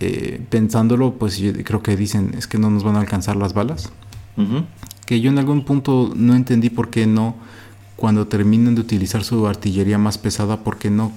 eh, 0.00 0.44
pensándolo, 0.50 1.14
pues 1.14 1.38
yo 1.38 1.52
creo 1.64 1.82
que 1.82 1.96
dicen, 1.96 2.34
es 2.36 2.48
que 2.48 2.58
no 2.58 2.70
nos 2.70 2.82
van 2.82 2.96
a 2.96 3.00
alcanzar 3.00 3.36
las 3.36 3.54
balas. 3.54 3.90
Que 5.06 5.20
yo 5.20 5.30
en 5.30 5.38
algún 5.38 5.64
punto 5.64 6.12
no 6.16 6.34
entendí 6.34 6.70
por 6.70 6.90
qué 6.90 7.06
no, 7.06 7.36
cuando 7.96 8.26
terminan 8.26 8.74
de 8.74 8.80
utilizar 8.80 9.22
su 9.22 9.46
artillería 9.46 9.98
más 9.98 10.18
pesada, 10.18 10.64
por 10.64 10.78
qué 10.78 10.90
no 10.90 11.12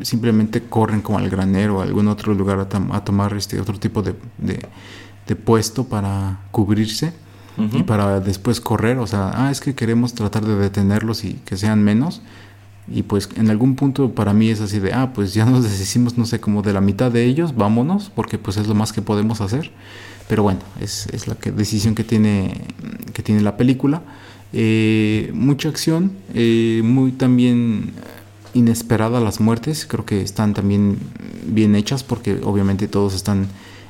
simplemente 0.00 0.62
corren 0.62 1.00
como 1.00 1.18
al 1.18 1.28
granero 1.28 1.78
o 1.78 1.80
a 1.80 1.84
algún 1.84 2.08
otro 2.08 2.34
lugar 2.34 2.60
a, 2.60 3.04
tomar 3.04 3.36
este 3.36 3.60
otro 3.60 3.78
tipo 3.78 4.02
de, 4.02 4.14
de 4.38 4.60
puesto 5.36 5.84
para 5.84 6.40
cubrirse 6.50 7.12
y 7.72 7.82
para 7.82 8.20
después 8.20 8.60
correr, 8.60 8.98
o 8.98 9.06
sea, 9.08 9.32
ah, 9.34 9.50
es 9.50 9.60
que 9.60 9.74
queremos 9.74 10.14
tratar 10.14 10.44
de 10.44 10.54
detenerlos 10.54 11.24
y 11.24 11.34
que 11.44 11.56
sean 11.56 11.82
menos. 11.82 12.22
Y 12.86 13.02
pues 13.02 13.28
en 13.36 13.50
algún 13.50 13.74
punto 13.74 14.12
para 14.12 14.32
mí 14.32 14.48
es 14.48 14.60
así 14.60 14.78
de, 14.78 14.92
ah, 14.92 15.12
pues 15.12 15.34
ya 15.34 15.44
nos 15.44 15.64
deshicimos, 15.64 16.16
no 16.16 16.24
sé, 16.24 16.40
como 16.40 16.62
de 16.62 16.72
la 16.72 16.80
mitad 16.80 17.10
de 17.10 17.24
ellos, 17.24 17.56
vámonos, 17.56 18.10
porque 18.14 18.38
pues 18.38 18.56
es 18.58 18.68
lo 18.68 18.74
más 18.74 18.92
que 18.92 19.02
podemos 19.02 19.40
hacer. 19.40 19.72
Pero 20.28 20.44
bueno, 20.44 20.60
es, 20.80 21.06
es 21.12 21.26
la 21.26 21.34
que, 21.34 21.50
decisión 21.50 21.94
que 21.94 22.04
tiene, 22.04 22.60
que 23.12 23.22
tiene 23.22 23.40
la 23.40 23.56
película. 23.56 24.02
Eh, 24.52 25.30
mucha 25.34 25.68
acción, 25.68 26.12
eh, 26.34 26.80
muy 26.84 27.12
también 27.12 27.92
inesperada 28.54 29.20
las 29.20 29.40
muertes, 29.40 29.86
creo 29.86 30.04
que 30.06 30.22
están 30.22 30.54
también 30.54 30.98
bien 31.46 31.74
hechas 31.74 32.02
porque 32.02 32.40
obviamente 32.42 32.88
todos 32.88 33.14
están 33.14 33.48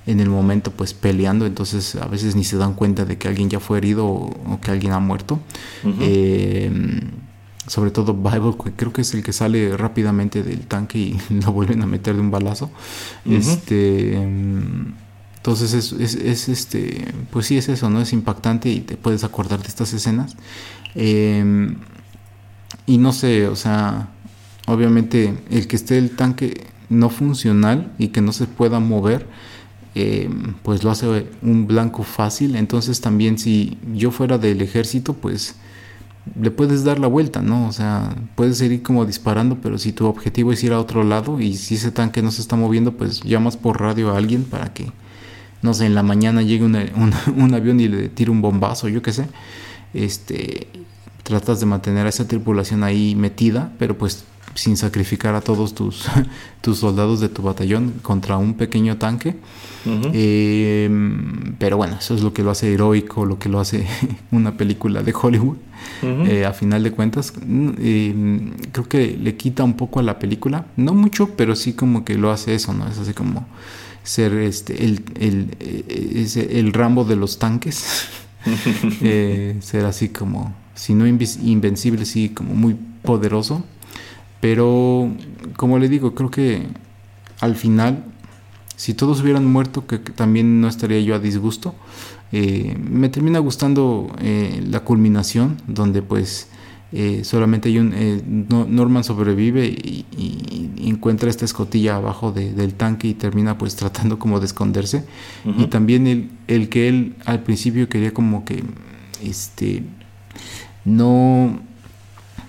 en 0.08 0.20
el 0.20 0.30
momento 0.30 0.70
pues 0.70 0.94
peleando, 0.94 1.44
entonces 1.44 1.94
a 1.94 2.06
veces 2.06 2.34
ni 2.34 2.42
se 2.42 2.56
dan 2.56 2.72
cuenta 2.72 3.04
de 3.04 3.18
que 3.18 3.28
alguien 3.28 3.50
ya 3.50 3.60
fue 3.60 3.76
herido 3.76 4.06
o, 4.06 4.58
que 4.62 4.70
alguien 4.70 4.92
ha 4.92 5.00
muerto. 5.00 5.38
Eh, 6.00 6.70
sobre 7.66 7.90
todo 7.90 8.14
Bible, 8.14 8.54
creo 8.74 8.90
que 8.92 9.02
es 9.02 9.12
el 9.12 9.22
que 9.22 9.34
sale 9.34 9.76
rápidamente 9.76 10.42
del 10.42 10.66
tanque 10.66 10.98
y 10.98 11.20
lo 11.44 11.52
vuelven 11.52 11.82
a 11.82 11.86
meter 11.86 12.14
de 12.14 12.22
un 12.22 12.30
balazo. 12.30 12.70
Este. 13.26 14.14
Entonces 15.36 15.74
es, 15.74 16.48
este. 16.48 17.12
Pues 17.30 17.44
sí, 17.46 17.58
es 17.58 17.68
eso, 17.68 17.90
¿no? 17.90 18.00
Es 18.00 18.14
impactante 18.14 18.70
y 18.70 18.80
te 18.80 18.96
puedes 18.96 19.24
acordar 19.24 19.60
de 19.60 19.68
estas 19.68 19.92
escenas. 19.92 20.36
Em, 20.94 21.76
y 22.86 22.96
no 22.96 23.12
sé, 23.12 23.46
o 23.46 23.56
sea. 23.56 24.08
Obviamente, 24.66 25.34
el 25.50 25.66
que 25.66 25.76
esté 25.76 25.96
el 25.96 26.10
tanque 26.14 26.66
no 26.90 27.08
funcional 27.08 27.92
y 27.98 28.08
que 28.08 28.20
no 28.22 28.32
se 28.32 28.46
pueda 28.46 28.80
mover. 28.80 29.26
Em, 30.00 30.54
pues 30.62 30.84
lo 30.84 30.92
hace 30.92 31.26
un 31.42 31.66
blanco 31.66 32.04
fácil. 32.04 32.54
Entonces 32.54 33.00
también 33.00 33.36
si 33.36 33.78
yo 33.94 34.12
fuera 34.12 34.38
del 34.38 34.62
ejército, 34.62 35.12
pues 35.14 35.56
le 36.40 36.52
puedes 36.52 36.84
dar 36.84 37.00
la 37.00 37.08
vuelta, 37.08 37.42
¿no? 37.42 37.66
O 37.66 37.72
sea, 37.72 38.14
puedes 38.36 38.60
ir 38.60 38.80
como 38.84 39.04
disparando, 39.06 39.58
pero 39.60 39.76
si 39.76 39.90
tu 39.90 40.06
objetivo 40.06 40.52
es 40.52 40.62
ir 40.62 40.72
a 40.72 40.78
otro 40.78 41.02
lado 41.02 41.40
y 41.40 41.54
si 41.54 41.74
ese 41.74 41.90
tanque 41.90 42.22
no 42.22 42.30
se 42.30 42.42
está 42.42 42.54
moviendo, 42.54 42.92
pues 42.92 43.22
llamas 43.22 43.56
por 43.56 43.80
radio 43.80 44.14
a 44.14 44.18
alguien 44.18 44.44
para 44.44 44.72
que, 44.72 44.92
no 45.62 45.74
sé, 45.74 45.86
en 45.86 45.96
la 45.96 46.04
mañana 46.04 46.42
llegue 46.42 46.64
un, 47.36 47.54
avión 47.54 47.80
y 47.80 47.88
le 47.88 48.08
tire 48.08 48.30
un 48.30 48.40
bombazo, 48.40 48.86
yo 48.86 49.02
qué 49.02 49.12
sé. 49.12 49.26
Este, 49.94 50.68
tratas 51.24 51.58
de 51.58 51.66
mantener 51.66 52.06
a 52.06 52.10
esa 52.10 52.28
tripulación 52.28 52.84
ahí 52.84 53.16
metida, 53.16 53.72
pero 53.80 53.98
pues 53.98 54.24
sin 54.58 54.76
sacrificar 54.76 55.36
a 55.36 55.40
todos 55.40 55.72
tus, 55.72 56.06
tus 56.60 56.78
soldados 56.78 57.20
de 57.20 57.28
tu 57.28 57.42
batallón 57.42 57.94
contra 58.02 58.38
un 58.38 58.54
pequeño 58.54 58.96
tanque. 58.96 59.36
Em, 60.12 61.54
pero 61.58 61.76
bueno, 61.76 61.96
eso 61.98 62.14
es 62.14 62.22
lo 62.22 62.32
que 62.32 62.42
lo 62.42 62.50
hace 62.50 62.74
heroico, 62.74 63.24
lo 63.24 63.38
que 63.38 63.48
lo 63.48 63.60
hace 63.60 63.86
una 64.32 64.56
película 64.56 65.02
de 65.02 65.14
Hollywood. 65.14 65.56
Eh, 66.02 66.44
a 66.44 66.52
final 66.52 66.82
de 66.82 66.90
cuentas, 66.90 67.32
em, 67.40 68.50
creo 68.72 68.88
que 68.88 69.16
le 69.16 69.36
quita 69.36 69.62
un 69.62 69.74
poco 69.74 70.00
a 70.00 70.02
la 70.02 70.18
película, 70.18 70.66
no 70.76 70.92
mucho, 70.92 71.30
pero 71.36 71.54
sí 71.54 71.72
como 71.74 72.04
que 72.04 72.18
lo 72.18 72.32
hace 72.32 72.54
eso, 72.54 72.74
¿no? 72.74 72.88
Es 72.88 72.98
así 72.98 73.14
como 73.14 73.46
ser 74.02 74.32
este 74.34 74.84
el, 74.84 75.04
el, 75.20 75.56
eh, 75.60 76.48
el 76.50 76.72
Rambo 76.72 77.04
de 77.04 77.14
los 77.14 77.38
tanques, 77.38 78.08
eh, 79.02 79.56
ser 79.60 79.84
así 79.84 80.08
como, 80.08 80.52
si 80.74 80.94
no 80.94 81.06
invencible, 81.06 82.04
sí 82.04 82.30
como 82.30 82.54
muy 82.54 82.76
poderoso. 83.02 83.64
Pero, 84.40 85.10
como 85.56 85.78
le 85.78 85.88
digo, 85.88 86.14
creo 86.14 86.30
que 86.30 86.66
al 87.40 87.56
final, 87.56 88.04
si 88.76 88.94
todos 88.94 89.20
hubieran 89.22 89.46
muerto, 89.46 89.86
que, 89.86 89.98
también 89.98 90.60
no 90.60 90.68
estaría 90.68 91.00
yo 91.00 91.14
a 91.14 91.18
disgusto. 91.18 91.74
Eh, 92.30 92.76
me 92.78 93.08
termina 93.08 93.38
gustando 93.38 94.14
eh, 94.20 94.62
la 94.68 94.80
culminación, 94.80 95.56
donde 95.66 96.02
pues 96.02 96.48
eh, 96.92 97.22
solamente 97.24 97.68
hay 97.68 97.78
un... 97.78 98.46
Norman 98.48 99.02
sobrevive 99.02 99.66
y, 99.66 100.04
encuentra 100.88 101.28
esta 101.28 101.44
escotilla 101.44 101.96
abajo 101.96 102.32
del 102.32 102.72
tanque 102.74 103.08
y 103.08 103.14
termina 103.14 103.58
pues 103.58 103.76
tratando 103.76 104.18
como 104.18 104.40
de 104.40 104.46
esconderse. 104.46 105.04
Y 105.44 105.66
también 105.66 106.06
el, 106.06 106.30
el 106.46 106.68
que 106.68 106.88
él 106.88 107.16
al 107.24 107.42
principio 107.42 107.88
quería 107.88 108.12
como 108.12 108.44
que... 108.44 108.62
Este... 109.22 109.82
No 110.84 111.60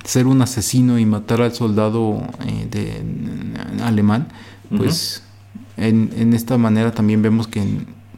ser 0.03 0.27
un 0.27 0.41
asesino 0.41 0.99
y 0.99 1.05
matar 1.05 1.41
al 1.41 1.53
soldado 1.53 2.21
eh, 2.45 2.67
de, 2.69 3.84
alemán, 3.84 4.27
pues 4.76 5.23
en, 5.77 6.34
esta 6.34 6.57
manera 6.57 6.91
también 6.91 7.21
vemos 7.21 7.47
que 7.47 7.63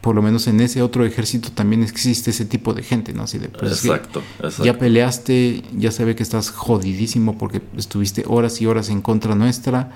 por 0.02 0.16
lo 0.16 0.22
menos 0.22 0.48
en 0.48 0.60
ese 0.62 0.82
otro 0.82 1.06
ejército 1.06 1.52
también 1.52 1.84
existe 1.84 2.32
ese 2.32 2.46
tipo 2.46 2.74
de 2.74 2.82
gente, 2.82 3.14
¿no? 3.14 3.24
Así 3.24 3.38
de, 3.38 3.50
pues, 3.50 3.86
exacto, 3.86 4.24
Ya 4.64 4.78
peleaste, 4.78 5.64
ya 5.78 5.92
se 5.92 6.04
ve 6.06 6.16
que 6.16 6.24
estás 6.24 6.50
jodidísimo 6.50 7.38
porque 7.38 7.62
estuviste 7.78 8.24
horas 8.28 8.60
y 8.62 8.66
horas 8.66 8.90
en 8.90 9.02
contra 9.02 9.36
nuestra, 9.36 9.92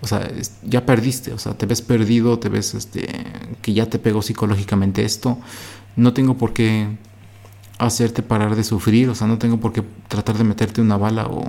o 0.00 0.06
sea, 0.06 0.30
ya 0.64 0.86
perdiste, 0.86 1.32
o 1.34 1.38
sea, 1.38 1.52
te 1.52 1.66
ves 1.66 1.82
perdido, 1.82 2.38
te 2.38 2.48
ves 2.48 2.72
este, 2.74 3.06
que 3.60 3.74
ya 3.74 3.86
te 3.86 3.98
pegó 3.98 4.22
psicológicamente 4.22 5.04
esto, 5.04 5.38
no 5.96 6.14
tengo 6.14 6.38
por 6.38 6.54
qué 6.54 6.96
hacerte 7.86 8.22
parar 8.22 8.56
de 8.56 8.64
sufrir, 8.64 9.08
o 9.08 9.14
sea, 9.14 9.26
no 9.26 9.38
tengo 9.38 9.58
por 9.58 9.72
qué 9.72 9.82
tratar 10.08 10.36
de 10.38 10.44
meterte 10.44 10.80
una 10.80 10.96
bala 10.96 11.26
o 11.26 11.44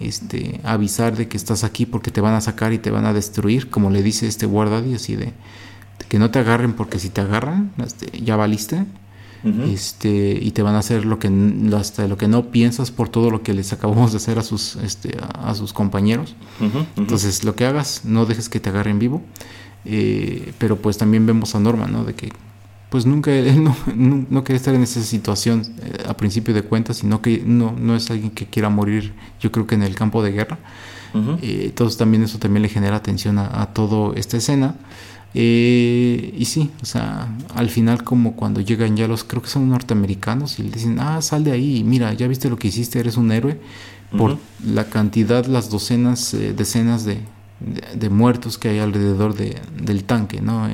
este 0.00 0.60
avisar 0.64 1.16
de 1.16 1.28
que 1.28 1.36
estás 1.36 1.64
aquí 1.64 1.86
porque 1.86 2.10
te 2.10 2.20
van 2.20 2.34
a 2.34 2.40
sacar 2.40 2.72
y 2.72 2.78
te 2.78 2.90
van 2.90 3.06
a 3.06 3.12
destruir, 3.12 3.70
como 3.70 3.90
le 3.90 4.02
dice 4.02 4.26
este 4.26 4.46
guardia 4.46 4.96
así 4.96 5.16
de, 5.16 5.32
que 6.08 6.18
no 6.18 6.30
te 6.30 6.38
agarren 6.38 6.74
porque 6.74 6.98
si 6.98 7.08
te 7.08 7.20
agarran, 7.20 7.72
este, 7.84 8.20
ya 8.20 8.36
valiste. 8.36 8.84
Este, 9.70 10.38
y 10.40 10.52
te 10.52 10.62
van 10.62 10.74
a 10.74 10.78
hacer 10.78 11.04
lo 11.04 11.18
que 11.18 11.30
hasta 11.76 12.08
lo 12.08 12.16
que 12.16 12.28
no 12.28 12.50
piensas 12.50 12.90
por 12.90 13.10
todo 13.10 13.30
lo 13.30 13.42
que 13.42 13.52
les 13.52 13.74
acabamos 13.74 14.12
de 14.12 14.16
hacer 14.16 14.38
a 14.38 14.42
sus 14.42 14.76
este, 14.76 15.18
a, 15.20 15.54
sus 15.54 15.74
compañeros. 15.74 16.34
Entonces 16.96 17.44
lo 17.44 17.54
que 17.54 17.66
hagas 17.66 18.06
no 18.06 18.24
dejes 18.24 18.48
que 18.48 18.58
te 18.58 18.70
agarren 18.70 18.98
vivo. 18.98 19.20
Eh, 19.84 20.54
pero 20.56 20.76
pues 20.76 20.96
también 20.96 21.26
vemos 21.26 21.54
a 21.54 21.60
Norma 21.60 21.86
no 21.86 22.04
de 22.04 22.14
que 22.14 22.32
pues 22.94 23.06
nunca, 23.06 23.32
él 23.32 23.64
no, 23.64 23.74
no, 24.30 24.44
quiere 24.44 24.56
estar 24.56 24.72
en 24.72 24.84
esa 24.84 25.02
situación 25.02 25.62
eh, 25.82 26.04
a 26.06 26.16
principio 26.16 26.54
de 26.54 26.62
cuentas, 26.62 26.98
sino 26.98 27.20
que 27.20 27.42
no, 27.44 27.74
no 27.76 27.96
es 27.96 28.08
alguien 28.08 28.30
que 28.30 28.46
quiera 28.46 28.68
morir, 28.68 29.14
yo 29.40 29.50
creo 29.50 29.66
que 29.66 29.74
en 29.74 29.82
el 29.82 29.96
campo 29.96 30.22
de 30.22 30.30
guerra. 30.30 30.58
Eh, 31.42 31.64
entonces 31.64 31.98
también 31.98 32.22
eso 32.22 32.38
también 32.38 32.62
le 32.62 32.68
genera 32.68 32.94
atención 32.94 33.38
a, 33.38 33.62
a 33.62 33.74
toda 33.74 34.14
esta 34.14 34.36
escena. 34.36 34.76
Eh, 35.34 36.36
y 36.38 36.44
sí, 36.44 36.70
o 36.82 36.84
sea, 36.84 37.36
al 37.56 37.68
final 37.68 38.04
como 38.04 38.36
cuando 38.36 38.60
llegan 38.60 38.96
ya 38.96 39.08
los, 39.08 39.24
creo 39.24 39.42
que 39.42 39.48
son 39.48 39.68
norteamericanos 39.68 40.60
y 40.60 40.62
le 40.62 40.70
dicen, 40.70 41.00
ah, 41.00 41.20
sal 41.20 41.42
de 41.42 41.50
ahí, 41.50 41.82
mira, 41.82 42.12
ya 42.12 42.28
viste 42.28 42.48
lo 42.48 42.58
que 42.58 42.68
hiciste, 42.68 43.00
eres 43.00 43.16
un 43.16 43.32
héroe, 43.32 43.58
por 44.16 44.38
la 44.64 44.84
cantidad, 44.84 45.46
las 45.46 45.68
docenas, 45.68 46.36
decenas 46.56 47.04
de, 47.04 47.18
de, 47.96 48.08
muertos 48.08 48.56
que 48.56 48.68
hay 48.68 48.78
alrededor 48.78 49.34
de, 49.34 49.60
del 49.82 50.04
tanque, 50.04 50.40
¿no? 50.40 50.68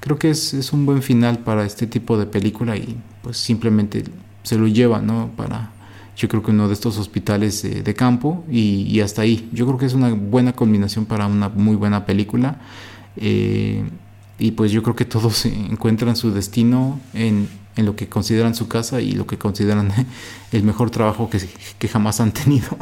Creo 0.00 0.18
que 0.18 0.30
es, 0.30 0.54
es, 0.54 0.72
un 0.72 0.86
buen 0.86 1.02
final 1.02 1.38
para 1.40 1.64
este 1.64 1.86
tipo 1.86 2.18
de 2.18 2.26
película 2.26 2.76
y 2.76 2.96
pues 3.22 3.36
simplemente 3.36 4.04
se 4.42 4.56
lo 4.56 4.66
lleva, 4.66 5.00
¿no? 5.00 5.30
Para 5.36 5.72
yo 6.18 6.28
creo 6.28 6.42
que 6.42 6.50
uno 6.50 6.66
de 6.66 6.74
estos 6.74 6.98
hospitales 6.98 7.62
de 7.62 7.94
campo 7.94 8.44
y, 8.50 9.00
hasta 9.00 9.22
ahí. 9.22 9.48
Yo 9.52 9.66
creo 9.66 9.78
que 9.78 9.86
es 9.86 9.94
una 9.94 10.12
buena 10.12 10.52
combinación 10.52 11.06
para 11.06 11.26
una 11.28 11.48
muy 11.48 11.76
buena 11.76 12.06
película. 12.06 12.58
Eh, 13.16 13.84
y 14.36 14.50
pues 14.50 14.72
yo 14.72 14.82
creo 14.82 14.96
que 14.96 15.04
todos 15.04 15.46
encuentran 15.46 16.16
su 16.16 16.32
destino 16.32 17.00
en, 17.14 17.48
en, 17.76 17.86
lo 17.86 17.94
que 17.94 18.08
consideran 18.08 18.56
su 18.56 18.66
casa 18.66 19.00
y 19.00 19.12
lo 19.12 19.28
que 19.28 19.38
consideran 19.38 19.92
el 20.52 20.64
mejor 20.64 20.90
trabajo 20.90 21.30
que, 21.30 21.40
que 21.78 21.88
jamás 21.88 22.20
han 22.20 22.32
tenido. 22.32 22.76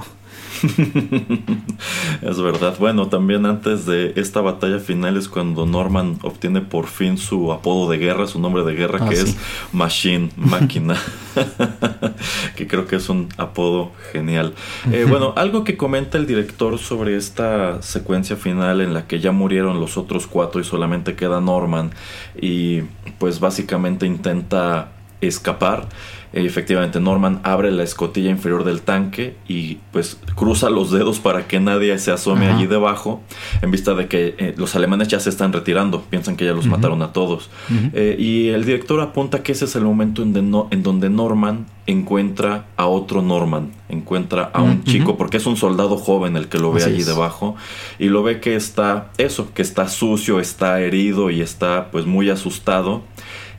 es 2.22 2.40
verdad. 2.40 2.76
Bueno, 2.78 3.08
también 3.08 3.46
antes 3.46 3.86
de 3.86 4.12
esta 4.16 4.40
batalla 4.40 4.78
final 4.78 5.16
es 5.16 5.28
cuando 5.28 5.66
Norman 5.66 6.18
obtiene 6.22 6.60
por 6.60 6.86
fin 6.86 7.18
su 7.18 7.52
apodo 7.52 7.90
de 7.90 7.98
guerra, 7.98 8.26
su 8.26 8.40
nombre 8.40 8.64
de 8.64 8.74
guerra, 8.74 9.00
ah, 9.02 9.08
que 9.08 9.16
es 9.16 9.36
Machine, 9.72 10.30
máquina. 10.36 10.96
que 12.56 12.66
creo 12.66 12.86
que 12.86 12.96
es 12.96 13.08
un 13.08 13.28
apodo 13.36 13.92
genial. 14.12 14.54
Eh, 14.90 15.06
bueno, 15.08 15.32
algo 15.36 15.64
que 15.64 15.76
comenta 15.76 16.18
el 16.18 16.26
director 16.26 16.78
sobre 16.78 17.16
esta 17.16 17.82
secuencia 17.82 18.36
final 18.36 18.80
en 18.80 18.94
la 18.94 19.06
que 19.06 19.20
ya 19.20 19.32
murieron 19.32 19.80
los 19.80 19.96
otros 19.96 20.26
cuatro 20.26 20.60
y 20.60 20.64
solamente 20.64 21.14
queda 21.14 21.40
Norman 21.40 21.90
y 22.40 22.82
pues 23.18 23.40
básicamente 23.40 24.06
intenta 24.06 24.92
escapar 25.20 25.88
efectivamente 26.44 27.00
Norman 27.00 27.40
abre 27.44 27.70
la 27.70 27.82
escotilla 27.82 28.30
inferior 28.30 28.64
del 28.64 28.82
tanque 28.82 29.36
y 29.48 29.78
pues 29.92 30.18
cruza 30.34 30.68
los 30.68 30.90
dedos 30.90 31.18
para 31.18 31.46
que 31.46 31.60
nadie 31.60 31.98
se 31.98 32.10
asome 32.10 32.48
allí 32.48 32.66
debajo 32.66 33.22
en 33.62 33.70
vista 33.70 33.94
de 33.94 34.06
que 34.06 34.34
eh, 34.38 34.54
los 34.56 34.74
alemanes 34.74 35.08
ya 35.08 35.20
se 35.20 35.30
están 35.30 35.52
retirando, 35.52 36.02
piensan 36.02 36.36
que 36.36 36.44
ya 36.44 36.52
los 36.52 36.66
mataron 36.66 37.00
a 37.02 37.12
todos. 37.12 37.48
Eh, 37.94 38.16
y 38.18 38.48
el 38.48 38.64
director 38.64 39.00
apunta 39.00 39.42
que 39.42 39.52
ese 39.52 39.64
es 39.64 39.76
el 39.76 39.84
momento 39.84 40.22
en, 40.22 40.36
en, 40.36 40.82
donde 40.82 41.08
Norman 41.08 41.66
encuentra 41.86 42.66
a 42.76 42.86
otro 42.86 43.22
Norman, 43.22 43.72
encuentra 43.88 44.50
a 44.52 44.60
un 44.60 44.84
chico, 44.84 45.16
porque 45.16 45.38
es 45.38 45.46
un 45.46 45.56
soldado 45.56 45.96
joven 45.96 46.36
el 46.36 46.48
que 46.48 46.58
lo 46.58 46.72
ve 46.72 46.84
allí 46.84 47.02
debajo, 47.02 47.56
y 47.98 48.08
lo 48.08 48.22
ve 48.22 48.40
que 48.40 48.56
está 48.56 49.10
eso, 49.16 49.52
que 49.54 49.62
está 49.62 49.88
sucio, 49.88 50.40
está 50.40 50.80
herido 50.80 51.30
y 51.30 51.40
está 51.40 51.90
pues 51.90 52.04
muy 52.04 52.28
asustado 52.28 53.02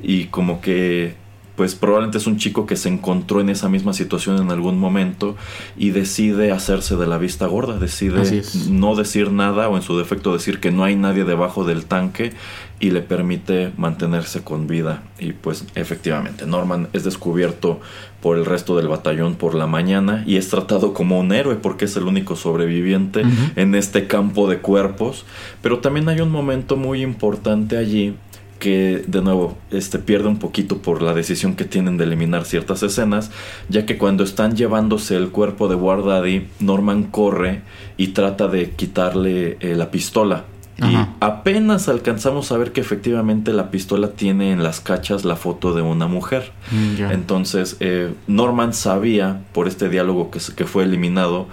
y 0.01 0.25
como 0.25 0.61
que 0.61 1.15
pues 1.57 1.73
probablemente 1.73 2.19
es 2.19 2.27
un 2.27 2.37
chico 2.37 2.67
que 2.67 2.75
se 2.75 2.87
encontró 2.87 3.41
en 3.41 3.49
esa 3.49 3.67
misma 3.67 3.91
situación 3.91 4.39
en 4.39 4.51
algún 4.51 4.77
momento 4.77 5.35
y 5.75 5.89
decide 5.89 6.51
hacerse 6.51 6.95
de 6.95 7.07
la 7.07 7.17
vista 7.17 7.47
gorda, 7.47 7.79
decide 7.79 8.43
no 8.69 8.95
decir 8.95 9.31
nada 9.31 9.67
o 9.67 9.75
en 9.75 9.81
su 9.81 9.97
defecto 9.97 10.31
decir 10.31 10.59
que 10.59 10.71
no 10.71 10.83
hay 10.83 10.95
nadie 10.95 11.23
debajo 11.23 11.65
del 11.65 11.85
tanque 11.85 12.33
y 12.79 12.91
le 12.91 13.01
permite 13.01 13.71
mantenerse 13.75 14.43
con 14.43 14.67
vida. 14.67 15.01
Y 15.17 15.33
pues 15.33 15.65
efectivamente, 15.73 16.45
Norman 16.45 16.89
es 16.93 17.03
descubierto 17.03 17.79
por 18.21 18.37
el 18.37 18.45
resto 18.45 18.77
del 18.77 18.87
batallón 18.87 19.35
por 19.35 19.55
la 19.55 19.65
mañana 19.65 20.23
y 20.27 20.37
es 20.37 20.49
tratado 20.49 20.93
como 20.93 21.19
un 21.19 21.31
héroe 21.31 21.55
porque 21.55 21.85
es 21.85 21.97
el 21.97 22.03
único 22.03 22.35
sobreviviente 22.35 23.23
en 23.55 23.73
este 23.73 24.05
campo 24.05 24.47
de 24.47 24.59
cuerpos. 24.59 25.25
Pero 25.63 25.79
también 25.79 26.07
hay 26.07 26.21
un 26.21 26.29
momento 26.29 26.77
muy 26.77 27.01
importante 27.01 27.77
allí 27.77 28.15
que 28.59 29.03
de 29.07 29.21
nuevo 29.21 29.57
este, 29.71 29.99
pierde 29.99 30.27
un 30.27 30.39
poquito 30.39 30.79
por 30.79 31.01
la 31.01 31.13
decisión 31.13 31.55
que 31.55 31.65
tienen 31.65 31.97
de 31.97 32.05
eliminar 32.05 32.45
ciertas 32.45 32.83
escenas, 32.83 33.31
ya 33.69 33.85
que 33.85 33.97
cuando 33.97 34.23
están 34.23 34.55
llevándose 34.55 35.15
el 35.15 35.29
cuerpo 35.29 35.67
de 35.67 35.75
War 35.75 36.03
Daddy, 36.03 36.47
Norman 36.59 37.03
corre 37.03 37.61
y 37.97 38.09
trata 38.09 38.47
de 38.47 38.71
quitarle 38.71 39.57
eh, 39.59 39.75
la 39.75 39.91
pistola. 39.91 40.45
Y 40.79 40.95
apenas 41.21 41.89
alcanzamos 41.89 42.51
a 42.51 42.57
ver 42.57 42.71
que 42.71 42.81
efectivamente 42.81 43.51
la 43.51 43.71
pistola 43.71 44.11
tiene 44.11 44.51
en 44.51 44.61
las 44.61 44.79
cachas 44.79 45.25
la 45.25 45.35
foto 45.35 45.73
de 45.73 45.81
una 45.81 46.05
mujer. 46.05 46.51
Mm, 46.69 47.11
Entonces 47.11 47.77
eh, 47.79 48.13
Norman 48.27 48.75
sabía, 48.75 49.41
por 49.53 49.67
este 49.67 49.89
diálogo 49.89 50.29
que, 50.29 50.39
que 50.55 50.65
fue 50.65 50.83
eliminado, 50.83 51.47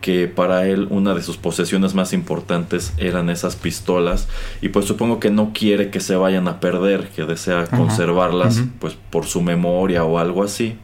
que 0.00 0.26
para 0.26 0.66
él 0.66 0.86
una 0.90 1.14
de 1.14 1.22
sus 1.22 1.36
posesiones 1.36 1.94
más 1.94 2.12
importantes 2.12 2.92
eran 2.96 3.28
esas 3.28 3.56
pistolas 3.56 4.28
y 4.62 4.70
pues 4.70 4.86
supongo 4.86 5.20
que 5.20 5.30
no 5.30 5.52
quiere 5.52 5.90
que 5.90 6.00
se 6.00 6.16
vayan 6.16 6.48
a 6.48 6.60
perder, 6.60 7.08
que 7.08 7.24
desea 7.24 7.66
conservarlas 7.66 8.62
pues 8.78 8.96
por 9.10 9.26
su 9.26 9.42
memoria 9.42 10.04
o 10.04 10.18
algo 10.18 10.42
así. 10.42 10.76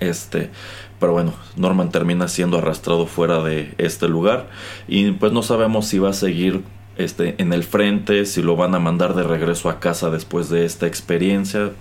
Este, 0.00 0.50
pero 0.98 1.12
bueno, 1.12 1.34
Norman 1.56 1.90
termina 1.90 2.28
siendo 2.28 2.58
arrastrado 2.58 3.06
fuera 3.06 3.42
de 3.42 3.74
este 3.78 4.08
lugar 4.08 4.48
y 4.88 5.12
pues 5.12 5.32
no 5.32 5.42
sabemos 5.42 5.86
si 5.86 5.98
va 5.98 6.10
a 6.10 6.14
seguir 6.14 6.62
este, 6.96 7.34
en 7.38 7.52
el 7.52 7.64
frente, 7.64 8.24
si 8.24 8.42
lo 8.42 8.56
van 8.56 8.74
a 8.74 8.78
mandar 8.78 9.14
de 9.14 9.22
regreso 9.22 9.68
a 9.68 9.80
casa 9.80 10.10
después 10.10 10.48
de 10.48 10.64
esta 10.64 10.86
experiencia 10.86 11.72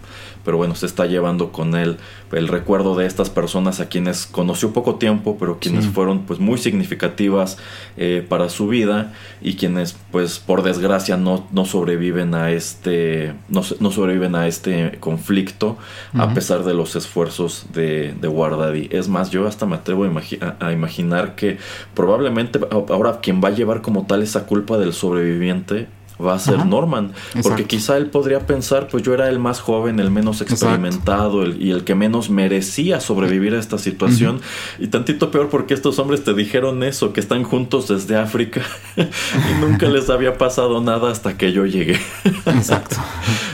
pero 0.46 0.58
bueno, 0.58 0.76
se 0.76 0.86
está 0.86 1.08
llevando 1.08 1.52
con 1.52 1.76
él 1.76 1.98
el 2.32 2.48
recuerdo 2.48 2.96
de 2.96 3.06
estas 3.06 3.30
personas 3.30 3.80
a 3.80 3.90
quienes 3.90 4.28
conoció 4.28 4.72
poco 4.72 4.96
tiempo, 4.96 5.38
pero 5.40 5.60
quienes 5.60 5.88
fueron 5.88 6.20
pues 6.22 6.40
muy 6.40 6.58
significativas 6.58 7.58
eh, 7.98 8.26
para 8.28 8.50
su 8.50 8.68
vida 8.68 9.14
y 9.42 9.56
quienes 9.56 9.98
pues 10.12 10.40
por 10.40 10.62
desgracia 10.62 11.18
no, 11.18 11.48
no 11.52 11.66
sobreviven 11.66 12.36
a 12.36 12.52
este 12.52 13.34
no, 13.50 13.64
no 13.80 13.92
sobreviven 13.92 14.36
a 14.36 14.48
este 14.48 14.98
conflicto 15.00 15.78
a 16.14 16.34
pesar 16.34 16.64
de 16.64 16.74
los 16.74 16.96
esfuerzos 16.96 17.68
de, 17.74 18.14
de 18.14 18.28
Wardaddy. 18.28 18.90
Es 18.92 19.10
más, 19.10 19.32
yo 19.32 19.48
hasta 19.48 19.66
me 19.66 19.76
atrevo 19.76 20.06
a, 20.06 20.66
a 20.66 20.72
imaginar 20.72 21.36
que 21.36 21.58
probablemente 21.94 22.60
ahora 22.72 23.20
quien 23.22 23.42
va 23.44 23.50
a 23.50 23.52
llevar 23.52 23.82
como 23.82 24.06
tal 24.06 24.22
esa 24.22 24.46
culpa 24.46 24.78
del 24.78 24.94
sobreviviente 24.94 25.88
va 26.24 26.36
a 26.36 26.40
ser 26.40 26.66
Norman. 26.66 27.14
Porque 27.42 27.66
quizá 27.66 27.98
él 27.98 28.08
podría 28.08 28.46
pensar, 28.46 28.88
pues 28.88 29.04
yo 29.04 29.14
era 29.14 29.30
el 29.30 29.40
más 29.40 29.60
joven, 29.60 30.00
el 30.00 30.12
menos 30.12 30.42
experimentado 30.42 31.46
y 31.48 31.72
el 31.72 31.84
que 31.84 31.96
menos 31.96 32.30
merecía 32.30 33.00
sobrevivir 33.00 33.56
a 33.56 33.60
esta 33.60 33.78
situación. 33.78 34.42
Y 34.80 34.88
tantito 34.88 35.32
peor 35.32 35.50
porque 35.50 35.74
estos 35.74 36.00
hombres 36.00 36.24
te 36.24 36.34
dijeron 36.34 36.84
eso, 36.84 37.14
que 37.14 37.20
están 37.20 37.44
juntos 37.44 37.88
desde 37.88 38.18
África 38.18 38.62
y 38.98 39.62
nunca 39.62 39.88
les 39.88 40.10
había 40.10 40.38
pasado 40.38 40.82
nada 40.82 41.12
hasta 41.12 41.38
que 41.38 41.52
yo 41.52 41.66
llegué. 41.66 42.00
Exacto. 42.46 42.98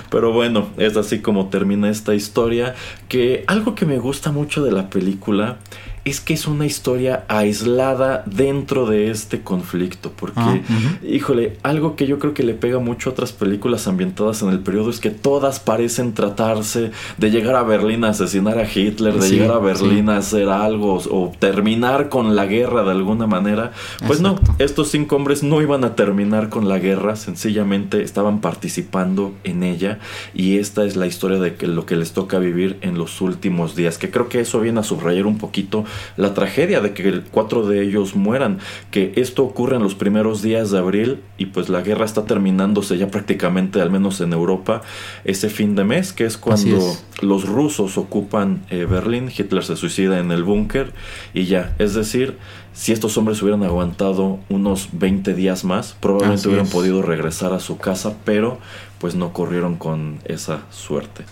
Pero 0.10 0.34
bueno, 0.34 0.68
es 0.78 0.98
así 0.98 1.20
como 1.20 1.48
termina 1.48 1.90
esta 1.90 2.14
historia. 2.14 2.76
Que 3.08 3.44
algo 3.48 3.76
que 3.76 3.86
me 3.86 3.98
gusta 3.98 4.32
mucho 4.32 4.64
de 4.64 4.72
la 4.72 4.90
película 4.90 5.58
es 6.04 6.20
que 6.20 6.34
es 6.34 6.48
una 6.48 6.66
historia 6.66 7.26
aislada 7.28 8.24
dentro 8.26 8.86
de 8.86 9.12
este 9.12 9.42
conflicto. 9.42 10.12
Porque, 10.16 10.40
ah, 10.40 10.60
híjole, 11.04 11.58
algo 11.64 11.96
que 11.96 12.08
yo 12.08 12.18
creo 12.18 12.34
que 12.34 12.44
le 12.44 12.54
pega 12.54 12.80
mucho 12.80 13.10
a 13.10 13.14
otras 13.14 13.32
películas 13.32 13.88
ambientadas 13.88 14.42
en 14.42 14.50
el 14.50 14.60
periodo 14.60 14.90
es 14.90 15.00
que 15.00 15.12
todas 15.12 15.60
parecen 15.60 16.14
tratarse 16.14 16.92
de 17.18 17.32
llegar 17.32 17.56
a 17.56 17.64
Berlín 17.64 18.04
a 18.04 18.10
asesinar 18.10 18.58
a 18.58 18.64
Hitler, 18.64 19.14
de 19.14 19.30
llegar 19.30 19.52
a 19.52 19.60
Berlín 19.60 20.10
a 20.10 20.18
hacer 20.18 20.50
algo 20.50 20.96
o 20.96 21.32
terminar 21.38 22.10
con 22.10 22.36
la 22.36 22.46
guerra 22.46 22.84
de 22.84 22.92
alguna 22.92 23.28
manera. 23.28 23.72
Pues 24.08 24.22
no, 24.22 24.40
estos 24.58 24.90
cinco 24.90 25.16
hombres 25.16 25.44
no 25.44 25.62
iban 25.62 25.84
a 25.84 25.96
terminar 25.96 26.50
con 26.50 26.68
la 26.68 26.80
guerra, 26.80 27.16
sencillamente 27.16 28.02
estaban 28.02 28.42
participando 28.42 29.34
en 29.44 29.64
ella 29.64 30.00
y 30.34 30.58
esta 30.58 30.84
es 30.84 30.96
la 30.96 31.06
historia 31.06 31.40
de 31.40 31.56
que 31.56 31.68
lo 31.68 31.86
que 31.86 31.96
les 31.96 32.14
toca 32.14 32.40
vivir 32.40 32.78
en 32.82 32.98
los 32.98 33.22
últimos 33.22 33.76
días, 33.76 33.98
que 33.98 34.10
creo 34.10 34.30
que 34.30 34.40
eso 34.40 34.60
viene 34.60 34.80
a 34.80 34.84
subrayar 34.84 35.28
un 35.28 35.38
poquito 35.38 35.86
la 36.18 36.34
tragedia 36.34 36.82
de 36.82 36.94
que 36.94 37.22
cuatro 37.32 37.68
de 37.68 37.82
ellos 37.82 38.16
mueran, 38.16 38.60
que 38.92 39.14
esto 39.16 39.44
ocurre 39.44 39.76
en 39.76 39.84
los 39.84 39.96
primeros 39.96 40.42
días 40.42 40.72
de 40.72 40.78
abril 40.78 41.20
y 41.38 41.48
pues 41.48 41.70
la 41.70 41.82
guerra 41.82 42.06
está 42.06 42.26
terminándose 42.26 42.98
ya 42.98 43.08
prácticamente, 43.08 43.82
al 43.82 43.92
menos 43.92 44.22
en 44.22 44.34
Europa, 44.34 44.82
ese 45.24 45.50
fin 45.50 45.76
de 45.76 45.84
mes, 45.84 46.14
que 46.14 46.26
es 46.26 46.38
cuando 46.38 46.80
los 47.22 47.48
rusos 47.48 47.98
ocupan 47.98 48.64
eh, 48.70 48.86
Berlín, 48.86 49.32
Hitler 49.36 49.64
se 49.64 49.76
suicida 49.76 50.20
en 50.20 50.32
el 50.32 50.44
búnker 50.44 50.94
y 51.34 51.46
ya, 51.46 51.76
es 51.80 51.94
decir, 51.94 52.38
si 52.74 52.92
estos 52.94 53.18
hombres 53.18 53.42
hubieran 53.42 53.64
aguantado 53.64 54.40
unos 54.50 54.90
20 54.94 55.34
días 55.34 55.64
más, 55.64 55.96
probablemente 56.00 56.48
hubieran 56.48 56.68
podido 56.68 57.02
regresar 57.02 57.54
a 57.54 57.60
su 57.60 57.78
casa, 57.78 58.16
pero 58.24 58.60
pues 59.00 59.16
no 59.16 59.34
corrieron 59.34 59.76
con 59.76 60.20
esa 60.26 60.62
suerte. 60.70 61.26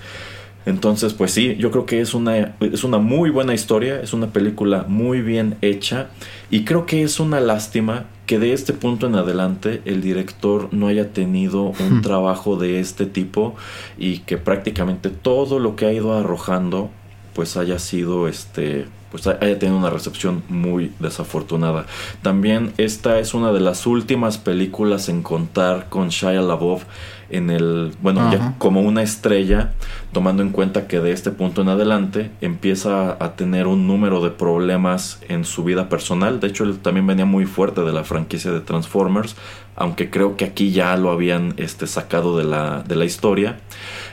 Entonces, 0.69 1.13
pues 1.13 1.31
sí, 1.31 1.55
yo 1.57 1.71
creo 1.71 1.85
que 1.85 1.99
es 1.99 2.13
una, 2.13 2.55
es 2.59 2.83
una 2.83 2.99
muy 2.99 3.29
buena 3.29 3.53
historia, 3.53 4.01
es 4.01 4.13
una 4.13 4.27
película 4.27 4.85
muy 4.87 5.21
bien 5.21 5.57
hecha 5.61 6.09
y 6.51 6.63
creo 6.63 6.85
que 6.85 7.03
es 7.03 7.19
una 7.19 7.39
lástima 7.39 8.05
que 8.25 8.37
de 8.37 8.53
este 8.53 8.73
punto 8.73 9.07
en 9.07 9.15
adelante 9.15 9.81
el 9.85 10.01
director 10.01 10.69
no 10.71 10.87
haya 10.87 11.11
tenido 11.11 11.73
un 11.79 11.97
hmm. 11.97 12.01
trabajo 12.01 12.55
de 12.55 12.79
este 12.79 13.07
tipo 13.07 13.55
y 13.97 14.19
que 14.19 14.37
prácticamente 14.37 15.09
todo 15.09 15.57
lo 15.57 15.75
que 15.75 15.87
ha 15.87 15.93
ido 15.93 16.13
arrojando 16.13 16.91
pues 17.33 17.57
haya 17.57 17.79
sido 17.79 18.27
este 18.27 18.85
pues 19.11 19.27
haya 19.27 19.59
tenido 19.59 19.77
una 19.77 19.89
recepción 19.89 20.43
muy 20.49 20.91
desafortunada. 20.99 21.85
También 22.21 22.73
esta 22.77 23.19
es 23.19 23.33
una 23.33 23.51
de 23.51 23.59
las 23.59 23.85
últimas 23.87 24.37
películas 24.37 25.09
en 25.09 25.23
contar 25.23 25.87
con 25.89 26.09
Shia 26.09 26.41
LaBeouf 26.41 26.83
en 27.29 27.49
el, 27.49 27.93
bueno, 28.01 28.31
ya 28.31 28.55
como 28.57 28.81
una 28.81 29.03
estrella, 29.03 29.73
tomando 30.11 30.41
en 30.41 30.49
cuenta 30.49 30.87
que 30.87 30.99
de 30.99 31.11
este 31.11 31.31
punto 31.31 31.61
en 31.61 31.69
adelante 31.69 32.31
empieza 32.41 33.17
a 33.23 33.35
tener 33.35 33.67
un 33.67 33.87
número 33.87 34.23
de 34.23 34.31
problemas 34.31 35.19
en 35.29 35.45
su 35.45 35.63
vida 35.63 35.89
personal. 35.89 36.39
De 36.39 36.47
hecho, 36.47 36.63
él 36.63 36.79
también 36.79 37.05
venía 37.05 37.25
muy 37.25 37.45
fuerte 37.45 37.81
de 37.81 37.91
la 37.91 38.03
franquicia 38.03 38.51
de 38.51 38.61
Transformers, 38.61 39.35
aunque 39.75 40.09
creo 40.09 40.37
que 40.37 40.45
aquí 40.45 40.71
ya 40.71 40.97
lo 40.97 41.11
habían 41.11 41.53
este, 41.57 41.87
sacado 41.87 42.37
de 42.37 42.45
la, 42.45 42.83
de 42.83 42.95
la 42.95 43.05
historia. 43.05 43.59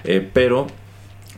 Eh, 0.04 0.28
pero 0.32 0.66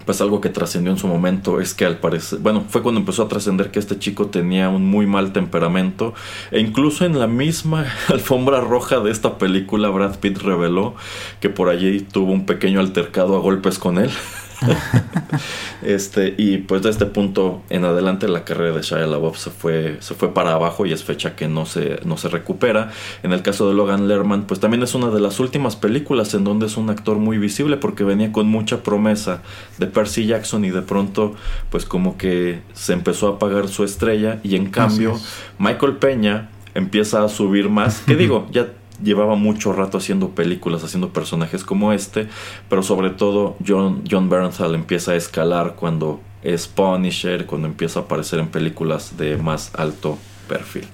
pues 0.09 0.23
algo 0.23 0.41
que 0.41 0.49
trascendió 0.49 0.91
en 0.91 0.97
su 0.97 1.07
momento 1.07 1.61
es 1.61 1.75
que 1.75 1.85
al 1.85 1.99
parecer, 1.99 2.39
bueno, 2.39 2.65
fue 2.67 2.83
cuando 2.83 2.99
empezó 2.99 3.25
a 3.25 3.29
trascender 3.29 3.71
que 3.71 3.79
este 3.79 3.99
chico 3.99 4.29
tenía 4.29 4.71
un 4.71 4.87
muy 4.87 5.07
mal 5.07 5.35
temperamento 5.35 6.15
e 6.51 6.61
incluso 6.61 7.05
en 7.05 7.19
la 7.19 7.27
misma 7.27 7.85
alfombra 8.09 8.63
roja 8.63 9.01
de 9.01 9.11
esta 9.11 9.37
película 9.37 9.91
Brad 9.91 10.19
Pitt 10.19 10.39
reveló 10.39 10.95
que 11.41 11.51
por 11.51 11.69
allí 11.69 12.01
tuvo 12.01 12.33
un 12.33 12.47
pequeño 12.47 12.81
altercado 12.81 13.37
a 13.37 13.41
golpes 13.41 13.79
con 13.79 13.99
él. 13.99 14.09
este, 15.83 16.35
y 16.37 16.59
pues 16.59 16.83
de 16.83 16.91
este 16.91 17.07
punto 17.07 17.63
en 17.71 17.85
adelante 17.85 18.29
la 18.29 18.45
carrera 18.45 18.77
de 18.77 18.83
Shia 18.83 19.07
LaBeouf 19.07 19.39
se 19.39 19.51
fue, 19.51 19.97
se 20.01 20.15
fue 20.15 20.35
para 20.35 20.53
abajo 20.53 20.87
y 20.87 20.93
es 20.93 21.05
fecha 21.05 21.37
que 21.37 21.49
no 21.49 21.67
se, 21.67 22.01
no 22.05 22.17
se 22.17 22.29
recupera. 22.29 22.91
En 23.23 23.33
el 23.33 23.43
caso 23.43 23.69
de 23.69 23.75
Logan 23.75 24.09
Lerman, 24.09 24.47
pues 24.47 24.61
también 24.61 24.83
es 24.83 24.95
una 24.95 25.11
de 25.11 25.21
las 25.21 25.41
últimas 25.41 25.77
películas 25.77 26.35
en 26.35 26.45
donde 26.45 26.67
es 26.67 26.77
un 26.77 26.91
actor 26.91 27.19
muy 27.19 27.39
visible 27.39 27.77
porque 27.77 28.05
venía 28.05 28.33
con 28.33 28.47
mucha 28.49 28.83
promesa 28.83 29.43
de 29.79 29.87
Percy 29.87 30.27
Jackson 30.27 30.65
y 30.65 30.71
de 30.71 30.83
pronto 30.83 31.35
pues 31.71 31.85
como 31.85 32.17
que 32.17 32.63
se 32.73 32.93
empezó 32.93 33.29
a 33.29 33.31
apagar 33.37 33.69
su 33.69 33.85
estrella 33.85 34.41
y 34.43 34.57
en 34.57 34.71
cambio 34.71 35.19
Michael 35.59 35.97
Peña 35.97 36.51
empieza 36.75 37.25
a 37.25 37.29
subir 37.29 37.69
más. 37.69 38.03
¿Qué 38.07 38.17
digo? 38.17 38.47
Ya 38.51 38.69
llevaba 39.03 39.37
mucho 39.37 39.73
rato 39.73 39.99
haciendo 39.99 40.31
películas, 40.31 40.85
haciendo 40.85 41.13
personajes 41.13 41.65
como 41.65 41.93
este, 41.93 42.29
pero 42.69 42.83
sobre 42.83 43.11
todo 43.11 43.57
John, 43.67 44.03
John 44.11 44.29
Bernthal 44.29 44.75
empieza 44.75 45.13
a 45.13 45.17
escalar 45.17 45.75
cuando 45.77 46.21
es 46.43 46.67
Punisher, 46.69 47.47
cuando 47.47 47.69
empieza 47.69 48.01
a 48.01 48.03
aparecer 48.05 48.39
en 48.39 48.49
películas 48.49 49.17
de 49.17 49.37
más 49.37 49.75
alto 49.75 50.19
perfil. 50.49 50.85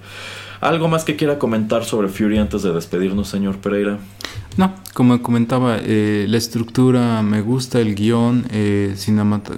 ¿Algo 0.60 0.89
más 0.89 1.05
que 1.05 1.16
quiera 1.16 1.39
comentar 1.39 1.85
sobre 1.85 2.09
Fury 2.09 2.39
antes 2.39 2.62
de 2.62 2.72
despedirnos, 2.72 3.28
señor 3.28 3.59
Pereira? 3.59 3.98
No, 4.56 4.72
como 4.94 5.20
comentaba, 5.20 5.78
eh, 5.82 6.26
la 6.28 6.39
estructura 6.39 7.22
me 7.22 7.43
gusta, 7.43 7.81
el 7.81 7.94
guion, 7.94 8.47
eh, 8.51 8.94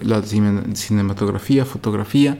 la 0.02 0.22
cinematografía, 0.22 1.64
fotografía. 1.64 2.38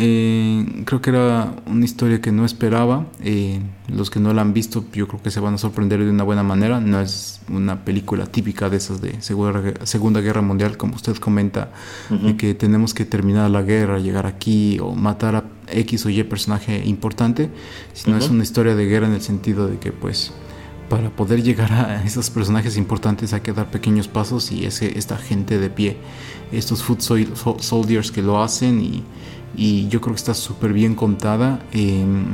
Eh, 0.00 0.84
creo 0.84 1.00
que 1.00 1.10
era 1.10 1.56
una 1.66 1.84
historia 1.84 2.20
que 2.20 2.30
no 2.30 2.44
esperaba. 2.44 3.08
Eh, 3.20 3.60
los 3.88 4.10
que 4.10 4.20
no 4.20 4.32
la 4.32 4.42
han 4.42 4.52
visto, 4.52 4.84
yo 4.92 5.08
creo 5.08 5.20
que 5.20 5.32
se 5.32 5.40
van 5.40 5.54
a 5.54 5.58
sorprender 5.58 5.98
de 6.04 6.08
una 6.08 6.22
buena 6.22 6.44
manera. 6.44 6.78
No 6.78 7.00
es 7.00 7.40
una 7.50 7.84
película 7.84 8.26
típica 8.26 8.70
de 8.70 8.76
esas 8.76 9.00
de 9.00 9.20
Segunda, 9.20 10.20
Guerra 10.20 10.40
Mundial, 10.40 10.76
como 10.76 10.94
usted 10.94 11.16
comenta, 11.16 11.72
de 12.10 12.36
que 12.36 12.54
tenemos 12.54 12.94
que 12.94 13.06
terminar 13.06 13.50
la 13.50 13.62
guerra, 13.62 13.98
llegar 13.98 14.26
aquí 14.26 14.78
o 14.78 14.94
matar 14.94 15.34
a 15.34 15.44
X 15.72 16.06
o 16.06 16.10
Y 16.10 16.22
personaje 16.22 16.80
importante, 16.86 17.50
sino 17.92 18.18
es 18.18 18.30
una 18.30 18.44
historia 18.44 18.76
de 18.76 18.86
guerra 18.86 19.08
en 19.08 19.14
el 19.14 19.20
sentido 19.20 19.66
de 19.66 19.78
que, 19.78 19.90
pues, 19.90 20.32
para 20.88 21.10
poder 21.10 21.42
llegar 21.42 21.72
a 21.72 22.04
esos 22.04 22.30
personajes 22.30 22.76
importantes 22.76 23.32
hay 23.32 23.40
que 23.40 23.52
dar 23.52 23.70
pequeños 23.70 24.06
pasos 24.06 24.52
y 24.52 24.64
es 24.64 24.80
esta 24.80 25.18
gente 25.18 25.58
de 25.58 25.70
pie, 25.70 25.96
estos 26.52 26.84
foot 26.84 27.00
soldiers 27.00 28.12
que 28.12 28.22
lo 28.22 28.40
hacen 28.40 28.80
y 28.80 29.02
y 29.56 29.88
yo 29.88 30.00
creo 30.00 30.14
que 30.14 30.18
está 30.18 30.34
súper 30.34 30.72
bien 30.72 30.94
contada. 30.94 31.60
Em, 31.72 32.26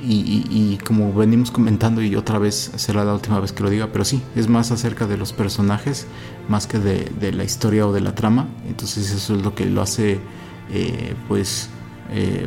y, 0.00 0.78
como 0.86 1.12
venimos 1.12 1.50
comentando 1.50 2.02
y 2.02 2.14
otra 2.14 2.38
vez 2.38 2.72
será 2.76 3.04
la 3.04 3.14
última 3.14 3.40
vez 3.40 3.52
que 3.52 3.62
lo 3.62 3.70
diga, 3.70 3.88
pero 3.92 4.04
sí, 4.04 4.22
es 4.36 4.48
más 4.48 4.70
acerca 4.70 5.06
de 5.06 5.16
los 5.16 5.32
personajes 5.32 6.06
más 6.48 6.66
que 6.66 6.78
de, 6.78 7.32
la 7.32 7.44
historia 7.44 7.86
o 7.86 7.92
de 7.92 8.00
la 8.00 8.14
trama. 8.14 8.48
Entonces 8.68 9.10
eso 9.10 9.34
es 9.34 9.42
lo 9.42 9.54
que 9.54 9.66
lo 9.66 9.82
hace 9.82 10.20
eh, 10.70 11.14
pues 11.26 11.68
eh, 12.10 12.46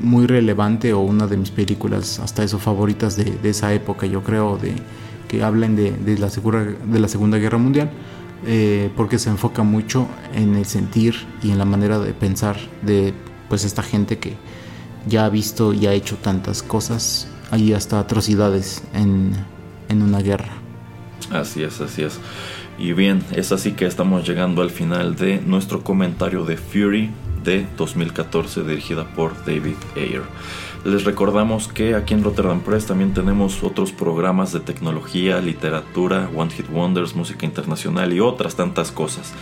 muy 0.00 0.26
relevante 0.26 0.92
o 0.92 1.00
una 1.00 1.26
de 1.26 1.36
mis 1.36 1.50
películas 1.50 2.18
hasta 2.20 2.42
eso 2.42 2.58
favoritas 2.58 3.16
de, 3.16 3.38
esa 3.44 3.72
época, 3.74 4.06
yo 4.06 4.22
creo, 4.22 4.56
de 4.56 4.74
que 5.28 5.42
hablen 5.42 5.76
de, 5.76 6.18
la, 6.18 6.28
de 6.28 7.00
la 7.00 7.08
Segunda 7.08 7.38
Guerra 7.38 7.58
Mundial. 7.58 7.90
Eh, 8.46 8.90
porque 8.96 9.18
se 9.18 9.30
enfoca 9.30 9.64
mucho 9.64 10.06
en 10.32 10.54
el 10.54 10.64
sentir 10.64 11.14
y 11.42 11.50
en 11.50 11.58
la 11.58 11.64
manera 11.64 11.98
de 11.98 12.12
pensar 12.12 12.56
de 12.82 13.12
pues 13.48 13.64
esta 13.64 13.82
gente 13.82 14.18
que, 14.18 14.36
ya 15.06 15.24
ha 15.24 15.28
visto 15.28 15.72
y 15.72 15.86
ha 15.86 15.92
hecho 15.92 16.16
tantas 16.16 16.62
cosas, 16.62 17.28
hay 17.50 17.72
hasta 17.72 17.98
atrocidades 17.98 18.82
en, 18.92 19.32
en 19.88 20.02
una 20.02 20.20
guerra. 20.20 20.52
Así 21.30 21.62
es, 21.62 21.80
así 21.80 22.02
es. 22.02 22.18
Y 22.78 22.92
bien, 22.92 23.24
es 23.32 23.52
así 23.52 23.72
que 23.72 23.86
estamos 23.86 24.26
llegando 24.26 24.62
al 24.62 24.70
final 24.70 25.16
de 25.16 25.40
nuestro 25.40 25.82
comentario 25.82 26.44
de 26.44 26.56
Fury 26.56 27.10
de 27.42 27.66
2014 27.76 28.62
dirigida 28.62 29.04
por 29.14 29.44
David 29.44 29.76
Ayer. 29.96 30.22
Les 30.84 31.04
recordamos 31.04 31.66
que 31.66 31.94
aquí 31.96 32.14
en 32.14 32.22
Rotterdam 32.22 32.60
Press 32.60 32.86
también 32.86 33.12
tenemos 33.12 33.62
otros 33.64 33.90
programas 33.90 34.52
de 34.52 34.60
tecnología, 34.60 35.40
literatura, 35.40 36.30
One 36.34 36.50
Hit 36.52 36.70
Wonders, 36.70 37.16
música 37.16 37.44
internacional 37.44 38.12
y 38.12 38.20
otras 38.20 38.54
tantas 38.54 38.92
cosas, 38.92 39.34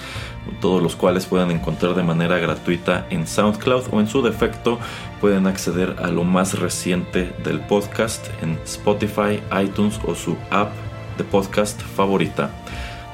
todos 0.61 0.83
los 0.83 0.97
cuales 0.97 1.27
pueden 1.27 1.51
encontrar 1.51 1.95
de 1.95 2.03
manera 2.03 2.39
gratuita 2.39 3.07
en 3.11 3.27
SoundCloud 3.27 3.85
o 3.93 4.01
en 4.01 4.09
su 4.09 4.23
defecto 4.23 4.79
pueden 5.21 5.47
acceder 5.47 5.97
a 6.03 6.09
lo 6.09 6.25
más 6.25 6.59
reciente 6.59 7.35
del 7.45 7.61
podcast 7.61 8.27
en 8.43 8.59
Spotify, 8.65 9.41
iTunes 9.63 10.01
o 10.07 10.15
su 10.15 10.37
app 10.51 10.73
de 11.19 11.25
podcast 11.25 11.81
favorita. 11.83 12.51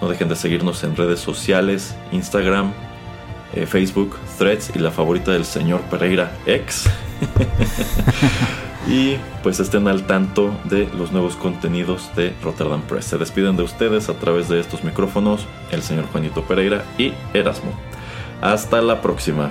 No 0.01 0.09
dejen 0.09 0.29
de 0.29 0.37
seguirnos 0.37 0.85
en 0.85 0.97
redes 0.97 1.21
sociales, 1.21 1.95
Instagram, 2.13 2.73
eh, 3.55 3.67
Facebook, 3.67 4.17
Threads 4.39 4.73
y 4.75 4.79
la 4.79 4.91
favorita 4.91 5.33
del 5.33 5.45
señor 5.45 5.81
Pereira 5.83 6.33
X. 6.47 6.89
y 8.89 9.17
pues 9.43 9.61
estén 9.61 9.89
al 9.89 10.07
tanto 10.07 10.55
de 10.65 10.89
los 10.97 11.13
nuevos 11.13 11.37
contenidos 11.37 12.11
de 12.17 12.35
Rotterdam 12.43 12.83
Press. 12.83 13.07
Se 13.07 13.19
despiden 13.19 13.57
de 13.57 13.63
ustedes 13.63 14.09
a 14.09 14.15
través 14.15 14.49
de 14.49 14.61
estos 14.61 14.85
micrófonos 14.85 15.47
el 15.71 15.83
señor 15.83 16.07
Juanito 16.13 16.43
Pereira 16.43 16.85
y 16.99 17.13
Erasmo. 17.35 17.73
Hasta 18.41 18.83
la 18.83 19.01
próxima. 19.01 19.51